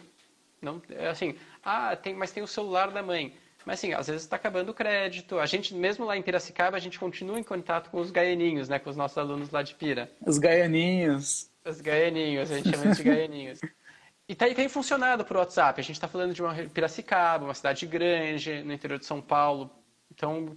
Não, 0.62 0.80
assim, 1.10 1.36
ah, 1.62 1.94
tem, 1.94 2.14
mas 2.14 2.32
tem 2.32 2.42
o 2.42 2.46
celular 2.46 2.90
da 2.90 3.02
mãe. 3.02 3.34
Mas 3.66 3.78
assim, 3.80 3.92
às 3.92 4.06
vezes 4.06 4.22
está 4.22 4.36
acabando 4.36 4.70
o 4.70 4.74
crédito. 4.74 5.38
A 5.38 5.46
gente, 5.46 5.74
mesmo 5.74 6.04
lá 6.04 6.16
em 6.16 6.22
Piracicaba, 6.22 6.76
a 6.76 6.80
gente 6.80 6.98
continua 6.98 7.38
em 7.38 7.42
contato 7.42 7.90
com 7.90 8.00
os 8.00 8.10
gaianinhos, 8.10 8.68
né? 8.68 8.78
Com 8.78 8.90
os 8.90 8.96
nossos 8.96 9.16
alunos 9.16 9.50
lá 9.50 9.62
de 9.62 9.74
Pira. 9.74 10.10
Os 10.26 10.38
gaianinhos. 10.38 11.50
Os 11.64 11.80
gaianinhos, 11.80 12.50
a 12.50 12.56
gente 12.56 12.70
chama 12.70 12.94
de 12.94 13.02
gaianinhos. 13.02 13.60
E 14.26 14.34
tem, 14.34 14.54
tem 14.54 14.70
funcionado 14.70 15.22
por 15.22 15.36
WhatsApp. 15.36 15.78
A 15.78 15.84
gente 15.84 15.96
está 15.96 16.08
falando 16.08 16.32
de 16.32 16.40
uma 16.40 16.54
Piracicaba, 16.54 17.44
uma 17.44 17.52
cidade 17.52 17.86
grande, 17.86 18.62
no 18.62 18.72
interior 18.72 18.98
de 18.98 19.04
São 19.04 19.20
Paulo. 19.20 19.70
Então, 20.12 20.56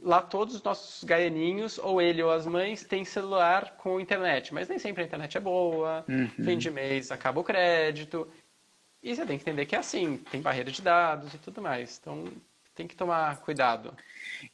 lá 0.00 0.22
todos 0.22 0.54
os 0.54 0.62
nossos 0.62 1.04
gaianinhos, 1.04 1.78
ou 1.78 2.00
ele 2.00 2.22
ou 2.22 2.30
as 2.30 2.46
mães, 2.46 2.84
têm 2.84 3.04
celular 3.04 3.76
com 3.78 4.00
internet. 4.00 4.52
Mas 4.54 4.68
nem 4.68 4.78
sempre 4.78 5.02
a 5.02 5.06
internet 5.06 5.36
é 5.36 5.40
boa, 5.40 6.04
uhum. 6.08 6.28
fim 6.28 6.58
de 6.58 6.70
mês 6.70 7.10
acaba 7.10 7.40
o 7.40 7.44
crédito. 7.44 8.28
E 9.02 9.14
você 9.14 9.24
tem 9.24 9.38
que 9.38 9.42
entender 9.42 9.66
que 9.66 9.76
é 9.76 9.78
assim, 9.78 10.18
tem 10.30 10.40
barreira 10.40 10.70
de 10.70 10.82
dados 10.82 11.32
e 11.34 11.38
tudo 11.38 11.62
mais. 11.62 11.98
Então 12.00 12.24
tem 12.74 12.86
que 12.86 12.94
tomar 12.94 13.40
cuidado. 13.40 13.92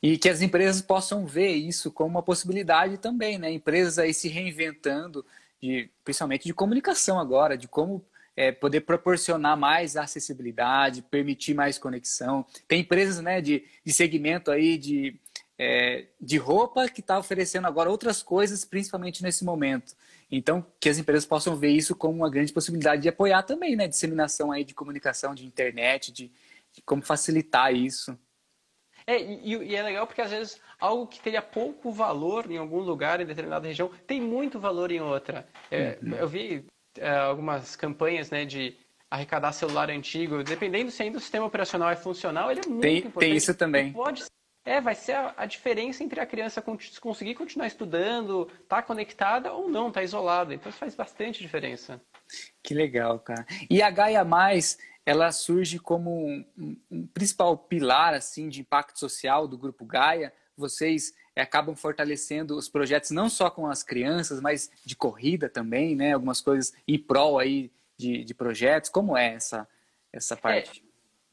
E 0.03 0.17
que 0.17 0.31
as 0.31 0.41
empresas 0.41 0.81
possam 0.81 1.27
ver 1.27 1.53
isso 1.53 1.91
como 1.91 2.11
uma 2.11 2.23
possibilidade 2.23 2.97
também, 2.97 3.37
né? 3.37 3.51
Empresas 3.51 3.99
aí 3.99 4.15
se 4.15 4.29
reinventando, 4.29 5.25
de, 5.61 5.91
principalmente 6.03 6.45
de 6.45 6.55
comunicação 6.55 7.19
agora, 7.19 7.57
de 7.57 7.69
como 7.69 8.03
é, 8.37 8.53
poder 8.53 8.81
proporcionar 8.81 9.57
mais 9.57 9.97
acessibilidade, 9.97 11.03
permitir 11.03 11.55
mais 11.55 11.79
conexão. 11.79 12.45
Tem 12.67 12.81
empresas 12.81 13.21
né, 13.21 13.41
de, 13.41 13.65
de 13.85 13.93
segmento 13.93 14.51
aí 14.51 14.77
de 14.77 15.21
é, 15.59 16.07
de 16.21 16.37
roupa 16.37 16.89
que 16.89 17.01
está 17.01 17.19
oferecendo 17.19 17.67
agora 17.67 17.91
outras 17.91 18.23
coisas, 18.23 18.65
principalmente 18.65 19.23
nesse 19.23 19.45
momento. 19.45 19.95
Então, 20.31 20.67
que 20.81 20.89
as 20.89 20.99
empresas 20.99 21.25
possam 21.25 21.55
ver 21.55 21.71
isso 21.71 21.95
como 21.95 22.17
uma 22.17 22.31
grande 22.31 22.53
possibilidade 22.53 23.03
de 23.03 23.09
apoiar 23.09 23.43
também, 23.43 23.77
né? 23.77 23.87
Disseminação 23.87 24.51
aí 24.51 24.65
de 24.65 24.75
comunicação, 24.75 25.35
de 25.35 25.47
internet, 25.47 26.11
de, 26.11 26.33
de 26.73 26.83
como 26.83 27.03
facilitar 27.03 27.73
isso. 27.73 28.19
É, 29.07 29.21
e, 29.23 29.55
e, 29.55 29.77
é 29.77 29.83
legal 29.83 30.07
porque 30.07 30.23
às 30.23 30.31
vezes 30.31 30.61
algo 30.81 31.07
que 31.07 31.21
teria 31.21 31.43
pouco 31.43 31.93
valor 31.93 32.51
em 32.51 32.57
algum 32.57 32.81
lugar, 32.81 33.21
em 33.21 33.27
determinada 33.27 33.69
região, 33.69 33.91
tem 34.07 34.21
muito 34.21 34.59
valor 34.59 34.91
em 34.91 35.01
outra. 35.01 35.47
É, 35.71 35.99
uhum. 36.03 36.15
Eu 36.15 36.27
vi 36.27 36.65
algumas 37.29 37.77
campanhas 37.77 38.31
né, 38.31 38.45
de 38.45 38.77
arrecadar 39.11 39.53
celular 39.53 39.91
antigo, 39.91 40.43
dependendo 40.43 40.91
se 40.91 41.03
ainda 41.03 41.19
o 41.19 41.21
sistema 41.21 41.47
operacional 41.47 41.91
é 41.91 41.97
funcional, 41.97 42.51
ele 42.51 42.61
é 42.65 42.69
muito 42.69 42.83
tem, 42.83 42.99
importante. 42.99 43.21
Tem 43.21 43.37
isso 43.37 43.55
também. 43.55 43.93
Pode 43.93 44.25
é, 44.65 44.81
vai 44.81 44.95
ser 44.95 45.13
a, 45.13 45.35
a, 45.37 45.47
diferença 45.47 46.03
entre 46.03 46.19
a 46.19 46.27
criança 46.27 46.65
conseguir 47.01 47.35
continuar 47.35 47.67
estudando, 47.67 48.47
tá 48.67 48.81
conectada 48.81 49.53
ou 49.53 49.69
não, 49.69 49.91
tá 49.91 50.03
isolada. 50.03 50.55
Então 50.55 50.71
isso 50.71 50.79
faz 50.79 50.95
bastante 50.95 51.43
diferença. 51.43 52.01
Que 52.63 52.73
legal, 52.73 53.19
cara. 53.21 53.47
E 53.69 53.83
a 53.83 53.91
Gaia 53.91 54.25
Mais, 54.25 54.79
ela 55.05 55.31
surge 55.33 55.79
como 55.79 56.27
um, 56.27 56.45
um, 56.91 57.07
principal 57.09 57.59
pilar 57.59 58.15
assim 58.15 58.49
de 58.49 58.63
impacto 58.63 58.99
social 58.99 59.47
do 59.47 59.59
grupo 59.59 59.85
Gaia. 59.85 60.33
Vocês 60.57 61.13
é, 61.13 61.24
acabam 61.41 61.75
fortalecendo 61.75 62.57
os 62.57 62.69
projetos 62.69 63.11
não 63.11 63.29
só 63.29 63.51
com 63.51 63.67
as 63.67 63.83
crianças, 63.83 64.41
mas 64.41 64.71
de 64.85 64.95
corrida 64.95 65.49
também, 65.49 65.97
né? 65.97 66.13
Algumas 66.13 66.41
coisas 66.41 66.73
em 66.87 66.99
prol 66.99 67.39
aí 67.39 67.71
de, 67.97 68.25
de 68.25 68.35
projetos. 68.35 68.91
Como 68.91 69.17
é 69.17 69.35
essa 69.35 69.69
essa 70.13 70.35
é, 70.35 70.37
parte? 70.37 70.85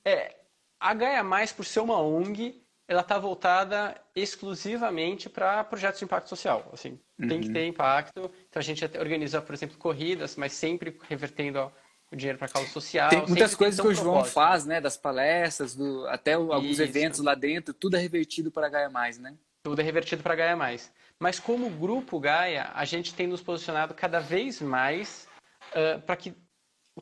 É 0.04 0.12
É, 0.12 0.36
a 0.80 0.94
Gaia 0.94 1.24
Mais, 1.24 1.52
por 1.52 1.66
ser 1.66 1.80
uma 1.80 2.02
ONG, 2.02 2.62
ela 2.88 3.02
está 3.02 3.18
voltada 3.18 3.96
exclusivamente 4.16 5.30
para 5.30 5.64
projetos 5.64 6.00
de 6.00 6.06
impacto 6.06 6.28
social. 6.28 6.70
Assim, 6.74 7.00
uhum. 7.20 7.28
tem 7.28 7.40
que 7.40 7.48
uhum. 7.48 7.54
ter 7.54 7.66
impacto. 7.68 8.32
Então 8.50 8.60
a 8.60 8.62
gente 8.62 8.84
organiza, 8.98 9.42
por 9.42 9.54
exemplo, 9.54 9.78
corridas, 9.78 10.36
mas 10.36 10.54
sempre 10.54 10.98
revertendo 11.08 11.72
o 12.12 12.16
dinheiro 12.16 12.38
para 12.38 12.50
causa 12.50 12.68
social. 12.70 13.10
Tem 13.10 13.26
muitas 13.26 13.56
coisas 13.56 13.80
que 13.80 13.88
o 13.88 13.94
João 13.94 14.16
propósito. 14.16 14.34
faz, 14.34 14.66
né? 14.66 14.82
Das 14.82 14.98
palestras, 14.98 15.76
do, 15.76 16.06
até 16.08 16.38
o, 16.38 16.52
alguns 16.52 16.72
Isso. 16.72 16.84
eventos 16.84 17.20
lá 17.22 17.36
dentro, 17.36 17.74
tudo 17.74 17.96
é 17.96 18.00
revertido 18.00 18.52
para 18.52 18.68
a 18.68 18.70
Gaia 18.70 18.90
Mais, 18.90 19.18
né? 19.18 19.36
Tudo 19.64 19.80
é 19.80 19.84
revertido 19.84 20.24
para 20.24 20.36
Gaia 20.36 20.56
Mais. 20.56 20.92
Mas 21.20 21.40
como 21.40 21.70
grupo 21.70 22.20
Gaia, 22.20 22.72
a 22.74 22.84
gente 22.84 23.14
tem 23.14 23.28
nos 23.28 23.42
posicionado 23.42 23.94
cada 23.94 24.20
vez 24.20 24.60
mais 24.60 25.28
uh, 25.70 26.02
para 26.02 26.16
que 26.16 26.36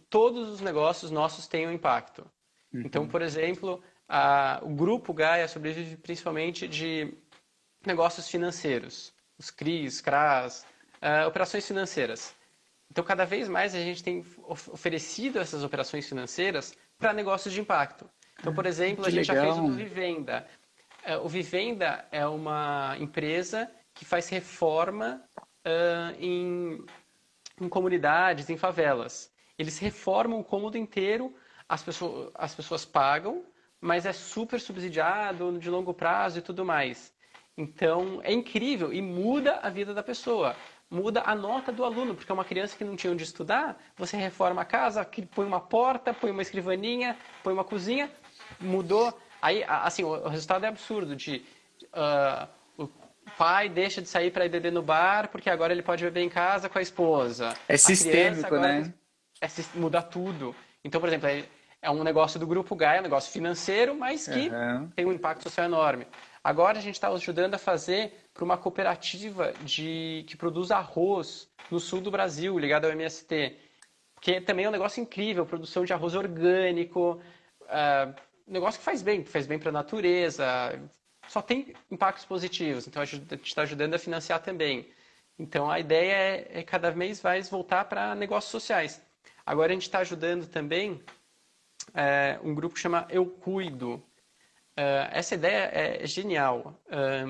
todos 0.10 0.50
os 0.50 0.62
negócios 0.62 1.10
nossos 1.10 1.48
tenham 1.48 1.72
impacto. 1.72 2.30
Uhum. 2.74 2.82
Então, 2.86 3.08
por 3.08 3.22
exemplo, 3.22 3.82
a, 4.08 4.60
o 4.62 4.70
grupo 4.70 5.14
Gaia 5.14 5.48
sobrevive 5.48 5.96
principalmente 5.98 6.68
de 6.68 7.14
negócios 7.86 8.28
financeiros, 8.28 9.14
os 9.38 9.50
CRIs, 9.50 10.02
CRAS, 10.02 10.66
uh, 11.02 11.28
operações 11.28 11.66
financeiras. 11.66 12.36
Então, 12.92 13.04
cada 13.04 13.24
vez 13.24 13.48
mais 13.48 13.76
a 13.76 13.80
gente 13.80 14.04
tem 14.04 14.26
oferecido 14.48 15.40
essas 15.40 15.64
operações 15.64 16.10
financeiras 16.10 16.76
para 16.98 17.14
negócios 17.14 17.54
de 17.54 17.62
impacto. 17.62 18.10
Então, 18.40 18.54
por 18.54 18.66
exemplo, 18.66 19.04
que 19.04 19.10
a 19.10 19.14
gente 19.14 19.30
legal. 19.30 19.46
já 19.46 19.54
fez 19.54 19.66
o 19.66 19.76
Vivenda. 19.76 20.48
Uh, 21.10 21.26
o 21.26 21.28
Vivenda 21.28 22.06
é 22.12 22.28
uma 22.28 22.96
empresa 23.00 23.68
que 23.96 24.06
faz 24.06 24.30
reforma 24.30 25.20
uh, 25.66 26.16
em, 26.20 26.86
em 27.60 27.68
comunidades, 27.68 28.48
em 28.48 28.58
favelas. 28.58 29.34
Eles 29.58 29.80
reformam 29.80 30.40
o 30.40 30.44
cômodo 30.44 30.78
inteiro, 30.78 31.36
as 31.68 31.84
as 32.36 32.54
pessoas 32.54 32.86
pagam, 32.86 33.44
mas 33.82 34.06
é 34.06 34.14
super 34.14 34.62
subsidiado, 34.62 35.58
de 35.58 35.68
longo 35.68 35.96
prazo 35.96 36.38
e 36.38 36.42
tudo 36.44 36.64
mais. 36.64 37.12
Então, 37.58 38.22
é 38.24 38.32
incrível 38.32 38.94
e 38.94 39.02
muda 39.02 39.56
a 39.64 39.70
vida 39.70 39.96
da 39.96 40.04
pessoa. 40.04 40.56
Muda 40.92 41.24
a 41.26 41.36
nota 41.36 41.72
do 41.72 41.84
aluno, 41.84 42.14
porque 42.14 42.32
é 42.32 42.34
uma 42.34 42.46
criança 42.46 42.78
que 42.78 42.84
não 42.84 42.96
tinha 42.96 43.12
onde 43.12 43.24
estudar, 43.24 43.78
você 43.96 44.16
reforma 44.16 44.62
a 44.62 44.66
casa, 44.66 45.08
põe 45.36 45.46
uma 45.46 45.60
porta, 45.60 46.14
põe 46.14 46.32
uma 46.32 46.42
escrivaninha, 46.42 47.18
põe 47.44 47.54
uma 47.54 47.64
cozinha, 47.64 48.12
mudou. 48.60 49.14
Aí, 49.42 49.64
assim, 49.68 50.04
o 50.04 50.28
resultado 50.28 50.66
é 50.66 50.68
absurdo 50.68 51.16
de... 51.16 51.44
Uh, 51.94 52.48
o 52.78 52.90
pai 53.38 53.70
deixa 53.70 54.02
de 54.02 54.10
sair 54.10 54.32
para 54.32 54.46
ir 54.46 54.72
no 54.72 54.82
bar 54.82 55.30
porque 55.30 55.50
agora 55.50 55.72
ele 55.72 55.84
pode 55.84 56.04
beber 56.04 56.22
em 56.22 56.30
casa 56.30 56.68
com 56.68 56.80
a 56.80 56.82
esposa. 56.82 57.54
É 57.68 57.78
sistêmico, 57.78 58.58
né? 58.58 58.94
É, 59.40 59.48
muda 59.76 60.02
tudo. 60.02 60.56
Então, 60.84 61.00
por 61.00 61.08
exemplo, 61.08 61.28
é, 61.28 61.46
é 61.82 61.90
um 61.90 62.04
negócio 62.04 62.40
do 62.40 62.48
Grupo 62.48 62.76
Gaia, 62.76 63.00
um 63.00 63.04
negócio 63.04 63.32
financeiro, 63.32 63.96
mas 63.96 64.28
que 64.28 64.50
uhum. 64.50 64.90
tem 64.96 65.06
um 65.06 65.14
impacto 65.14 65.44
social 65.44 65.66
enorme. 65.66 66.06
Agora 66.44 66.78
a 66.78 66.82
gente 66.82 66.96
está 66.96 67.10
ajudando 67.10 67.56
a 67.56 67.60
fazer 67.60 68.14
para 68.34 68.44
uma 68.44 68.58
cooperativa 68.58 69.54
de, 69.62 70.24
que 70.28 70.38
produz 70.38 70.72
arroz 70.72 71.50
no 71.70 71.80
sul 71.80 72.02
do 72.02 72.12
Brasil, 72.12 72.58
ligado 72.58 72.86
ao 72.86 72.92
MST, 72.92 73.56
que 74.22 74.42
também 74.42 74.66
é 74.66 74.70
um 74.70 74.72
negócio 74.72 75.02
incrível, 75.02 75.46
produção 75.46 75.86
de 75.86 75.94
arroz 75.94 76.16
orgânico, 76.16 77.22
uh, 77.64 78.14
negócio 78.50 78.80
que 78.80 78.86
faz 78.86 79.02
bem, 79.02 79.24
faz 79.24 79.46
bem 79.46 79.60
para 79.60 79.70
a 79.70 79.74
natureza, 79.74 80.46
só 81.28 81.42
tem 81.42 81.74
impactos 81.92 82.26
positivos, 82.26 82.88
então 82.88 83.02
a 83.02 83.06
gente 83.06 83.34
está 83.44 83.62
ajudando 83.62 83.94
a 83.94 84.00
financiar 84.00 84.42
também. 84.42 84.90
Então 85.38 85.70
a 85.70 85.80
ideia 85.80 86.14
é, 86.14 86.60
é 86.60 86.64
cada 86.64 86.92
vez 86.92 87.22
mais 87.22 87.50
voltar 87.50 87.86
para 87.86 88.16
negócios 88.16 88.52
sociais. 88.52 89.02
Agora 89.46 89.72
a 89.72 89.74
gente 89.74 89.84
está 89.84 90.00
ajudando 90.00 90.48
também 90.48 91.02
é, 91.94 92.40
um 92.44 92.54
grupo 92.54 92.76
que 92.76 92.82
chama 92.82 93.08
Eu 93.10 93.26
Cuido. 93.26 94.04
É, 94.76 95.10
essa 95.12 95.36
ideia 95.36 95.70
é 95.74 96.06
genial. 96.06 96.80
É, 96.90 97.24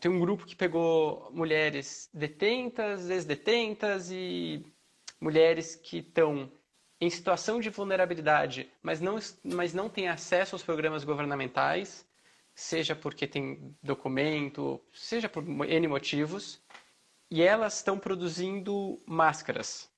tem 0.00 0.10
um 0.10 0.20
grupo 0.20 0.46
que 0.46 0.54
pegou 0.54 1.30
mulheres 1.32 2.08
detentas, 2.12 3.10
ex-detentas 3.10 4.10
e 4.10 4.64
mulheres 5.20 5.74
que 5.76 5.98
estão 5.98 6.50
em 7.00 7.10
situação 7.10 7.60
de 7.60 7.68
vulnerabilidade, 7.68 8.70
mas 8.82 9.00
não, 9.00 9.18
mas 9.44 9.74
não 9.74 9.88
têm 9.88 10.08
acesso 10.08 10.54
aos 10.54 10.62
programas 10.62 11.04
governamentais, 11.04 12.06
seja 12.54 12.96
porque 12.96 13.26
tem 13.26 13.76
documento, 13.82 14.80
seja 14.92 15.28
por 15.28 15.44
N 15.44 15.88
motivos, 15.88 16.60
e 17.30 17.42
elas 17.42 17.76
estão 17.76 17.98
produzindo 17.98 18.98
máscaras. 19.06 19.90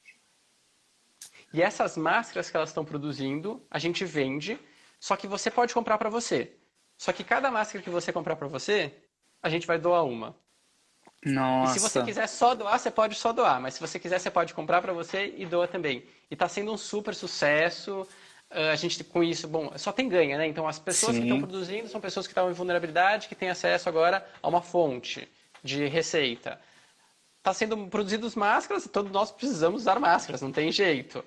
E 1.52 1.62
essas 1.62 1.96
máscaras 1.96 2.50
que 2.50 2.56
elas 2.56 2.70
estão 2.70 2.84
produzindo, 2.84 3.64
a 3.70 3.78
gente 3.78 4.04
vende, 4.04 4.58
só 4.98 5.16
que 5.16 5.26
você 5.26 5.50
pode 5.50 5.72
comprar 5.72 5.96
para 5.98 6.10
você. 6.10 6.56
Só 6.96 7.12
que 7.12 7.22
cada 7.22 7.50
máscara 7.50 7.82
que 7.82 7.90
você 7.90 8.12
comprar 8.12 8.36
para 8.36 8.48
você, 8.48 8.92
a 9.40 9.48
gente 9.48 9.66
vai 9.66 9.78
doar 9.78 10.04
uma. 10.04 10.36
Nossa. 11.24 11.72
E 11.76 11.80
se 11.80 11.88
você 11.88 12.02
quiser 12.02 12.26
só 12.28 12.54
doar, 12.54 12.78
você 12.78 12.90
pode 12.90 13.14
só 13.16 13.32
doar, 13.32 13.60
mas 13.60 13.74
se 13.74 13.80
você 13.80 13.98
quiser, 13.98 14.18
você 14.18 14.30
pode 14.30 14.54
comprar 14.54 14.80
para 14.80 14.92
você 14.92 15.34
e 15.36 15.44
doa 15.44 15.66
também. 15.66 16.04
E 16.30 16.34
está 16.34 16.48
sendo 16.48 16.72
um 16.72 16.76
super 16.76 17.14
sucesso. 17.14 18.06
Uh, 18.50 18.70
a 18.72 18.76
gente 18.76 19.02
com 19.04 19.22
isso, 19.22 19.46
bom, 19.46 19.76
só 19.76 19.92
tem 19.92 20.08
ganha, 20.08 20.38
né? 20.38 20.46
Então 20.46 20.66
as 20.66 20.78
pessoas 20.78 21.16
Sim. 21.16 21.22
que 21.22 21.28
estão 21.28 21.40
produzindo 21.40 21.88
são 21.88 22.00
pessoas 22.00 22.26
que 22.26 22.30
estão 22.30 22.50
em 22.50 22.54
vulnerabilidade, 22.54 23.28
que 23.28 23.34
têm 23.34 23.50
acesso 23.50 23.88
agora 23.88 24.26
a 24.42 24.48
uma 24.48 24.62
fonte 24.62 25.28
de 25.62 25.86
receita. 25.86 26.58
Está 27.38 27.52
sendo 27.52 27.76
produzidos 27.88 28.34
máscaras, 28.34 28.88
todos 28.90 29.12
nós 29.12 29.30
precisamos 29.30 29.82
usar 29.82 29.98
máscaras, 29.98 30.40
não 30.40 30.52
tem 30.52 30.72
jeito. 30.72 31.22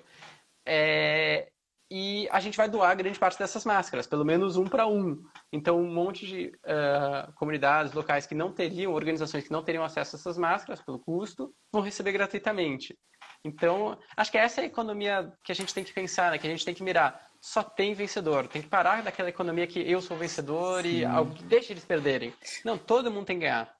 É, 0.64 1.51
e 1.94 2.26
a 2.30 2.40
gente 2.40 2.56
vai 2.56 2.70
doar 2.70 2.96
grande 2.96 3.18
parte 3.18 3.38
dessas 3.38 3.66
máscaras, 3.66 4.06
pelo 4.06 4.24
menos 4.24 4.56
um 4.56 4.64
para 4.64 4.86
um. 4.86 5.22
Então, 5.52 5.78
um 5.78 5.92
monte 5.92 6.26
de 6.26 6.46
uh, 6.64 7.30
comunidades 7.34 7.92
locais 7.92 8.26
que 8.26 8.34
não 8.34 8.50
teriam, 8.50 8.94
organizações 8.94 9.44
que 9.44 9.52
não 9.52 9.62
teriam 9.62 9.84
acesso 9.84 10.16
a 10.16 10.18
essas 10.18 10.38
máscaras 10.38 10.80
pelo 10.80 10.98
custo, 10.98 11.54
vão 11.70 11.82
receber 11.82 12.12
gratuitamente. 12.12 12.98
Então, 13.44 13.98
acho 14.16 14.32
que 14.32 14.38
essa 14.38 14.62
é 14.62 14.64
a 14.64 14.66
economia 14.68 15.30
que 15.44 15.52
a 15.52 15.54
gente 15.54 15.74
tem 15.74 15.84
que 15.84 15.92
pensar, 15.92 16.30
né? 16.30 16.38
que 16.38 16.46
a 16.46 16.50
gente 16.50 16.64
tem 16.64 16.74
que 16.74 16.82
mirar. 16.82 17.28
Só 17.42 17.62
tem 17.62 17.92
vencedor. 17.92 18.48
Tem 18.48 18.62
que 18.62 18.68
parar 18.68 19.02
daquela 19.02 19.28
economia 19.28 19.66
que 19.66 19.78
eu 19.78 20.00
sou 20.00 20.16
vencedor 20.16 20.84
Sim. 20.84 21.00
e 21.00 21.04
algo 21.04 21.34
que 21.34 21.42
deixa 21.44 21.74
eles 21.74 21.84
perderem. 21.84 22.32
Não, 22.64 22.78
todo 22.78 23.10
mundo 23.10 23.26
tem 23.26 23.36
que 23.36 23.42
ganhar. 23.42 23.70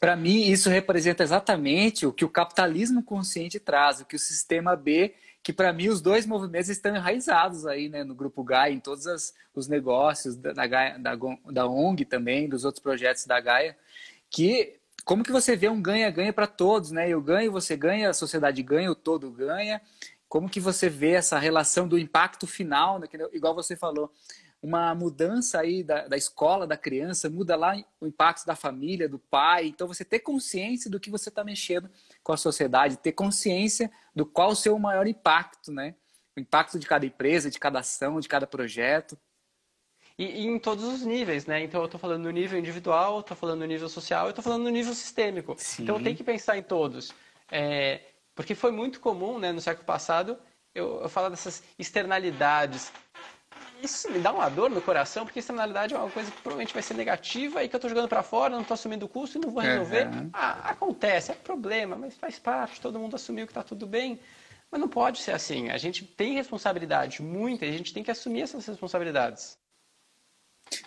Para 0.00 0.16
mim, 0.16 0.40
isso 0.40 0.70
representa 0.70 1.22
exatamente 1.22 2.06
o 2.06 2.14
que 2.14 2.24
o 2.24 2.30
capitalismo 2.30 3.02
consciente 3.02 3.60
traz, 3.60 4.00
o 4.00 4.06
que 4.06 4.16
o 4.16 4.18
sistema 4.18 4.74
B 4.74 5.14
que 5.48 5.52
para 5.54 5.72
mim 5.72 5.88
os 5.88 6.02
dois 6.02 6.26
movimentos 6.26 6.68
estão 6.68 6.94
enraizados 6.94 7.66
aí, 7.66 7.88
né, 7.88 8.04
no 8.04 8.14
Grupo 8.14 8.44
Gaia, 8.44 8.70
em 8.70 8.78
todos 8.78 9.06
as, 9.06 9.32
os 9.54 9.66
negócios 9.66 10.36
da, 10.36 10.52
da, 10.52 10.98
da, 10.98 11.16
da 11.50 11.66
ONG 11.66 12.04
também, 12.04 12.46
dos 12.46 12.66
outros 12.66 12.82
projetos 12.82 13.24
da 13.24 13.40
Gaia, 13.40 13.74
que 14.28 14.78
como 15.06 15.24
que 15.24 15.32
você 15.32 15.56
vê 15.56 15.70
um 15.70 15.80
ganha-ganha 15.80 16.34
para 16.34 16.46
todos, 16.46 16.90
né? 16.90 17.08
Eu 17.08 17.22
ganho, 17.22 17.50
você 17.50 17.78
ganha, 17.78 18.10
a 18.10 18.12
sociedade 18.12 18.62
ganha, 18.62 18.90
o 18.90 18.94
todo 18.94 19.30
ganha. 19.30 19.80
Como 20.28 20.50
que 20.50 20.60
você 20.60 20.90
vê 20.90 21.12
essa 21.12 21.38
relação 21.38 21.88
do 21.88 21.98
impacto 21.98 22.46
final, 22.46 22.98
né? 22.98 23.08
igual 23.32 23.54
você 23.54 23.74
falou, 23.74 24.12
uma 24.62 24.94
mudança 24.94 25.60
aí 25.60 25.82
da, 25.82 26.08
da 26.08 26.16
escola, 26.16 26.66
da 26.66 26.76
criança, 26.76 27.30
muda 27.30 27.54
lá 27.54 27.76
o 28.00 28.06
impacto 28.06 28.44
da 28.44 28.56
família, 28.56 29.08
do 29.08 29.18
pai. 29.18 29.66
Então, 29.66 29.86
você 29.86 30.04
ter 30.04 30.18
consciência 30.20 30.90
do 30.90 30.98
que 30.98 31.10
você 31.10 31.28
está 31.28 31.44
mexendo 31.44 31.88
com 32.22 32.32
a 32.32 32.36
sociedade, 32.36 32.96
ter 32.96 33.12
consciência 33.12 33.90
do 34.14 34.26
qual 34.26 34.50
o 34.50 34.56
seu 34.56 34.76
maior 34.78 35.06
impacto, 35.06 35.70
né? 35.72 35.94
O 36.36 36.40
impacto 36.40 36.78
de 36.78 36.86
cada 36.86 37.06
empresa, 37.06 37.50
de 37.50 37.58
cada 37.58 37.80
ação, 37.80 38.18
de 38.18 38.28
cada 38.28 38.46
projeto. 38.46 39.16
E, 40.18 40.24
e 40.24 40.46
em 40.46 40.58
todos 40.58 40.84
os 40.84 41.02
níveis, 41.02 41.46
né? 41.46 41.62
Então, 41.62 41.80
eu 41.80 41.86
estou 41.86 42.00
falando 42.00 42.24
no 42.24 42.30
nível 42.30 42.58
individual, 42.58 43.20
estou 43.20 43.36
falando 43.36 43.60
no 43.60 43.66
nível 43.66 43.88
social, 43.88 44.26
eu 44.26 44.30
estou 44.30 44.42
falando 44.42 44.64
no 44.64 44.70
nível 44.70 44.92
sistêmico. 44.92 45.54
Sim. 45.56 45.84
Então, 45.84 46.02
tem 46.02 46.16
que 46.16 46.24
pensar 46.24 46.58
em 46.58 46.62
todos. 46.62 47.14
É, 47.50 48.00
porque 48.34 48.56
foi 48.56 48.72
muito 48.72 48.98
comum, 48.98 49.38
né, 49.38 49.52
no 49.52 49.60
século 49.60 49.86
passado, 49.86 50.36
eu, 50.74 51.02
eu 51.02 51.08
falar 51.08 51.28
dessas 51.28 51.62
externalidades 51.78 52.92
isso 53.82 54.10
me 54.10 54.18
dá 54.18 54.32
uma 54.32 54.48
dor 54.48 54.70
no 54.70 54.80
coração, 54.80 55.24
porque 55.24 55.38
externalidade 55.38 55.94
é 55.94 55.98
uma 55.98 56.10
coisa 56.10 56.30
que 56.30 56.40
provavelmente 56.42 56.74
vai 56.74 56.82
ser 56.82 56.94
negativa 56.94 57.62
e 57.62 57.68
que 57.68 57.74
eu 57.74 57.78
estou 57.78 57.88
jogando 57.88 58.08
para 58.08 58.22
fora, 58.22 58.54
não 58.54 58.62
estou 58.62 58.74
assumindo 58.74 59.06
o 59.06 59.08
custo 59.08 59.38
e 59.38 59.40
não 59.40 59.50
vou 59.50 59.62
resolver. 59.62 60.06
Uhum. 60.06 60.30
Ah, 60.32 60.70
acontece, 60.70 61.32
é 61.32 61.34
problema, 61.34 61.96
mas 61.96 62.14
faz 62.16 62.38
parte, 62.38 62.80
todo 62.80 62.98
mundo 62.98 63.16
assumiu 63.16 63.46
que 63.46 63.52
está 63.52 63.62
tudo 63.62 63.86
bem. 63.86 64.18
Mas 64.70 64.80
não 64.80 64.88
pode 64.88 65.20
ser 65.20 65.32
assim. 65.32 65.70
A 65.70 65.78
gente 65.78 66.04
tem 66.04 66.34
responsabilidade, 66.34 67.22
muita, 67.22 67.64
e 67.64 67.70
a 67.70 67.72
gente 67.72 67.92
tem 67.92 68.02
que 68.02 68.10
assumir 68.10 68.42
essas 68.42 68.66
responsabilidades. 68.66 69.56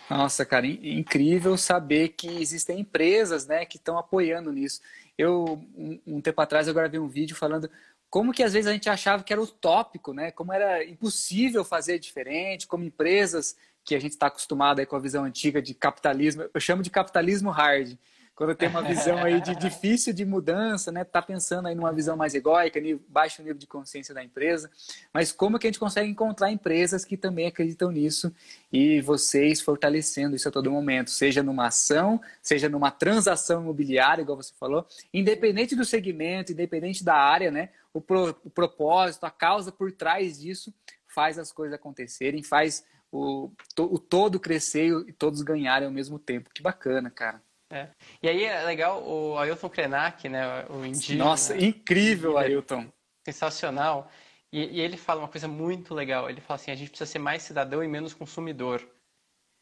Nossa, 0.08 0.44
cara, 0.44 0.66
incrível 0.66 1.56
saber 1.56 2.10
que 2.10 2.28
existem 2.28 2.80
empresas 2.80 3.46
né, 3.46 3.64
que 3.64 3.76
estão 3.76 3.98
apoiando 3.98 4.52
nisso. 4.52 4.80
Eu, 5.18 5.60
um, 5.76 6.00
um 6.06 6.20
tempo 6.20 6.40
atrás, 6.40 6.68
eu 6.68 6.74
gravei 6.74 7.00
um 7.00 7.08
vídeo 7.08 7.36
falando 7.36 7.68
como 8.12 8.30
que 8.30 8.42
às 8.42 8.52
vezes 8.52 8.68
a 8.68 8.74
gente 8.74 8.90
achava 8.90 9.24
que 9.24 9.32
era 9.32 9.40
utópico, 9.40 10.12
né? 10.12 10.30
Como 10.30 10.52
era 10.52 10.84
impossível 10.84 11.64
fazer 11.64 11.98
diferente, 11.98 12.66
como 12.66 12.84
empresas 12.84 13.56
que 13.82 13.94
a 13.94 13.98
gente 13.98 14.12
está 14.12 14.26
acostumado 14.26 14.80
aí 14.80 14.84
com 14.84 14.94
a 14.94 15.00
visão 15.00 15.24
antiga 15.24 15.62
de 15.62 15.72
capitalismo, 15.72 16.44
eu 16.52 16.60
chamo 16.60 16.82
de 16.82 16.90
capitalismo 16.90 17.48
hard. 17.48 17.96
Quando 18.34 18.54
tem 18.54 18.68
uma 18.68 18.82
visão 18.82 19.18
aí 19.18 19.40
de 19.40 19.54
difícil 19.54 20.12
de 20.12 20.24
mudança, 20.24 20.90
né? 20.90 21.04
Tá 21.04 21.20
pensando 21.20 21.68
aí 21.68 21.74
numa 21.74 21.92
visão 21.92 22.16
mais 22.16 22.34
egóica, 22.34 22.80
baixo 23.08 23.42
nível 23.42 23.58
de 23.58 23.66
consciência 23.66 24.14
da 24.14 24.24
empresa, 24.24 24.70
mas 25.12 25.30
como 25.30 25.58
que 25.58 25.66
a 25.66 25.70
gente 25.70 25.78
consegue 25.78 26.10
encontrar 26.10 26.50
empresas 26.50 27.04
que 27.04 27.16
também 27.16 27.46
acreditam 27.46 27.90
nisso 27.90 28.34
e 28.72 29.00
vocês 29.02 29.60
fortalecendo 29.60 30.34
isso 30.34 30.48
a 30.48 30.52
todo 30.52 30.70
momento, 30.70 31.10
seja 31.10 31.42
numa 31.42 31.66
ação, 31.66 32.20
seja 32.42 32.68
numa 32.68 32.90
transação 32.90 33.62
imobiliária, 33.62 34.22
igual 34.22 34.36
você 34.36 34.54
falou, 34.58 34.86
independente 35.12 35.76
do 35.76 35.84
segmento, 35.84 36.52
independente 36.52 37.04
da 37.04 37.14
área, 37.14 37.50
né? 37.50 37.68
O, 37.92 38.00
pro, 38.00 38.30
o 38.44 38.50
propósito, 38.50 39.24
a 39.24 39.30
causa 39.30 39.70
por 39.70 39.92
trás 39.92 40.40
disso 40.40 40.72
faz 41.06 41.38
as 41.38 41.52
coisas 41.52 41.74
acontecerem, 41.74 42.42
faz 42.42 42.84
o, 43.10 43.50
o 43.78 43.98
todo 43.98 44.40
crescer 44.40 44.90
e 45.06 45.12
todos 45.12 45.42
ganharem 45.42 45.86
ao 45.86 45.92
mesmo 45.92 46.18
tempo. 46.18 46.50
Que 46.54 46.62
bacana, 46.62 47.10
cara. 47.10 47.42
É. 47.72 47.88
E 48.22 48.28
aí 48.28 48.44
é 48.44 48.62
legal 48.64 49.02
o 49.02 49.38
Ailton 49.38 49.70
Krenak, 49.70 50.28
né, 50.28 50.66
o 50.68 50.84
indígena. 50.84 51.24
Nossa, 51.24 51.56
incrível, 51.56 52.36
Ailton. 52.36 52.86
Sensacional. 53.24 54.10
E, 54.52 54.76
e, 54.76 54.80
ele 54.80 54.98
fala 54.98 55.22
uma 55.22 55.28
coisa 55.28 55.48
muito 55.48 55.94
legal. 55.94 56.28
Ele 56.28 56.42
fala 56.42 56.60
assim: 56.60 56.70
a 56.70 56.74
gente 56.74 56.90
precisa 56.90 57.10
ser 57.10 57.18
mais 57.18 57.42
cidadão 57.42 57.82
e 57.82 57.88
menos 57.88 58.12
consumidor. 58.12 58.86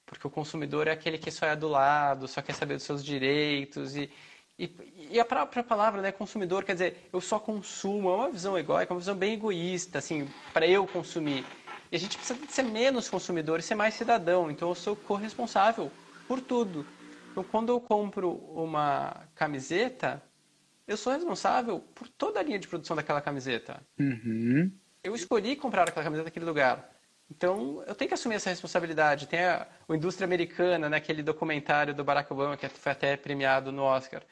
Porque 0.05 0.27
o 0.27 0.31
consumidor 0.31 0.89
é 0.89 0.91
aquele 0.91 1.19
que 1.19 1.31
só 1.31 1.47
é 1.47 1.55
do 1.55 1.69
lado, 1.69 2.27
só 2.27 2.43
quer 2.43 2.55
saber 2.55 2.75
dos 2.75 2.83
seus 2.83 3.05
direitos. 3.05 3.95
E, 3.95 4.11
e, 4.59 5.09
e 5.13 5.21
a 5.21 5.25
própria 5.25 5.63
palavra, 5.63 6.03
né, 6.03 6.11
consumidor, 6.11 6.65
quer 6.65 6.73
dizer, 6.73 7.09
eu 7.13 7.21
só 7.21 7.39
consumo. 7.39 8.11
É 8.11 8.17
uma 8.17 8.31
visão 8.31 8.59
egóica, 8.59 8.93
uma 8.93 8.99
visão 8.99 9.15
bem 9.15 9.35
egoísta, 9.35 9.99
assim, 9.99 10.29
para 10.53 10.67
eu 10.67 10.85
consumir. 10.85 11.47
E 11.93 11.97
a 11.97 11.99
gente 11.99 12.17
precisa 12.17 12.41
ser 12.49 12.65
menos 12.65 13.09
consumidor 13.09 13.61
e 13.61 13.63
ser 13.63 13.77
mais 13.77 13.95
cidadão. 13.95 14.51
Então 14.51 14.69
eu 14.69 14.75
sou 14.75 14.97
corresponsável 14.97 15.93
por 16.27 16.41
tudo. 16.41 16.85
Então 17.31 17.45
quando 17.45 17.71
eu 17.71 17.81
compro 17.81 18.33
uma 18.33 19.29
camiseta, 19.35 20.23
eu 20.87 20.97
sou 20.97 21.13
responsável 21.13 21.81
por 21.95 22.09
toda 22.09 22.41
a 22.41 22.43
linha 22.43 22.59
de 22.59 22.67
produção 22.67 22.97
daquela 22.97 23.21
camiseta. 23.21 23.81
Uhum. 23.99 24.73
Eu 25.03 25.15
escolhi 25.15 25.57
comprar 25.57 25.89
aquela 25.89 26.05
camiseta 26.05 26.25
naquele 26.25 26.45
lugar. 26.45 26.91
Então, 27.31 27.83
eu 27.87 27.95
tenho 27.95 28.09
que 28.09 28.15
assumir 28.15 28.35
essa 28.35 28.51
responsabilidade. 28.51 29.29
Tem 29.29 29.41
a, 29.41 29.67
a 29.89 29.95
indústria 29.95 30.25
americana, 30.25 30.89
naquele 30.89 31.19
né, 31.19 31.25
documentário 31.25 31.95
do 31.95 32.03
Barack 32.03 32.33
Obama, 32.33 32.57
que 32.57 32.69
foi 32.69 32.91
até 32.91 33.17
premiado 33.17 33.71
no 33.71 33.83
Oscar. 33.83 34.23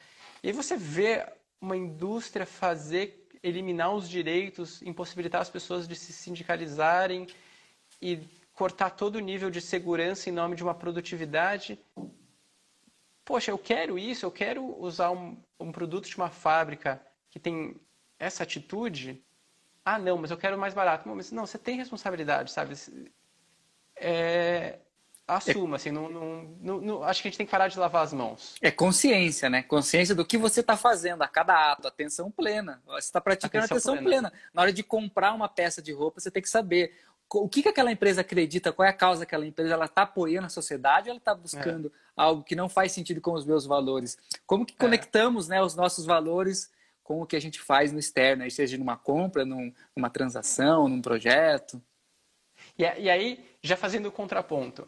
E 0.43 0.47
aí 0.47 0.53
você 0.53 0.75
vê 0.75 1.25
uma 1.61 1.77
indústria 1.77 2.45
fazer, 2.45 3.27
eliminar 3.41 3.95
os 3.95 4.09
direitos, 4.09 4.81
impossibilitar 4.81 5.41
as 5.41 5.49
pessoas 5.49 5.87
de 5.87 5.95
se 5.95 6.11
sindicalizarem, 6.11 7.25
e 8.01 8.19
cortar 8.53 8.89
todo 8.89 9.15
o 9.15 9.19
nível 9.21 9.49
de 9.49 9.61
segurança 9.61 10.29
em 10.29 10.33
nome 10.33 10.57
de 10.57 10.63
uma 10.63 10.75
produtividade. 10.75 11.79
Poxa, 13.29 13.51
eu 13.51 13.59
quero 13.59 13.99
isso, 13.99 14.25
eu 14.25 14.31
quero 14.31 14.65
usar 14.81 15.11
um, 15.11 15.37
um 15.59 15.71
produto 15.71 16.09
de 16.09 16.17
uma 16.17 16.31
fábrica 16.31 16.99
que 17.29 17.37
tem 17.37 17.79
essa 18.17 18.41
atitude. 18.41 19.23
Ah, 19.85 19.99
não, 19.99 20.17
mas 20.17 20.31
eu 20.31 20.37
quero 20.37 20.57
mais 20.57 20.73
barato. 20.73 21.07
Mas 21.07 21.31
não, 21.31 21.45
você 21.45 21.59
tem 21.59 21.77
responsabilidade, 21.77 22.49
sabe? 22.49 22.73
É, 23.95 24.79
assuma, 25.27 25.75
assim, 25.75 25.91
não, 25.91 26.09
não, 26.09 26.81
não, 26.81 27.03
acho 27.03 27.21
que 27.21 27.27
a 27.27 27.29
gente 27.29 27.37
tem 27.37 27.45
que 27.45 27.51
parar 27.51 27.67
de 27.67 27.77
lavar 27.77 28.03
as 28.03 28.13
mãos. 28.13 28.55
É 28.63 28.71
consciência, 28.71 29.47
né? 29.47 29.61
Consciência 29.61 30.15
do 30.15 30.25
que 30.25 30.35
você 30.35 30.61
está 30.61 30.75
fazendo 30.75 31.21
a 31.21 31.27
cada 31.27 31.71
ato, 31.73 31.87
atenção 31.87 32.31
plena. 32.31 32.81
Você 32.87 33.09
está 33.09 33.21
praticando 33.21 33.63
atenção, 33.63 33.93
atenção 33.93 34.03
plena. 34.03 34.31
plena. 34.31 34.43
Na 34.51 34.63
hora 34.63 34.73
de 34.73 34.81
comprar 34.81 35.33
uma 35.33 35.47
peça 35.47 35.83
de 35.83 35.93
roupa, 35.93 36.19
você 36.19 36.31
tem 36.31 36.41
que 36.41 36.49
saber 36.49 36.97
o 37.31 37.47
que, 37.47 37.61
que 37.61 37.69
aquela 37.69 37.91
empresa 37.91 38.21
acredita, 38.21 38.71
qual 38.71 38.85
é 38.85 38.89
a 38.89 38.93
causa 38.93 39.21
daquela 39.21 39.45
empresa, 39.45 39.73
ela 39.73 39.85
está 39.85 40.01
apoiando 40.01 40.47
a 40.47 40.49
sociedade 40.49 41.09
ou 41.09 41.11
ela 41.11 41.19
está 41.19 41.35
buscando 41.35 41.87
é. 41.87 41.91
algo 42.15 42.43
que 42.43 42.55
não 42.55 42.67
faz 42.67 42.91
sentido 42.91 43.21
com 43.21 43.33
os 43.33 43.45
meus 43.45 43.65
valores? 43.65 44.17
Como 44.45 44.65
que 44.65 44.73
é. 44.73 44.77
conectamos 44.77 45.47
né, 45.47 45.61
os 45.61 45.75
nossos 45.75 46.05
valores 46.05 46.71
com 47.03 47.21
o 47.21 47.25
que 47.25 47.35
a 47.35 47.41
gente 47.41 47.59
faz 47.59 47.91
no 47.91 47.99
externo, 47.99 48.49
seja 48.49 48.77
numa 48.77 48.97
compra, 48.97 49.45
num, 49.45 49.73
numa 49.95 50.09
transação, 50.09 50.87
num 50.87 51.01
projeto? 51.01 51.81
E, 52.77 52.83
e 52.83 53.09
aí, 53.09 53.45
já 53.61 53.77
fazendo 53.77 54.07
o 54.07 54.11
contraponto, 54.11 54.87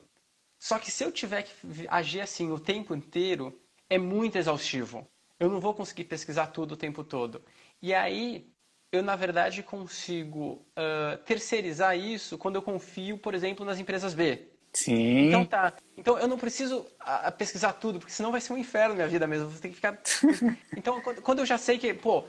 só 0.59 0.77
que 0.77 0.91
se 0.91 1.03
eu 1.03 1.11
tiver 1.11 1.43
que 1.43 1.53
agir 1.87 2.21
assim 2.21 2.51
o 2.51 2.59
tempo 2.59 2.95
inteiro, 2.95 3.59
é 3.89 3.97
muito 3.97 4.37
exaustivo. 4.37 5.07
Eu 5.39 5.49
não 5.49 5.59
vou 5.59 5.73
conseguir 5.73 6.03
pesquisar 6.03 6.47
tudo 6.47 6.73
o 6.73 6.77
tempo 6.77 7.03
todo. 7.03 7.43
E 7.81 7.93
aí, 7.93 8.50
eu, 8.91 9.01
na 9.01 9.15
verdade, 9.15 9.63
consigo 9.63 10.65
uh, 10.77 11.17
terceirizar 11.25 11.97
isso 11.97 12.37
quando 12.37 12.55
eu 12.57 12.61
confio, 12.61 13.17
por 13.17 13.33
exemplo, 13.33 13.65
nas 13.65 13.79
empresas 13.79 14.13
B. 14.13 14.47
Sim. 14.73 15.27
Então 15.27 15.45
tá. 15.45 15.73
Então 15.97 16.17
eu 16.17 16.27
não 16.27 16.37
preciso 16.37 16.79
uh, 16.79 17.31
pesquisar 17.37 17.73
tudo, 17.73 17.99
porque 17.99 18.13
senão 18.13 18.31
vai 18.31 18.39
ser 18.39 18.53
um 18.53 18.57
inferno 18.57 18.95
minha 18.95 19.07
vida 19.07 19.27
mesmo. 19.27 19.49
Você 19.49 19.61
tem 19.61 19.71
que 19.71 19.75
ficar. 19.75 19.97
então, 20.75 21.01
quando 21.01 21.39
eu 21.39 21.45
já 21.45 21.57
sei 21.57 21.77
que, 21.77 21.93
pô, 21.93 22.23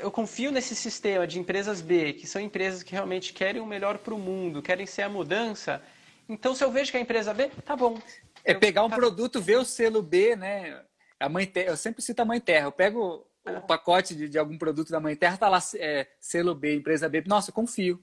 eu 0.00 0.10
confio 0.10 0.50
nesse 0.50 0.74
sistema 0.74 1.26
de 1.26 1.38
empresas 1.38 1.80
B, 1.80 2.12
que 2.14 2.26
são 2.26 2.40
empresas 2.40 2.82
que 2.82 2.92
realmente 2.92 3.32
querem 3.32 3.60
o 3.60 3.66
melhor 3.66 3.98
para 3.98 4.14
o 4.14 4.18
mundo, 4.18 4.62
querem 4.62 4.86
ser 4.86 5.02
a 5.02 5.08
mudança. 5.08 5.82
Então, 6.28 6.54
se 6.54 6.64
eu 6.64 6.70
vejo 6.70 6.90
que 6.90 6.96
a 6.96 7.00
empresa 7.00 7.32
B, 7.32 7.50
tá 7.64 7.76
bom. 7.76 7.98
É 8.44 8.52
pegar 8.52 8.84
um 8.84 8.90
tá... 8.90 8.96
produto, 8.96 9.40
ver 9.40 9.58
o 9.58 9.64
selo 9.64 10.02
B, 10.02 10.36
né? 10.36 10.82
A 11.18 11.28
mãe 11.28 11.46
terra, 11.46 11.70
eu 11.70 11.76
sempre 11.76 12.02
cito 12.02 12.20
a 12.20 12.24
mãe 12.24 12.40
terra. 12.40 12.66
Eu 12.66 12.72
pego 12.72 13.26
o 13.46 13.66
pacote 13.66 14.14
de, 14.14 14.28
de, 14.28 14.38
algum 14.38 14.58
produto 14.58 14.90
da 14.90 15.00
Mãe 15.00 15.14
Terra 15.14 15.36
tá 15.36 15.48
lá, 15.48 15.58
é, 15.76 16.06
selo 16.20 16.54
B, 16.54 16.74
empresa 16.74 17.08
B. 17.08 17.22
Nossa, 17.26 17.50
eu 17.50 17.54
confio. 17.54 18.02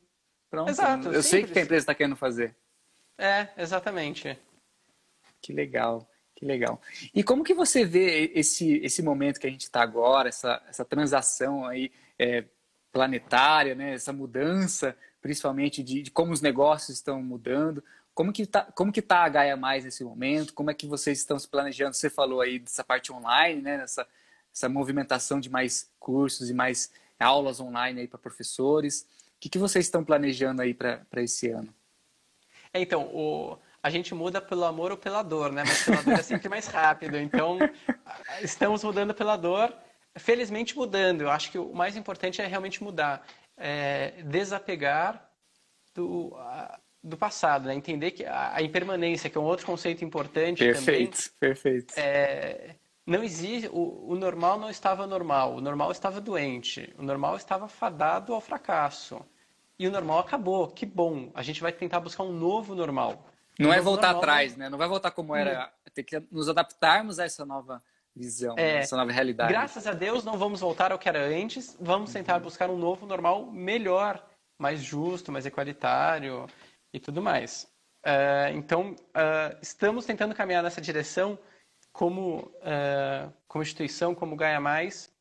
Pronto. 0.50 0.70
Exato, 0.70 1.12
eu 1.12 1.24
sei 1.24 1.44
o 1.44 1.48
que 1.48 1.58
a 1.58 1.64
empresa 1.64 1.84
está 1.84 1.96
querendo 1.96 2.16
fazer. 2.16 2.56
É, 3.18 3.48
exatamente. 3.58 4.38
Que 5.42 5.52
legal, 5.52 6.08
que 6.36 6.46
legal. 6.46 6.82
E 7.14 7.24
como 7.24 7.44
que 7.44 7.54
você 7.54 7.84
vê 7.84 8.32
esse, 8.36 8.78
esse 8.78 9.02
momento 9.02 9.40
que 9.40 9.48
a 9.48 9.50
gente 9.50 9.64
está 9.64 9.82
agora, 9.82 10.30
essa, 10.30 10.62
essa 10.70 10.86
transação 10.86 11.66
aí 11.66 11.92
é, 12.18 12.46
planetária, 12.92 13.76
né? 13.76 13.94
essa 13.94 14.14
mudança, 14.14 14.96
principalmente 15.22 15.84
de, 15.84 16.04
de, 16.04 16.12
como 16.12 16.32
os 16.32 16.42
negócios 16.42 16.98
estão 16.98 17.22
mudando? 17.22 17.84
Como 18.14 18.32
que 18.32 18.44
está 18.44 18.62
como 18.64 18.92
que 18.92 19.02
tá 19.02 19.24
a 19.24 19.30
Gaia 19.30 19.58
Mais 19.58 19.84
nesse 19.84 20.04
momento? 20.04 20.54
Como 20.54 20.70
é 20.70 20.74
que 20.74 20.86
vocês 20.86 21.18
estão 21.18 21.40
se 21.40 21.48
planejando? 21.48 21.96
Você 21.96 22.12
falou 22.12 22.42
aí 22.42 22.60
dessa 22.60 22.84
parte 22.84 23.12
online, 23.12 23.60
né? 23.60 23.78
Nessa, 23.78 24.08
essa 24.54 24.70
movimentação 24.70 25.40
de 25.40 25.50
mais 25.50 25.92
cursos 26.00 26.50
e 26.50 26.54
mais 26.54 26.92
aulas 27.20 27.60
online 27.60 28.02
aí 28.02 28.08
para 28.08 28.20
professores. 28.20 29.02
O 29.36 29.40
que, 29.40 29.50
que 29.50 29.58
vocês 29.58 29.86
estão 29.86 30.04
planejando 30.04 30.62
aí 30.62 30.74
para 30.74 31.02
esse 31.18 31.50
ano? 31.50 31.74
É, 32.72 32.80
então, 32.80 33.10
o, 33.14 33.58
a 33.82 33.90
gente 33.90 34.14
muda 34.14 34.40
pelo 34.42 34.64
amor 34.64 34.92
ou 34.92 34.98
pela 34.98 35.24
dor, 35.24 35.52
né? 35.52 35.64
Mas 35.66 35.84
pela 35.84 36.02
dor 36.02 36.14
é 36.14 36.24
sempre 36.24 36.50
mais 36.50 36.68
rápido. 36.68 37.18
Então, 37.18 37.58
estamos 38.42 38.84
mudando 38.84 39.14
pela 39.14 39.36
dor, 39.36 39.74
felizmente 40.16 40.76
mudando. 40.76 41.22
Eu 41.22 41.32
acho 41.32 41.52
que 41.52 41.58
o 41.58 41.74
mais 41.74 41.98
importante 41.98 42.42
é 42.42 42.46
realmente 42.46 42.84
mudar. 42.84 43.26
É, 43.56 44.24
desapegar 44.24 45.30
do, 45.94 46.36
do 47.04 47.16
passado, 47.16 47.68
né? 47.68 47.76
entender 47.76 48.12
que 48.12 48.26
a, 48.26 48.56
a, 48.56 48.64
impermanência, 48.64 49.30
que 49.30 49.38
é 49.38 49.42
um 49.42 49.44
outro 49.44 49.66
conceito 49.66 50.04
importante 50.04 50.64
perfeito, 50.64 50.82
também. 50.84 51.08
Perfeito, 51.08 51.34
perfeito. 51.40 51.94
É, 51.98 52.76
não 53.06 53.24
existe 53.24 53.68
o, 53.68 54.12
o, 54.12 54.16
normal 54.16 54.60
não 54.60 54.70
estava 54.70 55.06
normal, 55.06 55.56
o 55.56 55.62
normal 55.62 55.92
estava 55.92 56.22
doente, 56.22 56.94
o 56.98 57.04
normal 57.04 57.36
estava 57.36 57.68
fadado 57.68 58.34
ao 58.34 58.40
fracasso. 58.40 59.22
E 59.78 59.88
o 59.88 59.92
normal 59.92 60.20
acabou, 60.20 60.68
que 60.68 60.86
bom. 60.86 61.32
A 61.34 61.42
gente 61.42 61.62
vai 61.62 61.72
tentar 61.72 62.00
buscar 62.00 62.24
um 62.24 62.32
novo 62.32 62.76
normal. 62.76 63.26
Não 63.60 63.72
um 63.72 63.74
é 63.74 63.82
voltar 63.82 64.14
normal, 64.14 64.22
atrás, 64.22 64.56
né? 64.56 64.70
Não 64.70 64.78
vai 64.78 64.88
voltar 64.88 65.12
como 65.12 65.36
era. 65.36 65.72
Tem 65.94 66.04
que 66.04 66.24
nos 66.32 66.48
adaptarmos 66.48 67.20
a 67.20 67.26
essa 67.26 67.46
nova 67.46 67.84
visão, 68.16 68.56
é, 68.58 68.78
essa 68.78 68.96
nova 68.96 69.12
realidade. 69.12 69.52
Graças 69.52 69.86
a 69.88 69.94
Deus 69.94 70.24
não 70.24 70.38
vamos 70.38 70.62
voltar 70.62 70.92
ao 70.92 71.00
que 71.00 71.10
era 71.10 71.26
antes, 71.26 71.76
vamos 71.80 72.12
tentar 72.14 72.36
uhum. 72.36 72.44
buscar 72.44 72.70
um 72.70 72.78
novo 72.78 73.06
normal 73.06 73.52
melhor, 73.52 74.24
mais 74.58 74.82
justo, 74.82 75.32
mais 75.32 75.46
equalitário 75.46 76.48
e 76.94 77.00
tudo 77.00 77.22
mais. 77.22 77.68
Uh, 78.06 78.56
então, 78.56 78.92
uh, 78.92 79.58
estamos 79.62 80.06
tentando 80.06 80.36
caminhar 80.36 80.62
nessa 80.62 80.82
direção 80.82 81.38
como, 81.94 82.40
uh, 82.40 83.32
como 83.48 83.62
instituição, 83.62 84.16
como 84.16 84.36
Gaia 84.36 84.60
Mais, 84.60 85.14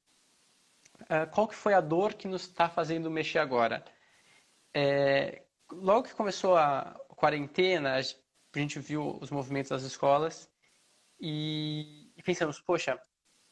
uh, 1.02 1.30
qual 1.30 1.46
que 1.46 1.54
foi 1.54 1.74
a 1.74 1.80
dor 1.80 2.14
que 2.14 2.26
nos 2.26 2.42
está 2.42 2.68
fazendo 2.68 3.10
mexer 3.10 3.38
agora? 3.38 3.84
É, 4.74 5.42
logo 5.70 6.08
que 6.08 6.14
começou 6.14 6.56
a 6.56 6.98
quarentena, 7.08 7.96
a 7.96 8.58
gente 8.58 8.80
viu 8.80 9.18
os 9.20 9.30
movimentos 9.30 9.70
das 9.70 9.82
escolas 9.82 10.50
e, 11.20 12.10
e 12.16 12.22
pensamos, 12.22 12.58
poxa, 12.58 12.98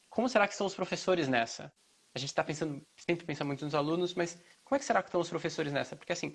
como 0.09 0.29
será 0.29 0.47
que 0.47 0.55
estão 0.55 0.67
os 0.67 0.75
professores 0.75 1.29
nessa? 1.29 1.73
A 2.15 2.19
gente 2.19 2.31
está 2.31 2.43
pensando, 2.43 2.85
sempre 2.97 3.25
pensa 3.27 3.45
muito 3.45 3.65
nos 3.65 3.75
alunos, 3.75 4.15
mas 4.15 4.35
como 4.65 4.77
é 4.77 4.79
que 4.79 4.85
será 4.85 5.03
que 5.03 5.09
estão 5.09 5.21
os 5.21 5.29
professores 5.29 5.73
nessa? 5.73 5.95
Porque 5.95 6.13
assim, 6.13 6.35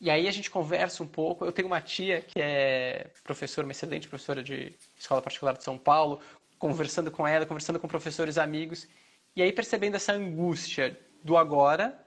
e 0.00 0.10
aí 0.10 0.28
a 0.28 0.30
gente 0.30 0.50
conversa 0.50 1.02
um 1.02 1.06
pouco. 1.06 1.44
Eu 1.44 1.52
tenho 1.52 1.68
uma 1.68 1.80
tia 1.80 2.20
que 2.20 2.40
é 2.40 3.06
professora, 3.22 3.66
uma 3.66 3.72
excelente 3.72 4.08
professora 4.08 4.42
de 4.42 4.74
escola 4.98 5.22
particular 5.22 5.56
de 5.56 5.64
São 5.64 5.78
Paulo, 5.78 6.20
conversando 6.58 7.10
com 7.10 7.26
ela, 7.26 7.46
conversando 7.46 7.78
com 7.78 7.86
professores 7.86 8.38
amigos, 8.38 8.88
e 9.36 9.42
aí 9.42 9.52
percebendo 9.52 9.96
essa 9.96 10.12
angústia 10.12 10.98
do 11.22 11.36
agora, 11.36 11.98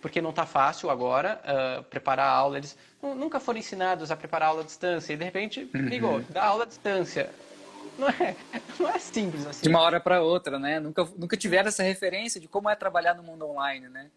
porque 0.00 0.20
não 0.20 0.30
está 0.30 0.46
fácil 0.46 0.90
agora 0.90 1.40
uh, 1.44 1.82
preparar 1.84 2.26
a 2.26 2.30
aula. 2.30 2.58
Eles 2.58 2.76
nunca 3.02 3.40
foram 3.40 3.58
ensinados 3.58 4.10
a 4.10 4.16
preparar 4.16 4.48
a 4.48 4.50
aula 4.50 4.62
à 4.62 4.64
distância, 4.64 5.12
e 5.12 5.16
de 5.16 5.24
repente, 5.24 5.68
uhum. 5.74 5.82
ligou, 5.82 6.20
dá 6.30 6.44
aula 6.44 6.64
à 6.64 6.66
distância. 6.66 7.30
não 7.98 8.08
é, 8.08 8.36
não 8.78 8.88
é 8.88 8.98
simples 8.98 9.46
assim. 9.46 9.62
De 9.62 9.68
uma 9.68 9.80
hora 9.80 9.98
para 9.98 10.22
outra, 10.22 10.58
né? 10.58 10.78
Nunca, 10.78 11.04
nunca 11.16 11.36
tiveram 11.36 11.68
essa 11.68 11.82
referência 11.82 12.40
de 12.40 12.48
como 12.48 12.68
é 12.70 12.76
trabalhar 12.76 13.14
no 13.14 13.22
mundo 13.22 13.46
online, 13.48 13.88
né? 13.88 14.10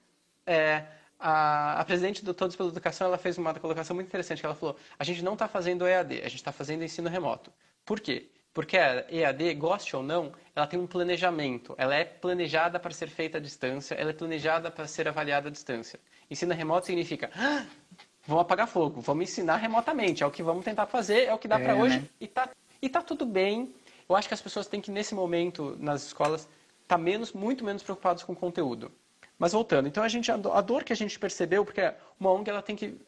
É, 0.46 0.84
a, 1.20 1.82
a 1.82 1.86
presidente 1.86 2.24
do 2.24 2.34
Todos 2.34 2.56
pela 2.56 2.70
Educação, 2.70 3.08
ela 3.08 3.18
fez 3.18 3.38
uma 3.38 3.54
colocação 3.54 3.94
muito 3.96 4.08
interessante, 4.08 4.40
que 4.40 4.46
ela 4.46 4.56
falou, 4.56 4.78
a 4.98 5.04
gente 5.04 5.22
não 5.22 5.34
está 5.34 5.48
fazendo 5.48 5.86
EAD, 5.86 6.20
a 6.20 6.30
gente 6.30 6.36
está 6.36 6.52
fazendo 6.52 6.84
ensino 6.84 7.10
remoto. 7.10 7.52
Por 7.86 8.00
quê? 8.00 8.30
Porque 8.54 8.78
a 8.78 9.06
EAD, 9.10 9.54
goste 9.56 9.96
ou 9.96 10.02
não, 10.02 10.32
ela 10.56 10.66
tem 10.66 10.80
um 10.80 10.88
planejamento. 10.88 11.76
Ela 11.78 11.96
é 11.96 12.04
planejada 12.04 12.80
para 12.80 12.92
ser 12.92 13.10
feita 13.10 13.38
à 13.38 13.42
distância, 13.42 13.96
ela 13.96 14.12
é 14.12 14.14
planejada 14.14 14.72
para 14.72 14.88
ser 14.88 15.08
avaliada 15.08 15.50
à 15.50 15.52
distância. 15.52 16.00
Ensino 16.32 16.54
remoto 16.54 16.88
significa, 16.88 17.30
ah, 17.36 17.66
vamos 18.26 18.44
apagar 18.44 18.68
fogo, 18.68 19.02
vamos 19.02 19.24
ensinar 19.24 19.58
remotamente, 19.58 20.24
é 20.24 20.26
o 20.26 20.32
que 20.32 20.42
vamos 20.42 20.64
tentar 20.64 20.88
fazer, 20.88 21.26
é 21.26 21.34
o 21.34 21.38
que 21.38 21.48
dá 21.48 21.60
é, 21.60 21.64
para 21.64 21.76
hoje, 21.76 22.00
né? 22.00 22.10
e, 22.20 22.28
tá, 22.28 22.50
e 22.82 22.90
tá 22.90 23.02
tudo 23.02 23.26
bem. 23.26 23.74
Eu 24.08 24.16
acho 24.16 24.28
que 24.28 24.34
as 24.34 24.42
pessoas 24.42 24.68
têm 24.68 24.82
que, 24.82 24.90
nesse 24.90 25.14
momento, 25.14 25.76
nas 25.80 26.08
escolas, 26.08 26.42
estar 26.42 26.50
tá 26.88 26.98
menos, 26.98 27.34
muito 27.34 27.64
menos 27.64 27.84
preocupados 27.84 28.24
com 28.24 28.34
o 28.34 28.36
conteúdo. 28.36 28.92
Mas 29.40 29.54
voltando, 29.54 29.88
então 29.88 30.04
a 30.04 30.10
gente 30.10 30.30
a 30.30 30.62
dor 30.62 30.84
que 30.84 30.92
a 30.92 30.96
gente 30.96 31.18
percebeu, 31.18 31.64
porque 31.64 31.94
uma 32.20 32.30
ONG 32.30 32.50
ela 32.50 32.62
tem 32.62 32.76
que 32.76 33.00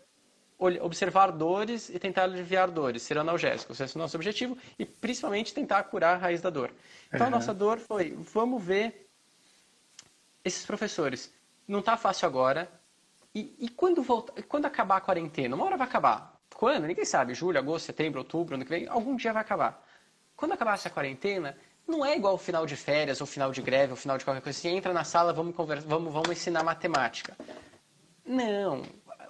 observar 0.79 1.31
dores 1.31 1.89
e 1.89 1.99
tentar 1.99 2.23
aliviar 2.23 2.71
dores, 2.71 3.01
ser 3.01 3.17
analgésico. 3.17 3.73
Esse 3.73 3.83
é 3.83 3.87
o 3.95 3.97
nosso 3.97 4.15
objetivo 4.15 4.57
e 4.79 4.85
principalmente 4.85 5.53
tentar 5.53 5.83
curar 5.83 6.15
a 6.15 6.17
raiz 6.17 6.39
da 6.39 6.49
dor. 6.49 6.71
Então 7.07 7.21
uhum. 7.21 7.27
a 7.27 7.29
nossa 7.31 7.53
dor 7.53 7.79
foi, 7.79 8.11
vamos 8.33 8.63
ver 8.63 9.09
esses 10.45 10.65
professores. 10.65 11.33
Não 11.67 11.79
está 11.79 11.97
fácil 11.97 12.27
agora. 12.27 12.71
E, 13.35 13.53
e 13.59 13.69
quando 13.69 14.01
volta, 14.01 14.41
quando 14.43 14.65
acabar 14.65 14.97
a 14.97 15.01
quarentena, 15.01 15.55
uma 15.55 15.65
hora 15.65 15.77
vai 15.77 15.87
acabar. 15.87 16.39
Quando? 16.53 16.85
Ninguém 16.85 17.05
sabe. 17.05 17.33
Julho, 17.33 17.57
agosto, 17.57 17.85
setembro, 17.85 18.19
outubro, 18.19 18.55
ano 18.55 18.63
que 18.63 18.69
vem, 18.69 18.87
algum 18.87 19.15
dia 19.15 19.33
vai 19.33 19.41
acabar. 19.41 19.83
Quando 20.35 20.53
acabar 20.53 20.75
essa 20.75 20.89
quarentena, 20.89 21.57
não 21.87 22.05
é 22.05 22.15
igual 22.15 22.37
final 22.37 22.65
de 22.65 22.75
férias, 22.75 23.21
ou 23.21 23.27
final 23.27 23.51
de 23.51 23.61
greve, 23.61 23.91
ou 23.91 23.97
final 23.97 24.17
de 24.17 24.23
qualquer 24.23 24.41
coisa 24.41 24.57
assim. 24.57 24.69
Entra 24.69 24.93
na 24.93 25.03
sala, 25.03 25.33
vamos 25.33 25.55
conversar, 25.55 25.87
vamos, 25.87 26.11
vamos 26.13 26.29
ensinar 26.29 26.63
matemática. 26.63 27.35
Não, 28.25 28.83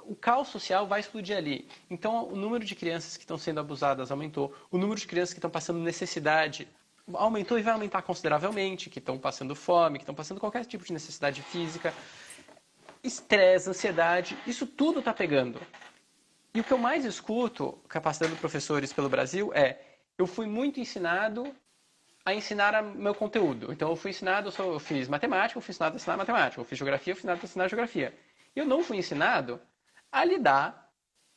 o 0.06 0.16
caos 0.16 0.50
social 0.50 0.86
vai 0.86 1.00
explodir 1.00 1.36
ali. 1.36 1.68
Então, 1.90 2.28
o 2.28 2.36
número 2.36 2.64
de 2.66 2.76
crianças 2.76 3.16
que 3.16 3.24
estão 3.24 3.38
sendo 3.38 3.60
abusadas 3.60 4.12
aumentou, 4.12 4.54
o 4.70 4.78
número 4.78 5.00
de 5.00 5.08
crianças 5.08 5.34
que 5.34 5.40
estão 5.40 5.50
passando 5.50 5.80
necessidade 5.80 6.68
aumentou 7.14 7.58
e 7.58 7.62
vai 7.62 7.74
aumentar 7.74 8.02
consideravelmente, 8.02 8.90
que 8.90 9.00
estão 9.00 9.18
passando 9.18 9.56
fome, 9.56 9.98
que 9.98 10.04
estão 10.04 10.16
passando 10.16 10.40
qualquer 10.40 10.66
tipo 10.66 10.84
de 10.84 10.94
necessidade 10.94 11.42
física, 11.42 11.94
estresse, 13.04 13.70
ansiedade, 13.70 14.38
isso 14.46 14.66
tudo 14.66 15.00
está 15.00 15.14
pegando. 15.14 15.60
E 16.54 16.60
o 16.60 16.64
que 16.64 16.72
eu 16.72 16.78
mais 16.78 17.06
escuto, 17.06 17.80
capacitando 17.88 18.36
professores 18.36 18.92
pelo 18.92 19.10
Brasil, 19.10 19.52
é: 19.54 19.80
eu 20.18 20.28
fui 20.28 20.46
muito 20.46 20.80
ensinado 20.80 21.48
a 22.26 22.34
ensinar 22.34 22.82
meu 22.84 23.16
conteúdo. 23.16 23.72
Então, 23.72 23.90
eu 23.90 23.96
fui 23.96 24.12
ensinado, 24.12 24.48
eu, 24.48 24.52
sou, 24.52 24.74
eu 24.74 24.80
fiz 24.80 25.08
matemática, 25.08 25.58
eu 25.58 25.62
fui 25.62 25.72
ensinado 25.72 25.96
a 25.96 25.98
ensinar 25.98 26.18
matemática, 26.18 26.62
eu 26.62 26.66
fiz 26.66 26.78
geografia, 26.78 27.12
eu 27.12 27.16
fui 27.16 27.22
ensinado 27.22 27.42
a 27.42 27.44
ensinar 27.44 27.68
geografia. 27.68 28.14
Eu 28.56 28.66
não 28.66 28.84
fui 28.84 28.98
ensinado 28.98 29.60
a 30.12 30.24
lidar 30.24 30.82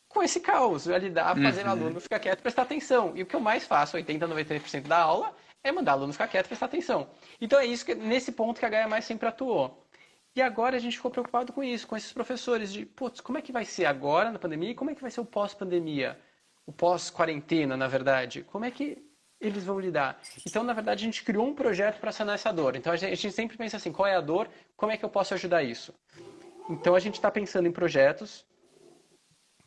com 0.08 0.22
esse 0.22 0.40
caos, 0.40 0.88
a 0.88 0.98
lidar, 0.98 1.32
a 1.32 1.36
fazer 1.36 1.64
uhum. 1.64 1.70
aluno 1.70 2.00
ficar 2.00 2.20
quieto 2.20 2.38
e 2.38 2.42
prestar 2.42 2.62
atenção. 2.62 3.12
E 3.16 3.22
o 3.22 3.26
que 3.26 3.34
eu 3.34 3.40
mais 3.40 3.66
faço, 3.66 3.96
80, 3.96 4.28
90% 4.28 4.82
da 4.82 4.98
aula, 4.98 5.34
é 5.62 5.72
mandar 5.72 5.92
aluno 5.92 6.12
ficar 6.12 6.28
quieto 6.28 6.46
e 6.46 6.48
prestar 6.48 6.66
atenção. 6.66 7.08
Então 7.40 7.58
é 7.58 7.66
isso 7.66 7.84
que 7.84 7.94
nesse 7.94 8.30
ponto 8.30 8.60
que 8.60 8.66
a 8.66 8.68
Gaia 8.68 8.86
mais 8.86 9.04
sempre 9.04 9.28
atuou. 9.28 9.84
E 10.36 10.42
agora 10.42 10.76
a 10.76 10.80
gente 10.80 10.96
ficou 10.96 11.10
preocupado 11.10 11.52
com 11.52 11.62
isso, 11.62 11.86
com 11.86 11.96
esses 11.96 12.12
professores 12.12 12.72
de, 12.72 12.84
putz, 12.84 13.20
como 13.20 13.38
é 13.38 13.42
que 13.42 13.52
vai 13.52 13.64
ser 13.64 13.86
agora 13.86 14.30
na 14.30 14.38
pandemia 14.38 14.70
e 14.70 14.74
como 14.74 14.90
é 14.90 14.94
que 14.94 15.00
vai 15.00 15.10
ser 15.10 15.20
o 15.20 15.24
pós-pandemia? 15.24 16.18
O 16.66 16.72
pós-quarentena, 16.72 17.76
na 17.76 17.86
verdade. 17.86 18.42
Como 18.42 18.64
é 18.64 18.70
que 18.70 18.98
eles 19.40 19.64
vão 19.64 19.78
lidar? 19.78 20.20
Então, 20.46 20.62
na 20.62 20.72
verdade, 20.72 21.02
a 21.02 21.06
gente 21.06 21.24
criou 21.24 21.46
um 21.46 21.54
projeto 21.54 22.00
para 22.00 22.12
sanar 22.12 22.34
essa 22.34 22.52
dor. 22.52 22.76
Então, 22.76 22.92
a 22.92 22.96
gente, 22.96 23.30
sempre 23.30 23.56
pensa 23.56 23.76
assim, 23.76 23.92
qual 23.92 24.06
é 24.06 24.14
a 24.14 24.20
dor? 24.20 24.48
Como 24.76 24.92
é 24.92 24.96
que 24.96 25.04
eu 25.04 25.10
posso 25.10 25.34
ajudar 25.34 25.62
isso? 25.62 25.94
Então, 26.68 26.94
a 26.94 27.00
gente 27.00 27.14
está 27.14 27.30
pensando 27.30 27.68
em 27.68 27.72
projetos 27.72 28.46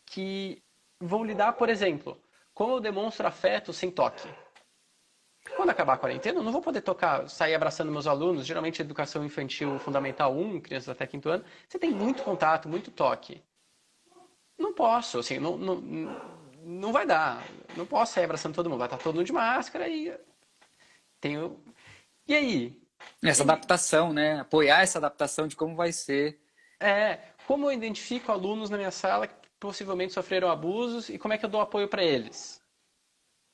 que 0.06 0.62
vão 1.00 1.24
lidar, 1.24 1.54
por 1.54 1.70
exemplo, 1.70 2.20
como 2.54 2.74
eu 2.74 2.80
demonstro 2.80 3.28
afeto 3.28 3.72
sem 3.72 3.92
toque. 3.92 4.28
Quando 5.56 5.70
acabar 5.70 5.94
a 5.94 5.98
quarentena, 5.98 6.40
eu 6.40 6.44
não 6.44 6.52
vou 6.52 6.62
poder 6.62 6.82
tocar, 6.82 7.30
sair 7.30 7.56
abraçando 7.56 7.92
meus 7.92 8.08
alunos. 8.08 8.46
Geralmente, 8.46 8.82
educação 8.82 9.24
infantil 9.24 9.80
fundamental 9.80 10.36
1, 10.36 10.60
crianças 10.62 10.90
até 10.90 11.08
quinto 11.08 11.30
ano, 11.30 11.44
você 11.68 11.80
tem 11.80 11.92
muito 11.92 12.24
contato, 12.24 12.68
muito 12.68 12.92
toque. 12.92 13.42
Não 14.58 14.74
posso, 14.74 15.20
assim, 15.20 15.40
não, 15.40 15.56
não, 15.56 15.76
não 16.68 16.92
vai 16.92 17.06
dar. 17.06 17.48
Não 17.78 17.86
posso 17.86 18.14
sair 18.14 18.26
abraçando 18.26 18.54
todo 18.54 18.70
mundo. 18.70 18.80
Vai 18.80 18.88
estar 18.88 18.98
todo 18.98 19.16
mundo 19.16 19.26
de 19.26 19.32
máscara 19.32 19.88
e. 19.88 20.14
Tenho. 21.22 21.64
E 22.28 22.36
aí? 22.36 22.82
Essa 23.24 23.44
adaptação, 23.44 24.12
né? 24.12 24.42
Apoiar 24.42 24.82
essa 24.82 24.98
adaptação 24.98 25.48
de 25.48 25.56
como 25.56 25.76
vai 25.76 25.94
ser. 25.94 26.40
É. 26.80 27.20
Como 27.48 27.68
eu 27.68 27.72
identifico 27.72 28.32
alunos 28.32 28.70
na 28.70 28.78
minha 28.78 28.92
sala 28.92 29.30
possivelmente 29.60 30.14
sofreram 30.14 30.52
abusos 30.52 31.10
e 31.10 31.18
como 31.18 31.34
é 31.34 31.38
que 31.38 31.46
eu 31.46 31.50
dou 31.50 31.62
apoio 31.62 31.88
para 31.88 32.04
eles? 32.04 32.62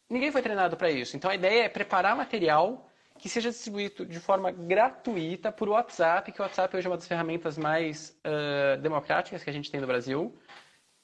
Ninguém 0.10 0.32
foi 0.32 0.42
treinado 0.42 0.76
para 0.76 0.90
isso. 0.90 1.16
Então 1.16 1.30
a 1.30 1.36
ideia 1.36 1.66
é 1.66 1.70
preparar 1.70 2.16
material 2.16 2.90
que 3.20 3.30
seja 3.30 3.52
distribuído 3.52 4.06
de 4.06 4.20
forma 4.20 4.52
gratuita 4.52 5.52
por 5.52 5.70
WhatsApp, 5.70 6.32
que 6.32 6.42
o 6.42 6.44
WhatsApp 6.44 6.76
hoje 6.76 6.88
é 6.88 6.90
uma 6.90 6.98
das 6.98 7.08
ferramentas 7.08 7.58
mais 7.58 8.18
uh, 8.26 8.82
democráticas 8.82 9.44
que 9.44 9.50
a 9.50 9.54
gente 9.54 9.72
tem 9.72 9.80
no 9.80 9.88
Brasil. 9.88 10.36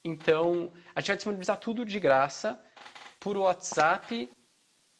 Então, 0.04 0.72
a 0.95 1.02
gente 1.02 1.08
vai 1.08 1.16
disponibilizar 1.18 1.58
tudo 1.58 1.86
de 1.86 2.00
graça 2.00 2.60
por 3.20 3.38
WhatsApp 3.38 4.30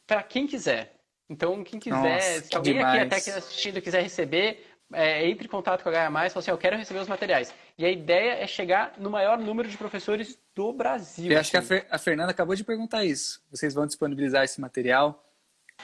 para 0.06 0.22
quem 0.22 0.46
quiser. 0.46 0.96
Então, 1.28 1.62
quem 1.62 1.78
quiser, 1.78 2.14
Nossa, 2.14 2.42
se 2.42 2.56
alguém 2.56 2.74
demais. 2.74 2.94
aqui 2.94 3.06
até 3.06 3.20
que 3.20 3.30
assistindo 3.30 3.80
quiser 3.80 4.02
receber, 4.02 4.66
é, 4.92 5.28
entre 5.28 5.46
em 5.46 5.50
contato 5.50 5.82
com 5.82 5.88
a 5.88 5.92
Gaia 5.92 6.10
Mais 6.10 6.32
e 6.32 6.34
fala 6.34 6.42
assim, 6.42 6.50
eu 6.50 6.58
quero 6.58 6.76
receber 6.76 6.98
os 6.98 7.08
materiais. 7.08 7.54
E 7.78 7.84
a 7.84 7.90
ideia 7.90 8.32
é 8.32 8.46
chegar 8.46 8.94
no 8.98 9.08
maior 9.08 9.38
número 9.38 9.68
de 9.68 9.76
professores 9.76 10.38
do 10.54 10.72
Brasil. 10.72 11.30
Eu 11.30 11.38
acho 11.38 11.50
que 11.50 11.56
a, 11.56 11.62
Fer, 11.62 11.86
a 11.88 11.98
Fernanda 11.98 12.32
acabou 12.32 12.54
de 12.54 12.64
perguntar 12.64 13.04
isso. 13.04 13.40
Vocês 13.50 13.72
vão 13.72 13.86
disponibilizar 13.86 14.44
esse 14.44 14.60
material? 14.60 15.24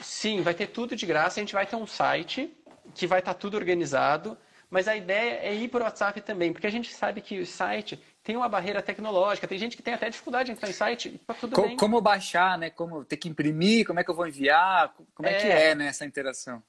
Sim, 0.01 0.41
vai 0.41 0.53
ter 0.53 0.67
tudo 0.67 0.95
de 0.95 1.05
graça. 1.05 1.39
A 1.39 1.41
gente 1.41 1.53
vai 1.53 1.65
ter 1.65 1.77
um 1.77 1.87
site 1.87 2.53
que 2.93 3.07
vai 3.07 3.19
estar 3.19 3.33
tudo 3.33 3.55
organizado. 3.55 4.37
Mas 4.69 4.87
a 4.87 4.95
ideia 4.97 5.39
é 5.41 5.55
ir 5.55 5.73
o 5.73 5.79
WhatsApp 5.79 6.19
também, 6.21 6.51
porque 6.51 6.67
a 6.67 6.69
gente 6.69 6.93
sabe 6.93 7.21
que 7.21 7.39
o 7.39 7.45
site 7.45 7.97
tem 8.27 8.35
uma 8.35 8.49
barreira 8.49 8.81
tecnológica, 8.81 9.47
tem 9.47 9.57
gente 9.57 9.77
que 9.77 9.81
tem 9.81 9.93
até 9.93 10.09
dificuldade 10.09 10.47
de 10.47 10.51
entrar 10.51 10.67
em 10.67 10.73
site, 10.73 11.17
tá 11.25 11.33
tudo 11.33 11.55
como, 11.55 11.67
bem. 11.69 11.77
Como 11.77 12.01
baixar, 12.01 12.57
né? 12.57 12.69
Como 12.69 13.05
ter 13.05 13.15
que 13.15 13.29
imprimir, 13.29 13.87
como 13.87 14.01
é 14.01 14.03
que 14.03 14.11
eu 14.11 14.15
vou 14.15 14.27
enviar, 14.27 14.93
como 15.15 15.29
é, 15.29 15.37
é 15.37 15.39
que 15.39 15.47
é 15.47 15.73
né, 15.73 15.87
essa 15.87 16.05
interação? 16.05 16.61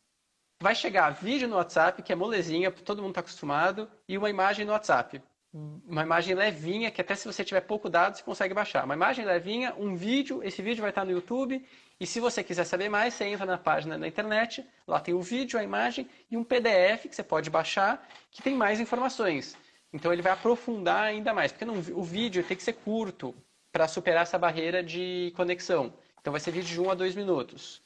vai 0.61 0.75
chegar 0.75 1.11
vídeo 1.11 1.49
no 1.49 1.57
WhatsApp, 1.57 2.03
que 2.03 2.13
é 2.13 2.17
molezinha, 2.17 2.71
todo 2.71 3.01
mundo 3.01 3.11
está 3.11 3.21
acostumado, 3.21 3.89
e 4.09 4.17
uma 4.17 4.31
imagem 4.31 4.65
no 4.65 4.73
WhatsApp. 4.73 5.21
Uma 5.53 6.03
imagem 6.03 6.35
levinha, 6.35 6.91
que 6.91 7.01
até 7.01 7.15
se 7.15 7.27
você 7.27 7.45
tiver 7.45 7.63
pouco 7.63 7.89
dado, 7.89 8.17
você 8.17 8.23
consegue 8.23 8.55
baixar. 8.55 8.85
Uma 8.85 8.95
imagem 8.95 9.25
levinha, 9.25 9.75
um 9.79 9.97
vídeo, 9.97 10.43
esse 10.45 10.61
vídeo 10.63 10.83
vai 10.83 10.91
estar 10.91 11.05
no 11.05 11.11
YouTube, 11.11 11.65
e 11.99 12.07
se 12.07 12.21
você 12.21 12.45
quiser 12.45 12.65
saber 12.65 12.89
mais, 12.89 13.15
você 13.15 13.25
entra 13.25 13.47
na 13.47 13.59
página 13.59 13.99
da 13.99 14.07
internet, 14.07 14.65
lá 14.87 15.01
tem 15.01 15.15
o 15.15 15.23
vídeo, 15.23 15.59
a 15.59 15.63
imagem 15.63 16.09
e 16.31 16.37
um 16.37 16.45
PDF 16.45 17.09
que 17.09 17.15
você 17.15 17.23
pode 17.23 17.51
baixar, 17.51 18.07
que 18.31 18.43
tem 18.43 18.55
mais 18.55 18.79
informações. 18.79 19.57
Então 19.93 20.13
ele 20.13 20.23
vai 20.23 20.33
aprofundar 20.33 21.05
ainda 21.05 21.33
mais, 21.33 21.51
porque 21.51 21.65
não, 21.65 21.75
o 21.75 22.03
vídeo 22.03 22.45
tem 22.45 22.57
que 22.57 22.63
ser 22.63 22.75
curto 22.75 23.35
para 23.73 23.89
superar 23.89 24.23
essa 24.23 24.39
barreira 24.39 24.83
de 24.83 25.33
conexão. 25.37 25.93
Então 26.21 26.31
vai 26.31 26.41
ser 26.41 26.51
vídeo 26.51 26.69
de 26.69 26.81
1 26.81 26.91
a 26.91 26.95
2 26.95 27.15
minutos. 27.15 27.83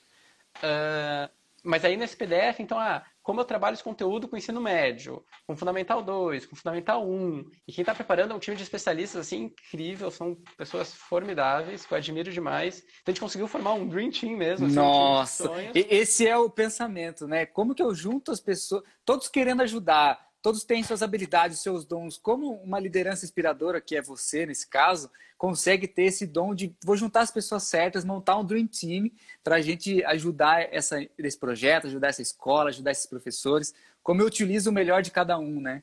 Uh, 0.59 1.31
mas 1.63 1.85
aí 1.85 1.97
nesse 1.97 2.17
PDF, 2.17 2.59
então, 2.59 2.79
ah, 2.79 3.05
como 3.23 3.41
eu 3.41 3.45
trabalho 3.45 3.75
esse 3.75 3.85
conteúdo 3.85 4.27
com 4.27 4.37
ensino 4.37 4.61
médio, 4.61 5.25
com 5.47 5.57
Fundamental 5.57 6.03
2, 6.03 6.47
com 6.47 6.57
Fundamental 6.57 7.09
1, 7.09 7.45
e 7.69 7.73
quem 7.73 7.83
está 7.83 7.95
preparando 7.95 8.33
é 8.33 8.35
um 8.35 8.41
time 8.41 8.57
de 8.57 8.65
especialistas 8.65 9.21
assim 9.21 9.45
incrível, 9.45 10.11
são 10.11 10.37
pessoas 10.57 10.93
formidáveis, 10.93 11.87
que 11.87 11.95
eu 11.95 11.99
admiro 11.99 12.33
demais. 12.33 12.79
Então 12.79 13.03
a 13.07 13.11
gente 13.13 13.21
conseguiu 13.21 13.47
formar 13.47 13.75
um 13.75 13.87
Dream 13.87 14.11
Team 14.11 14.37
mesmo. 14.37 14.67
Assim, 14.67 14.75
Nossa, 14.75 15.51
um 15.51 15.71
esse 15.73 16.27
é 16.27 16.37
o 16.37 16.51
pensamento, 16.51 17.29
né? 17.29 17.47
Como 17.47 17.77
que 17.77 17.83
eu 17.83 17.95
junto 17.95 18.33
as 18.33 18.41
pessoas, 18.41 18.83
todos 19.05 19.29
querendo 19.29 19.63
ajudar, 19.63 20.19
todos 20.43 20.65
têm 20.65 20.83
suas 20.83 21.03
habilidades, 21.03 21.61
seus 21.61 21.87
dons. 21.87 22.19
Como 22.19 22.53
uma 22.57 22.81
liderança 22.81 23.25
inspiradora, 23.25 23.81
que 23.81 23.97
é 23.97 24.03
você 24.03 24.45
nesse 24.45 24.69
caso, 24.69 25.11
consegue 25.39 25.87
ter 25.87 26.05
esse 26.05 26.27
dom 26.27 26.55
de 26.55 26.75
vou 26.85 26.97
juntar 26.97 27.21
as 27.21 27.31
pessoas 27.31 27.63
certas, 27.63 28.05
montar 28.05 28.37
um 28.37 28.45
dream 28.45 28.67
team 28.67 29.11
para 29.43 29.57
a 29.57 29.61
gente 29.61 30.05
ajudar 30.05 30.63
essa, 30.73 30.99
esse 31.17 31.39
projeto, 31.39 31.87
ajudar 31.87 32.09
essa 32.09 32.21
escola, 32.21 32.71
ajudar 32.71 32.91
esses 32.91 33.07
professores. 33.07 33.73
Como 34.03 34.21
eu 34.21 34.27
utilizo 34.27 34.71
o 34.71 34.73
melhor 34.73 35.01
de 35.01 35.13
cada 35.13 35.39
um, 35.39 35.61
né? 35.61 35.83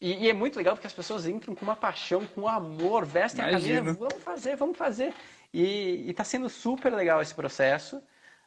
E, 0.00 0.26
e 0.26 0.30
é 0.30 0.32
muito 0.32 0.56
legal 0.56 0.76
porque 0.76 0.86
as 0.86 0.92
pessoas 0.92 1.26
entram 1.26 1.54
com 1.54 1.64
uma 1.64 1.74
paixão, 1.74 2.24
com 2.24 2.46
amor, 2.46 3.04
vestem 3.04 3.44
Imagino. 3.48 3.74
a 3.74 3.82
camisa, 3.82 3.98
vamos 3.98 4.22
fazer, 4.22 4.56
vamos 4.56 4.78
fazer. 4.78 5.12
E 5.52 6.08
está 6.08 6.22
sendo 6.22 6.48
super 6.48 6.92
legal 6.94 7.20
esse 7.20 7.34
processo. 7.34 7.96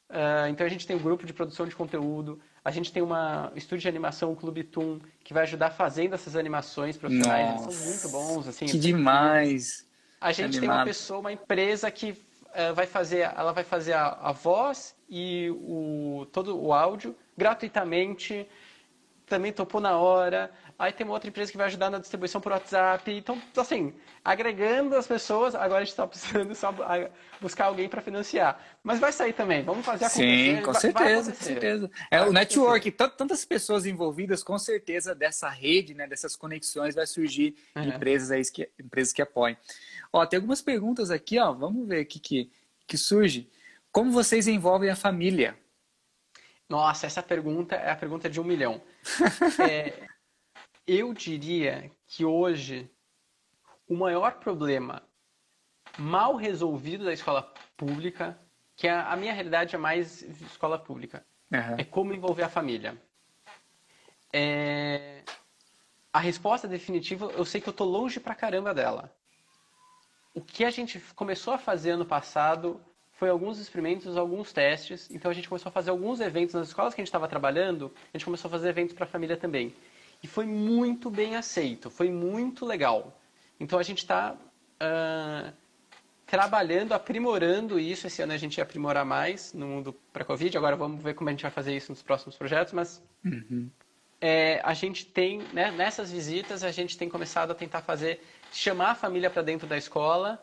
Uh, 0.09 0.47
então 0.49 0.65
a 0.65 0.69
gente 0.69 0.87
tem 0.87 0.95
um 0.95 1.01
grupo 1.01 1.25
de 1.25 1.33
produção 1.33 1.65
de 1.65 1.75
conteúdo, 1.75 2.41
a 2.63 2.71
gente 2.71 2.91
tem 2.91 3.01
uma 3.01 3.51
estúdio 3.55 3.81
de 3.83 3.87
animação, 3.87 4.31
o 4.31 4.35
Clube 4.35 4.63
Toon, 4.63 4.99
que 5.23 5.33
vai 5.33 5.43
ajudar 5.43 5.71
fazendo 5.71 6.13
essas 6.13 6.35
animações 6.35 6.95
profissionais. 6.95 7.61
Nossa, 7.61 7.65
Eles 7.65 7.75
são 7.75 8.11
muito 8.11 8.27
bons. 8.27 8.47
Assim, 8.47 8.65
que 8.67 8.77
demais! 8.77 9.87
A 10.19 10.31
gente 10.31 10.57
Animado. 10.57 10.61
tem 10.61 10.69
uma 10.69 10.85
pessoa, 10.85 11.19
uma 11.19 11.31
empresa 11.31 11.89
que 11.89 12.11
uh, 12.11 12.73
vai 12.75 12.85
fazer, 12.85 13.31
ela 13.35 13.51
vai 13.51 13.63
fazer 13.63 13.93
a, 13.93 14.09
a 14.21 14.31
voz 14.31 14.95
e 15.09 15.49
o, 15.49 16.27
todo 16.31 16.55
o 16.55 16.71
áudio 16.71 17.15
gratuitamente, 17.35 18.47
também 19.25 19.51
topou 19.51 19.81
na 19.81 19.97
hora. 19.97 20.51
Aí 20.81 20.91
tem 20.91 21.05
uma 21.05 21.13
outra 21.13 21.29
empresa 21.29 21.51
que 21.51 21.57
vai 21.59 21.67
ajudar 21.67 21.91
na 21.91 21.99
distribuição 21.99 22.41
por 22.41 22.51
WhatsApp. 22.51 23.11
Então, 23.11 23.39
assim, 23.55 23.93
agregando 24.25 24.95
as 24.95 25.05
pessoas, 25.05 25.53
agora 25.53 25.81
a 25.81 25.83
gente 25.83 25.91
está 25.91 26.07
precisando 26.07 26.55
só 26.55 26.73
buscar 27.39 27.65
alguém 27.65 27.87
para 27.87 28.01
financiar. 28.01 28.59
Mas 28.81 28.99
vai 28.99 29.11
sair 29.11 29.33
também, 29.33 29.63
vamos 29.63 29.85
fazer 29.85 30.05
acontecer. 30.05 30.55
Sim, 30.55 30.61
com 30.63 30.71
vai, 30.71 30.81
certeza, 30.81 31.29
vai 31.29 31.37
com 31.37 31.43
certeza. 31.43 31.91
É, 32.09 32.21
o 32.23 32.33
network, 32.33 32.89
tantas 32.93 33.45
pessoas 33.45 33.85
envolvidas, 33.85 34.41
com 34.41 34.57
certeza 34.57 35.13
dessa 35.13 35.49
rede, 35.49 35.93
né, 35.93 36.07
dessas 36.07 36.35
conexões 36.35 36.95
vai 36.95 37.05
surgir 37.05 37.55
uhum. 37.75 37.83
empresas, 37.83 38.31
aí 38.31 38.43
que, 38.51 38.67
empresas 38.83 39.13
que 39.13 39.21
apoiem. 39.21 39.55
Ó, 40.11 40.25
tem 40.25 40.37
algumas 40.37 40.63
perguntas 40.63 41.11
aqui, 41.11 41.37
ó, 41.37 41.53
vamos 41.53 41.87
ver 41.87 42.01
o 42.01 42.05
que, 42.07 42.19
que, 42.19 42.51
que 42.87 42.97
surge. 42.97 43.47
Como 43.91 44.11
vocês 44.11 44.47
envolvem 44.47 44.89
a 44.89 44.95
família? 44.95 45.55
Nossa, 46.67 47.05
essa 47.05 47.21
pergunta 47.21 47.75
é 47.75 47.91
a 47.91 47.95
pergunta 47.95 48.27
de 48.27 48.41
um 48.41 48.43
milhão. 48.43 48.81
é, 49.69 50.09
eu 50.87 51.13
diria 51.13 51.91
que 52.07 52.25
hoje 52.25 52.89
o 53.87 53.95
maior 53.95 54.35
problema 54.35 55.03
mal 55.97 56.35
resolvido 56.35 57.05
da 57.05 57.13
escola 57.13 57.53
pública, 57.75 58.39
que 58.75 58.87
a, 58.87 59.11
a 59.11 59.15
minha 59.15 59.33
realidade 59.33 59.75
é 59.75 59.77
mais 59.77 60.21
escola 60.21 60.79
pública, 60.79 61.25
uhum. 61.51 61.75
é 61.77 61.83
como 61.83 62.13
envolver 62.13 62.43
a 62.43 62.49
família. 62.49 62.95
É... 64.33 65.23
A 66.13 66.19
resposta 66.19 66.67
definitiva, 66.67 67.31
eu 67.37 67.45
sei 67.45 67.61
que 67.61 67.69
eu 67.69 67.73
tô 67.73 67.85
longe 67.85 68.19
pra 68.19 68.35
caramba 68.35 68.73
dela. 68.73 69.13
O 70.33 70.41
que 70.41 70.63
a 70.63 70.69
gente 70.69 70.99
começou 71.15 71.53
a 71.53 71.57
fazer 71.57 71.91
ano 71.91 72.05
passado 72.05 72.81
foi 73.13 73.29
alguns 73.29 73.59
experimentos, 73.59 74.17
alguns 74.17 74.51
testes. 74.51 75.09
Então 75.11 75.29
a 75.29 75.33
gente 75.33 75.47
começou 75.47 75.69
a 75.69 75.73
fazer 75.73 75.89
alguns 75.89 76.19
eventos 76.19 76.55
nas 76.55 76.67
escolas 76.67 76.93
que 76.93 77.01
a 77.01 77.03
gente 77.03 77.09
estava 77.09 77.27
trabalhando, 77.27 77.93
a 78.13 78.17
gente 78.17 78.25
começou 78.25 78.49
a 78.49 78.51
fazer 78.51 78.69
eventos 78.69 78.95
para 78.95 79.05
a 79.05 79.07
família 79.07 79.37
também. 79.37 79.73
E 80.23 80.27
foi 80.27 80.45
muito 80.45 81.09
bem 81.09 81.35
aceito, 81.35 81.89
foi 81.89 82.11
muito 82.11 82.65
legal. 82.65 83.19
Então 83.59 83.79
a 83.79 83.83
gente 83.83 83.99
está 83.99 84.33
uh, 84.33 85.53
trabalhando, 86.25 86.93
aprimorando 86.93 87.79
isso. 87.79 88.07
Esse 88.07 88.21
ano 88.21 88.33
a 88.33 88.37
gente 88.37 88.57
ia 88.57 88.63
aprimorar 88.63 89.05
mais 89.05 89.53
no 89.53 89.67
mundo 89.67 89.95
para 90.13 90.23
Covid. 90.23 90.57
Agora 90.57 90.75
vamos 90.75 91.03
ver 91.03 91.13
como 91.13 91.29
a 91.29 91.33
gente 91.33 91.41
vai 91.41 91.51
fazer 91.51 91.75
isso 91.75 91.91
nos 91.91 92.01
próximos 92.01 92.35
projetos. 92.37 92.73
Mas 92.73 93.03
uhum. 93.25 93.69
é, 94.19 94.61
a 94.63 94.73
gente 94.73 95.05
tem, 95.05 95.39
né, 95.51 95.71
nessas 95.71 96.11
visitas, 96.11 96.63
a 96.63 96.71
gente 96.71 96.97
tem 96.97 97.09
começado 97.09 97.51
a 97.51 97.55
tentar 97.55 97.81
fazer, 97.81 98.23
chamar 98.51 98.91
a 98.91 98.95
família 98.95 99.29
para 99.29 99.41
dentro 99.41 99.67
da 99.67 99.77
escola 99.77 100.41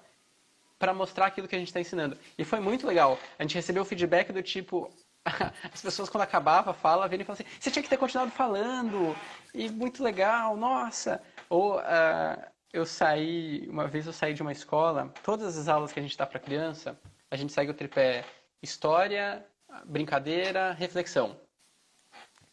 para 0.78 0.94
mostrar 0.94 1.26
aquilo 1.26 1.48
que 1.48 1.56
a 1.56 1.58
gente 1.58 1.68
está 1.68 1.80
ensinando. 1.80 2.16
E 2.36 2.44
foi 2.44 2.60
muito 2.60 2.86
legal. 2.86 3.18
A 3.38 3.42
gente 3.42 3.54
recebeu 3.54 3.84
feedback 3.84 4.32
do 4.32 4.42
tipo, 4.42 4.90
as 5.72 5.80
pessoas 5.80 6.08
quando 6.08 6.22
acabava 6.22 6.70
a 6.70 6.74
fala 6.74 7.08
vinham 7.08 7.22
e 7.22 7.24
falavam 7.24 7.44
assim, 7.46 7.58
você 7.60 7.70
tinha 7.70 7.82
que 7.82 7.88
ter 7.88 7.96
continuado 7.96 8.30
falando, 8.30 9.16
e 9.54 9.68
muito 9.70 10.02
legal, 10.02 10.56
nossa. 10.56 11.20
Ou 11.48 11.78
uh, 11.78 12.42
eu 12.72 12.84
saí, 12.84 13.66
uma 13.68 13.86
vez 13.86 14.06
eu 14.06 14.12
saí 14.12 14.34
de 14.34 14.42
uma 14.42 14.52
escola, 14.52 15.12
todas 15.22 15.56
as 15.56 15.68
aulas 15.68 15.92
que 15.92 16.00
a 16.00 16.02
gente 16.02 16.16
dá 16.16 16.26
para 16.26 16.40
criança, 16.40 16.98
a 17.30 17.36
gente 17.36 17.52
segue 17.52 17.70
o 17.70 17.74
tripé 17.74 18.24
história, 18.62 19.44
brincadeira, 19.84 20.72
reflexão. 20.72 21.38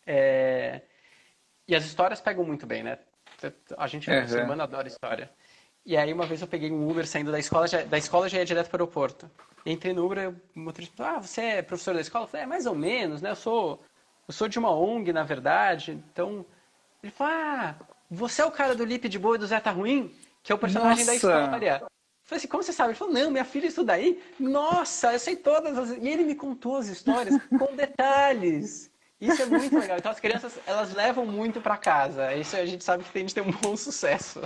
É... 0.05 0.81
E 1.67 1.75
as 1.75 1.83
histórias 1.85 2.21
pegam 2.21 2.43
muito 2.43 2.67
bem, 2.67 2.83
né? 2.83 2.99
A 3.77 3.87
gente, 3.87 4.09
uhum. 4.09 4.27
semana, 4.27 4.63
adora 4.63 4.87
história. 4.87 5.29
E 5.85 5.95
aí 5.95 6.11
uma 6.11 6.25
vez 6.25 6.41
eu 6.41 6.47
peguei 6.47 6.71
um 6.71 6.89
Uber 6.89 7.07
saindo 7.07 7.31
da 7.31 7.37
escola, 7.37 7.67
já, 7.67 7.83
da 7.83 7.97
escola 7.97 8.27
já 8.27 8.39
ia 8.39 8.45
direto 8.45 8.69
para 8.69 8.77
o 8.77 8.83
aeroporto. 8.83 9.29
Entrei 9.65 9.93
no 9.93 10.05
Uber, 10.05 10.33
o 10.55 10.59
motorista 10.59 10.95
falou, 10.95 11.17
ah, 11.17 11.21
você 11.21 11.41
é 11.41 11.61
professor 11.61 11.93
da 11.93 12.01
escola? 12.01 12.25
Eu 12.25 12.29
falei, 12.29 12.43
é 12.43 12.47
mais 12.47 12.65
ou 12.65 12.75
menos, 12.75 13.21
né? 13.21 13.31
Eu 13.31 13.35
sou, 13.35 13.79
eu 14.27 14.33
sou 14.33 14.47
de 14.47 14.57
uma 14.57 14.71
ONG, 14.71 15.13
na 15.13 15.23
verdade. 15.23 15.91
Então, 16.11 16.45
ele 17.03 17.11
falou, 17.11 17.33
ah, 17.33 17.75
você 18.09 18.41
é 18.41 18.45
o 18.45 18.51
cara 18.51 18.75
do 18.75 18.83
Lip 18.83 19.07
de 19.07 19.19
Boa 19.19 19.35
e 19.35 19.39
do 19.39 19.47
Zé 19.47 19.59
Tá 19.59 19.71
Ruim? 19.71 20.13
Que 20.43 20.51
é 20.51 20.55
o 20.55 20.57
personagem 20.57 21.05
Nossa. 21.05 21.05
da 21.05 21.15
história. 21.15 21.81
Eu 21.81 21.87
falei 22.23 22.37
assim, 22.37 22.47
como 22.47 22.63
você 22.63 22.73
sabe? 22.73 22.89
Ele 22.89 22.97
falou, 22.97 23.13
não, 23.13 23.31
minha 23.31 23.45
filha 23.45 23.67
estuda 23.67 23.93
aí. 23.93 24.21
Nossa, 24.39 25.13
eu 25.13 25.19
sei 25.19 25.35
todas 25.35 25.77
as... 25.77 25.91
E 25.91 26.07
ele 26.07 26.23
me 26.23 26.35
contou 26.35 26.77
as 26.77 26.87
histórias 26.87 27.35
com 27.59 27.75
detalhes. 27.75 28.91
Isso 29.21 29.41
é 29.41 29.45
muito 29.45 29.77
legal. 29.77 29.97
Então 29.97 30.11
as 30.11 30.19
crianças, 30.19 30.59
elas 30.65 30.93
levam 30.93 31.25
muito 31.25 31.61
para 31.61 31.77
casa. 31.77 32.33
Isso 32.33 32.55
a 32.55 32.65
gente 32.65 32.83
sabe 32.83 33.03
que 33.03 33.11
tem 33.11 33.25
de 33.25 33.33
ter 33.33 33.41
um 33.41 33.51
bom 33.51 33.75
sucesso. 33.77 34.41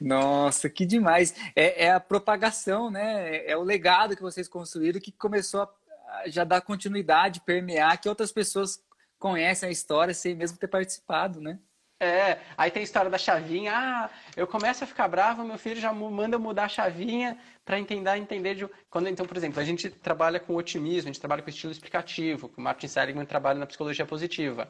Nossa, 0.00 0.70
que 0.70 0.86
demais. 0.86 1.34
É, 1.54 1.84
é, 1.84 1.92
a 1.92 2.00
propagação, 2.00 2.90
né? 2.90 3.44
É 3.46 3.56
o 3.56 3.62
legado 3.62 4.16
que 4.16 4.22
vocês 4.22 4.48
construíram 4.48 5.00
que 5.00 5.12
começou 5.12 5.62
a 5.62 6.28
já 6.28 6.42
dar 6.42 6.62
continuidade, 6.62 7.42
permear, 7.42 8.00
que 8.00 8.08
outras 8.08 8.32
pessoas 8.32 8.82
conhecem 9.18 9.68
a 9.68 9.72
história 9.72 10.14
sem 10.14 10.34
mesmo 10.34 10.58
ter 10.58 10.68
participado, 10.68 11.40
né? 11.40 11.58
É, 12.02 12.38
aí 12.56 12.70
tem 12.70 12.80
a 12.80 12.84
história 12.84 13.10
da 13.10 13.18
chavinha. 13.18 13.72
Ah, 13.74 14.10
eu 14.34 14.46
começo 14.46 14.82
a 14.82 14.86
ficar 14.86 15.06
bravo, 15.06 15.44
meu 15.44 15.58
filho 15.58 15.78
já 15.78 15.92
manda 15.92 16.38
mudar 16.38 16.64
a 16.64 16.68
chavinha 16.68 17.38
para 17.62 17.78
entender, 17.78 18.16
entender 18.16 18.54
de 18.54 18.66
quando 18.88 19.06
então, 19.08 19.26
por 19.26 19.36
exemplo, 19.36 19.60
a 19.60 19.64
gente 19.64 19.90
trabalha 19.90 20.40
com 20.40 20.56
otimismo, 20.56 21.10
a 21.10 21.12
gente 21.12 21.20
trabalha 21.20 21.42
com 21.42 21.50
estilo 21.50 21.70
explicativo, 21.70 22.48
que 22.48 22.58
o 22.58 22.62
Martin 22.62 22.88
Seligman 22.88 23.26
trabalha 23.26 23.58
na 23.58 23.66
psicologia 23.66 24.06
positiva. 24.06 24.66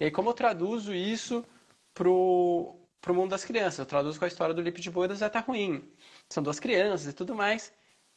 E 0.00 0.04
aí 0.04 0.10
como 0.10 0.30
eu 0.30 0.34
traduzo 0.34 0.94
isso 0.94 1.44
pro 1.92 2.79
pro 3.00 3.14
mundo 3.14 3.30
das 3.30 3.44
crianças. 3.44 3.78
Eu 3.78 3.86
traduzo 3.86 4.18
com 4.18 4.24
a 4.24 4.28
história 4.28 4.54
do 4.54 4.62
Lip 4.62 4.80
de 4.80 4.90
Boi 4.90 5.06
e 5.06 5.08
do 5.08 5.16
Zé 5.16 5.28
Tá 5.28 5.40
Ruim. 5.40 5.88
São 6.28 6.42
duas 6.42 6.60
crianças 6.60 7.08
e 7.08 7.12
tudo 7.12 7.34
mais. 7.34 7.72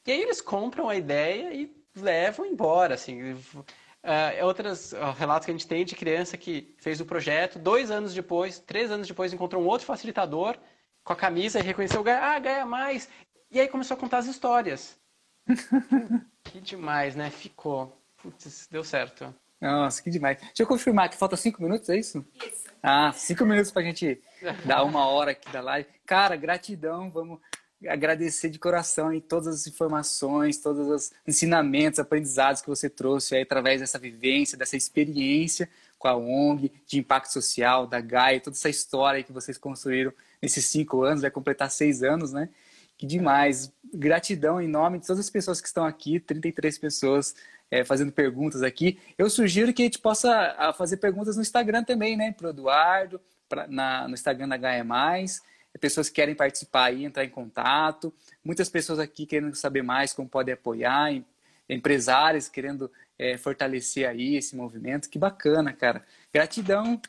E 0.06 0.12
aí 0.12 0.22
eles 0.22 0.42
compram 0.42 0.90
a 0.90 0.96
ideia 0.96 1.54
e 1.54 1.76
levam 1.96 2.46
embora, 2.46 2.96
assim. 2.96 3.34
Uh, 3.34 4.46
outros 4.46 4.92
uh, 4.92 5.12
relatos 5.18 5.46
que 5.46 5.52
a 5.52 5.54
gente 5.54 5.68
tem 5.68 5.86
de 5.86 5.96
criança 5.96 6.38
que 6.38 6.76
fez 6.78 7.00
o 7.00 7.06
projeto, 7.06 7.58
dois 7.58 7.90
anos 7.90 8.14
depois, 8.14 8.60
três 8.60 8.92
anos 8.92 9.08
depois, 9.08 9.32
encontrou 9.32 9.64
um 9.64 9.68
outro 9.68 9.88
facilitador 9.88 10.58
com 11.04 11.14
a 11.14 11.16
camisa 11.16 11.60
e 11.60 11.64
reconheceu, 11.64 12.04
ah, 12.08 12.40
ganha 12.40 12.66
mais. 12.66 13.10
E 13.50 13.60
aí 13.60 13.68
começou 13.68 13.96
a 13.96 14.00
contar 14.00 14.18
as 14.18 14.26
histórias. 14.26 15.00
que 16.44 16.60
demais, 16.60 17.16
né? 17.16 17.30
Ficou. 17.30 17.98
Putz, 18.18 18.68
deu 18.70 18.84
certo. 18.84 19.34
Nossa, 19.64 20.04
que 20.04 20.10
demais. 20.10 20.38
Deixa 20.40 20.64
eu 20.64 20.68
confirmar 20.68 21.10
que 21.10 21.16
falta 21.16 21.38
cinco 21.38 21.64
minutos, 21.64 21.88
é 21.88 21.96
isso? 21.96 22.26
Isso. 22.36 22.64
Ah, 22.82 23.14
cinco 23.14 23.46
minutos 23.46 23.72
pra 23.72 23.82
gente 23.82 24.22
dar 24.66 24.84
uma 24.84 25.08
hora 25.08 25.32
aqui 25.32 25.50
da 25.54 25.62
live. 25.62 25.88
Cara, 26.06 26.36
gratidão, 26.36 27.10
vamos 27.10 27.40
agradecer 27.88 28.50
de 28.50 28.60
coração 28.60 29.14
em 29.14 29.22
todas 29.22 29.48
as 29.48 29.66
informações, 29.66 30.58
todos 30.58 30.86
os 30.90 31.14
ensinamentos, 31.26 31.98
aprendizados 31.98 32.62
que 32.62 32.68
você 32.68 32.90
trouxe 32.90 33.36
aí 33.36 33.44
através 33.44 33.80
dessa 33.80 33.98
vivência, 33.98 34.58
dessa 34.58 34.76
experiência 34.76 35.70
com 35.98 36.10
a 36.10 36.16
ONG, 36.18 36.70
de 36.86 37.00
impacto 37.00 37.32
social, 37.32 37.88
da 37.88 38.02
Gaia, 38.02 38.42
toda 38.42 38.58
essa 38.58 38.70
história 38.70 39.24
que 39.24 39.32
vocês 39.32 39.58
construíram 39.58 40.12
nesses 40.42 40.66
cinco 40.66 41.04
anos, 41.04 41.22
vai 41.22 41.32
completar 41.32 41.72
seis 41.72 42.04
anos, 42.04 42.34
né? 42.34 42.50
Que 42.98 43.06
demais. 43.06 43.72
Gratidão 43.94 44.62
em 44.62 44.68
nome 44.68 45.00
de 45.00 45.08
todas 45.08 45.22
as 45.22 45.30
pessoas 45.30 45.62
que 45.62 45.68
estão 45.68 45.86
aqui, 45.86 46.20
33 46.20 46.78
pessoas 46.78 47.34
é, 47.74 47.84
fazendo 47.84 48.12
perguntas 48.12 48.62
aqui. 48.62 49.00
Eu 49.18 49.32
sugiro 49.32 49.74
que 49.74 49.82
a 49.82 49.86
gente 49.86 49.98
possa 49.98 50.74
fazer 50.78 50.98
perguntas 50.98 51.36
no 51.36 51.42
Instagram 51.42 51.84
também, 51.84 52.16
né? 52.16 52.32
Para 52.32 52.46
o 52.46 52.50
Eduardo, 52.52 53.20
pra, 53.50 53.66
na, 53.66 54.08
no 54.08 54.14
Instagram 54.14 54.48
da 54.48 54.58
Gaia 54.58 54.84
Mais. 54.84 55.42
Pessoas 55.82 56.08
que 56.08 56.14
querem 56.14 56.36
participar 56.36 56.86
aí, 56.86 57.04
entrar 57.04 57.26
em 57.26 57.30
contato. 57.30 58.14
Muitas 58.44 58.70
pessoas 58.70 59.00
aqui 59.00 59.26
querendo 59.26 59.56
saber 59.56 59.82
mais 59.82 60.14
como 60.14 60.30
podem 60.30 60.54
apoiar, 60.54 61.20
empresários 61.68 62.48
querendo 62.48 62.92
é, 63.18 63.38
fortalecer 63.38 64.08
aí 64.08 64.36
esse 64.36 64.56
movimento. 64.56 65.10
Que 65.10 65.18
bacana, 65.18 65.74
cara. 65.74 66.06
Gratidão. 66.32 67.02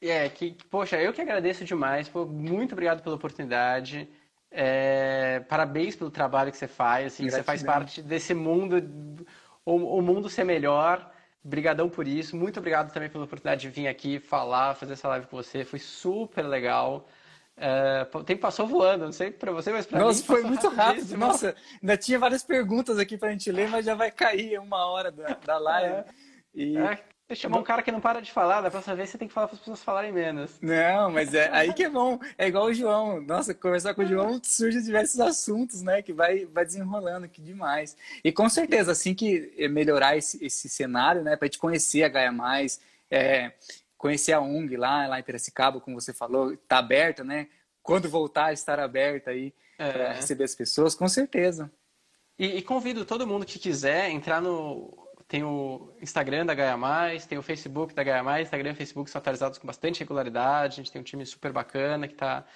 É, 0.00 0.28
que, 0.28 0.56
poxa, 0.70 1.02
eu 1.02 1.12
que 1.12 1.20
agradeço 1.20 1.64
demais. 1.64 2.08
Pô, 2.08 2.24
muito 2.24 2.74
obrigado 2.74 3.02
pela 3.02 3.16
oportunidade. 3.16 4.08
É, 4.52 5.40
parabéns 5.40 5.96
pelo 5.96 6.12
trabalho 6.12 6.52
que 6.52 6.56
você 6.56 6.68
faz. 6.68 7.14
Assim, 7.14 7.28
você 7.28 7.42
faz 7.42 7.60
parte 7.60 8.00
desse 8.00 8.34
mundo 8.34 8.80
o, 9.72 9.98
o 9.98 10.02
mundo 10.02 10.28
ser 10.28 10.44
melhor. 10.44 11.10
Obrigadão 11.44 11.88
por 11.88 12.06
isso. 12.06 12.36
Muito 12.36 12.58
obrigado 12.58 12.92
também 12.92 13.08
pela 13.08 13.24
oportunidade 13.24 13.62
de 13.62 13.68
vir 13.68 13.88
aqui 13.88 14.18
falar, 14.18 14.74
fazer 14.74 14.94
essa 14.94 15.08
live 15.08 15.26
com 15.26 15.36
você. 15.36 15.64
Foi 15.64 15.78
super 15.78 16.42
legal. 16.42 17.06
É, 17.56 18.06
o 18.12 18.22
tempo 18.22 18.42
passou 18.42 18.66
voando, 18.66 19.04
não 19.04 19.12
sei 19.12 19.30
para 19.30 19.50
você, 19.50 19.72
mas 19.72 19.84
para 19.86 19.98
mim. 19.98 20.04
Nossa, 20.04 20.24
foi 20.24 20.42
muito 20.42 20.68
rápido. 20.68 21.16
Nossa, 21.16 21.54
ainda 21.82 21.96
tinha 21.96 22.18
várias 22.18 22.42
perguntas 22.42 22.98
aqui 22.98 23.16
para 23.16 23.28
a 23.28 23.32
gente 23.32 23.50
ler, 23.50 23.68
mas 23.68 23.84
já 23.84 23.94
vai 23.94 24.10
cair 24.10 24.58
uma 24.58 24.86
hora 24.86 25.10
da, 25.10 25.36
da 25.44 25.58
live. 25.58 25.94
É. 25.94 26.04
E... 26.54 26.76
É, 26.76 26.98
chamar 27.36 27.58
um 27.58 27.62
cara 27.62 27.82
que 27.82 27.92
não 27.92 28.00
para 28.00 28.22
de 28.22 28.32
falar, 28.32 28.62
da 28.62 28.70
próxima 28.70 28.96
vez 28.96 29.10
você 29.10 29.18
tem 29.18 29.28
que 29.28 29.34
falar 29.34 29.48
para 29.48 29.54
as 29.54 29.60
pessoas 29.60 29.82
falarem 29.82 30.10
menos. 30.10 30.58
Não, 30.62 31.10
mas 31.10 31.34
é 31.34 31.50
aí 31.52 31.74
que 31.74 31.84
é 31.84 31.90
bom. 31.90 32.18
É 32.38 32.48
igual 32.48 32.66
o 32.66 32.72
João. 32.72 33.20
Nossa, 33.20 33.54
conversar 33.54 33.94
com 33.94 34.02
o 34.02 34.06
João 34.06 34.40
surge 34.44 34.80
diversos 34.82 35.20
assuntos, 35.20 35.82
né? 35.82 36.00
Que 36.00 36.12
vai, 36.12 36.46
vai 36.46 36.64
desenrolando, 36.64 37.28
que 37.28 37.42
demais. 37.42 37.96
E 38.24 38.32
com 38.32 38.48
certeza, 38.48 38.92
assim 38.92 39.14
que 39.14 39.68
melhorar 39.68 40.16
esse, 40.16 40.42
esse 40.44 40.68
cenário, 40.68 41.22
né? 41.22 41.36
Para 41.36 41.46
gente 41.46 41.58
conhecer 41.58 42.02
a 42.02 42.08
Gaia 42.08 42.32
Mais, 42.32 42.80
é, 43.10 43.52
conhecer 43.98 44.32
a 44.32 44.40
ONG 44.40 44.76
lá, 44.76 45.06
lá 45.06 45.18
em 45.18 45.22
Piracicaba, 45.22 45.80
como 45.80 46.00
você 46.00 46.14
falou, 46.14 46.52
está 46.52 46.78
aberta, 46.78 47.24
né? 47.24 47.48
Quando 47.82 48.08
voltar, 48.08 48.52
estar 48.52 48.78
aberta 48.78 49.30
aí 49.32 49.52
é. 49.78 49.92
para 49.92 50.12
receber 50.12 50.44
as 50.44 50.54
pessoas, 50.54 50.94
com 50.94 51.08
certeza. 51.08 51.70
E, 52.38 52.58
e 52.58 52.62
convido 52.62 53.04
todo 53.04 53.26
mundo 53.26 53.44
que 53.44 53.58
quiser 53.58 54.10
entrar 54.10 54.40
no. 54.40 55.07
Tem 55.28 55.44
o 55.44 55.92
Instagram 56.00 56.46
da 56.46 56.54
Gaia 56.54 56.76
Mais, 56.76 57.26
tem 57.26 57.36
o 57.36 57.42
Facebook 57.42 57.94
da 57.94 58.02
Gaia 58.02 58.22
Mais. 58.22 58.46
Instagram 58.46 58.70
e 58.70 58.74
Facebook 58.74 59.10
são 59.10 59.18
atualizados 59.18 59.58
com 59.58 59.66
bastante 59.66 60.00
regularidade. 60.00 60.72
A 60.72 60.76
gente 60.76 60.90
tem 60.90 61.02
um 61.02 61.04
time 61.04 61.26
super 61.26 61.52
bacana 61.52 62.08
que 62.08 62.14
está 62.14 62.46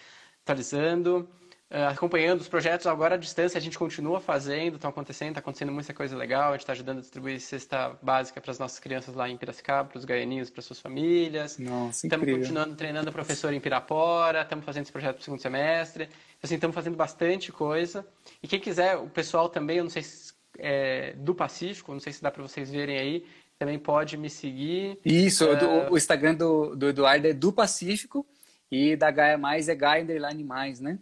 atualizando. 0.43 1.29
Uh, 1.71 1.89
acompanhando 1.91 2.41
os 2.41 2.49
projetos 2.49 2.87
agora 2.87 3.15
à 3.15 3.19
distância, 3.19 3.57
a 3.57 3.61
gente 3.61 3.79
continua 3.79 4.21
fazendo, 4.21 4.75
estão 4.75 4.91
acontecendo, 4.91 5.29
está 5.29 5.41
acontecendo 5.41 5.73
muita 5.73 5.93
coisa 5.93 6.17
legal. 6.17 6.49
A 6.49 6.53
gente 6.53 6.61
está 6.61 6.73
ajudando 6.73 6.99
a 6.99 7.01
distribuir 7.03 7.41
cesta 7.41 7.97
básica 8.03 8.41
para 8.41 8.51
as 8.51 8.59
nossas 8.59 8.79
crianças 8.79 9.15
lá 9.15 9.29
em 9.29 9.37
Piracicaba, 9.37 9.89
para 9.91 9.99
os 9.99 10.05
gaianinhos, 10.07 10.49
para 10.49 10.63
suas 10.63 10.81
famílias. 10.81 11.59
Nossa, 11.59 12.07
Estamos 12.07 12.31
continuando 12.31 12.75
treinando 12.75 13.09
a 13.09 13.13
professora 13.13 13.55
em 13.55 13.61
Pirapora, 13.61 14.43
estamos 14.43 14.65
fazendo 14.65 14.85
esse 14.85 14.93
projeto 14.93 15.17
para 15.17 15.21
o 15.23 15.25
segundo 15.25 15.41
semestre. 15.41 16.09
Assim, 16.43 16.55
estamos 16.55 16.75
fazendo 16.75 16.97
bastante 16.97 17.53
coisa. 17.53 18.07
E 18.43 18.49
quem 18.49 18.61
quiser, 18.61 18.97
o 18.97 19.09
pessoal 19.09 19.49
também, 19.49 19.79
eu 19.79 19.85
não 19.85 19.91
sei 19.91 20.03
se 20.03 20.33
é 20.63 21.13
do 21.15 21.35
Pacífico, 21.35 21.93
não 21.93 22.01
sei 22.01 22.13
se 22.13 22.23
dá 22.23 22.31
para 22.31 22.43
vocês 22.43 22.71
verem 22.71 22.99
aí, 22.99 23.27
também 23.59 23.79
pode 23.79 24.17
me 24.17 24.31
seguir. 24.31 24.99
Isso, 25.05 25.45
uh... 25.45 25.93
o 25.93 25.97
Instagram 25.97 26.35
do, 26.35 26.77
do 26.77 26.89
Eduardo 26.89 27.27
é 27.27 27.33
do 27.33 27.53
Pacífico 27.53 28.25
e 28.71 28.97
da 28.97 29.11
Gaia 29.11 29.37
Mais 29.37 29.69
é 29.69 29.75
Gaia 29.75 30.03
Underline 30.03 30.45
Mais, 30.45 30.81
né? 30.81 30.99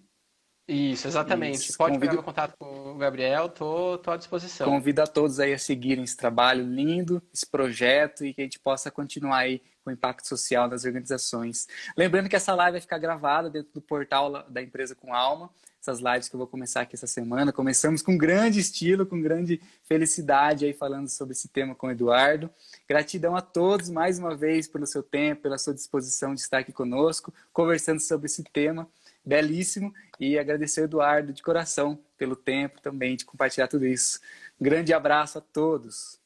Isso, 0.66 1.08
exatamente. 1.08 1.68
Isso. 1.68 1.76
Pode 1.76 1.94
Convido... 1.94 2.12
pegar 2.12 2.22
contato 2.22 2.54
com 2.56 2.92
o 2.92 2.96
Gabriel, 2.96 3.48
tô, 3.48 3.98
tô 3.98 4.12
à 4.12 4.16
disposição. 4.16 4.68
Convido 4.68 5.02
a 5.02 5.06
todos 5.06 5.40
aí 5.40 5.52
a 5.52 5.58
seguirem 5.58 6.04
esse 6.04 6.16
trabalho 6.16 6.64
lindo, 6.64 7.20
esse 7.34 7.44
projeto 7.44 8.24
e 8.24 8.32
que 8.32 8.40
a 8.40 8.44
gente 8.44 8.58
possa 8.58 8.90
continuar 8.90 9.38
aí 9.38 9.61
com 9.82 9.90
o 9.90 9.92
impacto 9.92 10.28
social 10.28 10.68
das 10.68 10.84
organizações. 10.84 11.66
Lembrando 11.96 12.28
que 12.28 12.36
essa 12.36 12.54
live 12.54 12.72
vai 12.72 12.80
ficar 12.80 12.98
gravada 12.98 13.50
dentro 13.50 13.72
do 13.74 13.80
portal 13.80 14.44
da 14.48 14.62
empresa 14.62 14.94
com 14.94 15.12
alma. 15.12 15.50
Essas 15.81 15.99
lives 15.99 16.28
que 16.28 16.35
eu 16.35 16.39
vou 16.39 16.47
começar 16.47 16.83
aqui 16.83 16.95
essa 16.95 17.07
semana. 17.07 17.53
Começamos 17.53 18.03
com 18.03 18.18
grande 18.18 18.61
estilo, 18.61 19.07
com 19.07 19.18
grande 19.18 19.59
felicidade 19.85 20.66
aí 20.66 20.74
falando 20.74 21.09
sobre 21.09 21.33
esse 21.33 21.49
tema 21.49 21.74
com 21.74 21.87
o 21.87 21.91
Eduardo. 21.91 22.51
Gratidão 22.87 23.35
a 23.35 23.41
todos 23.41 23.89
mais 23.89 24.18
uma 24.18 24.37
vez 24.37 24.68
pelo 24.68 24.87
seu 24.87 25.03
tempo, 25.03 25.41
pela 25.41 25.57
sua 25.57 25.72
disposição 25.72 26.35
de 26.35 26.43
estar 26.43 26.59
aqui 26.59 26.70
conosco, 26.70 27.33
conversando 27.51 27.99
sobre 27.99 28.26
esse 28.26 28.45
tema 28.45 28.87
belíssimo 29.24 29.93
e 30.18 30.39
agradecer 30.39 30.83
o 30.83 30.85
Eduardo 30.85 31.33
de 31.33 31.43
coração 31.43 31.99
pelo 32.18 32.37
tempo 32.37 32.81
também 32.83 33.16
de 33.16 33.24
compartilhar 33.24 33.66
tudo 33.66 33.87
isso. 33.87 34.20
grande 34.61 34.93
abraço 34.93 35.39
a 35.39 35.41
todos. 35.41 36.20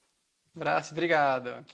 Abraço, 0.54 0.92
obrigado. 0.92 1.64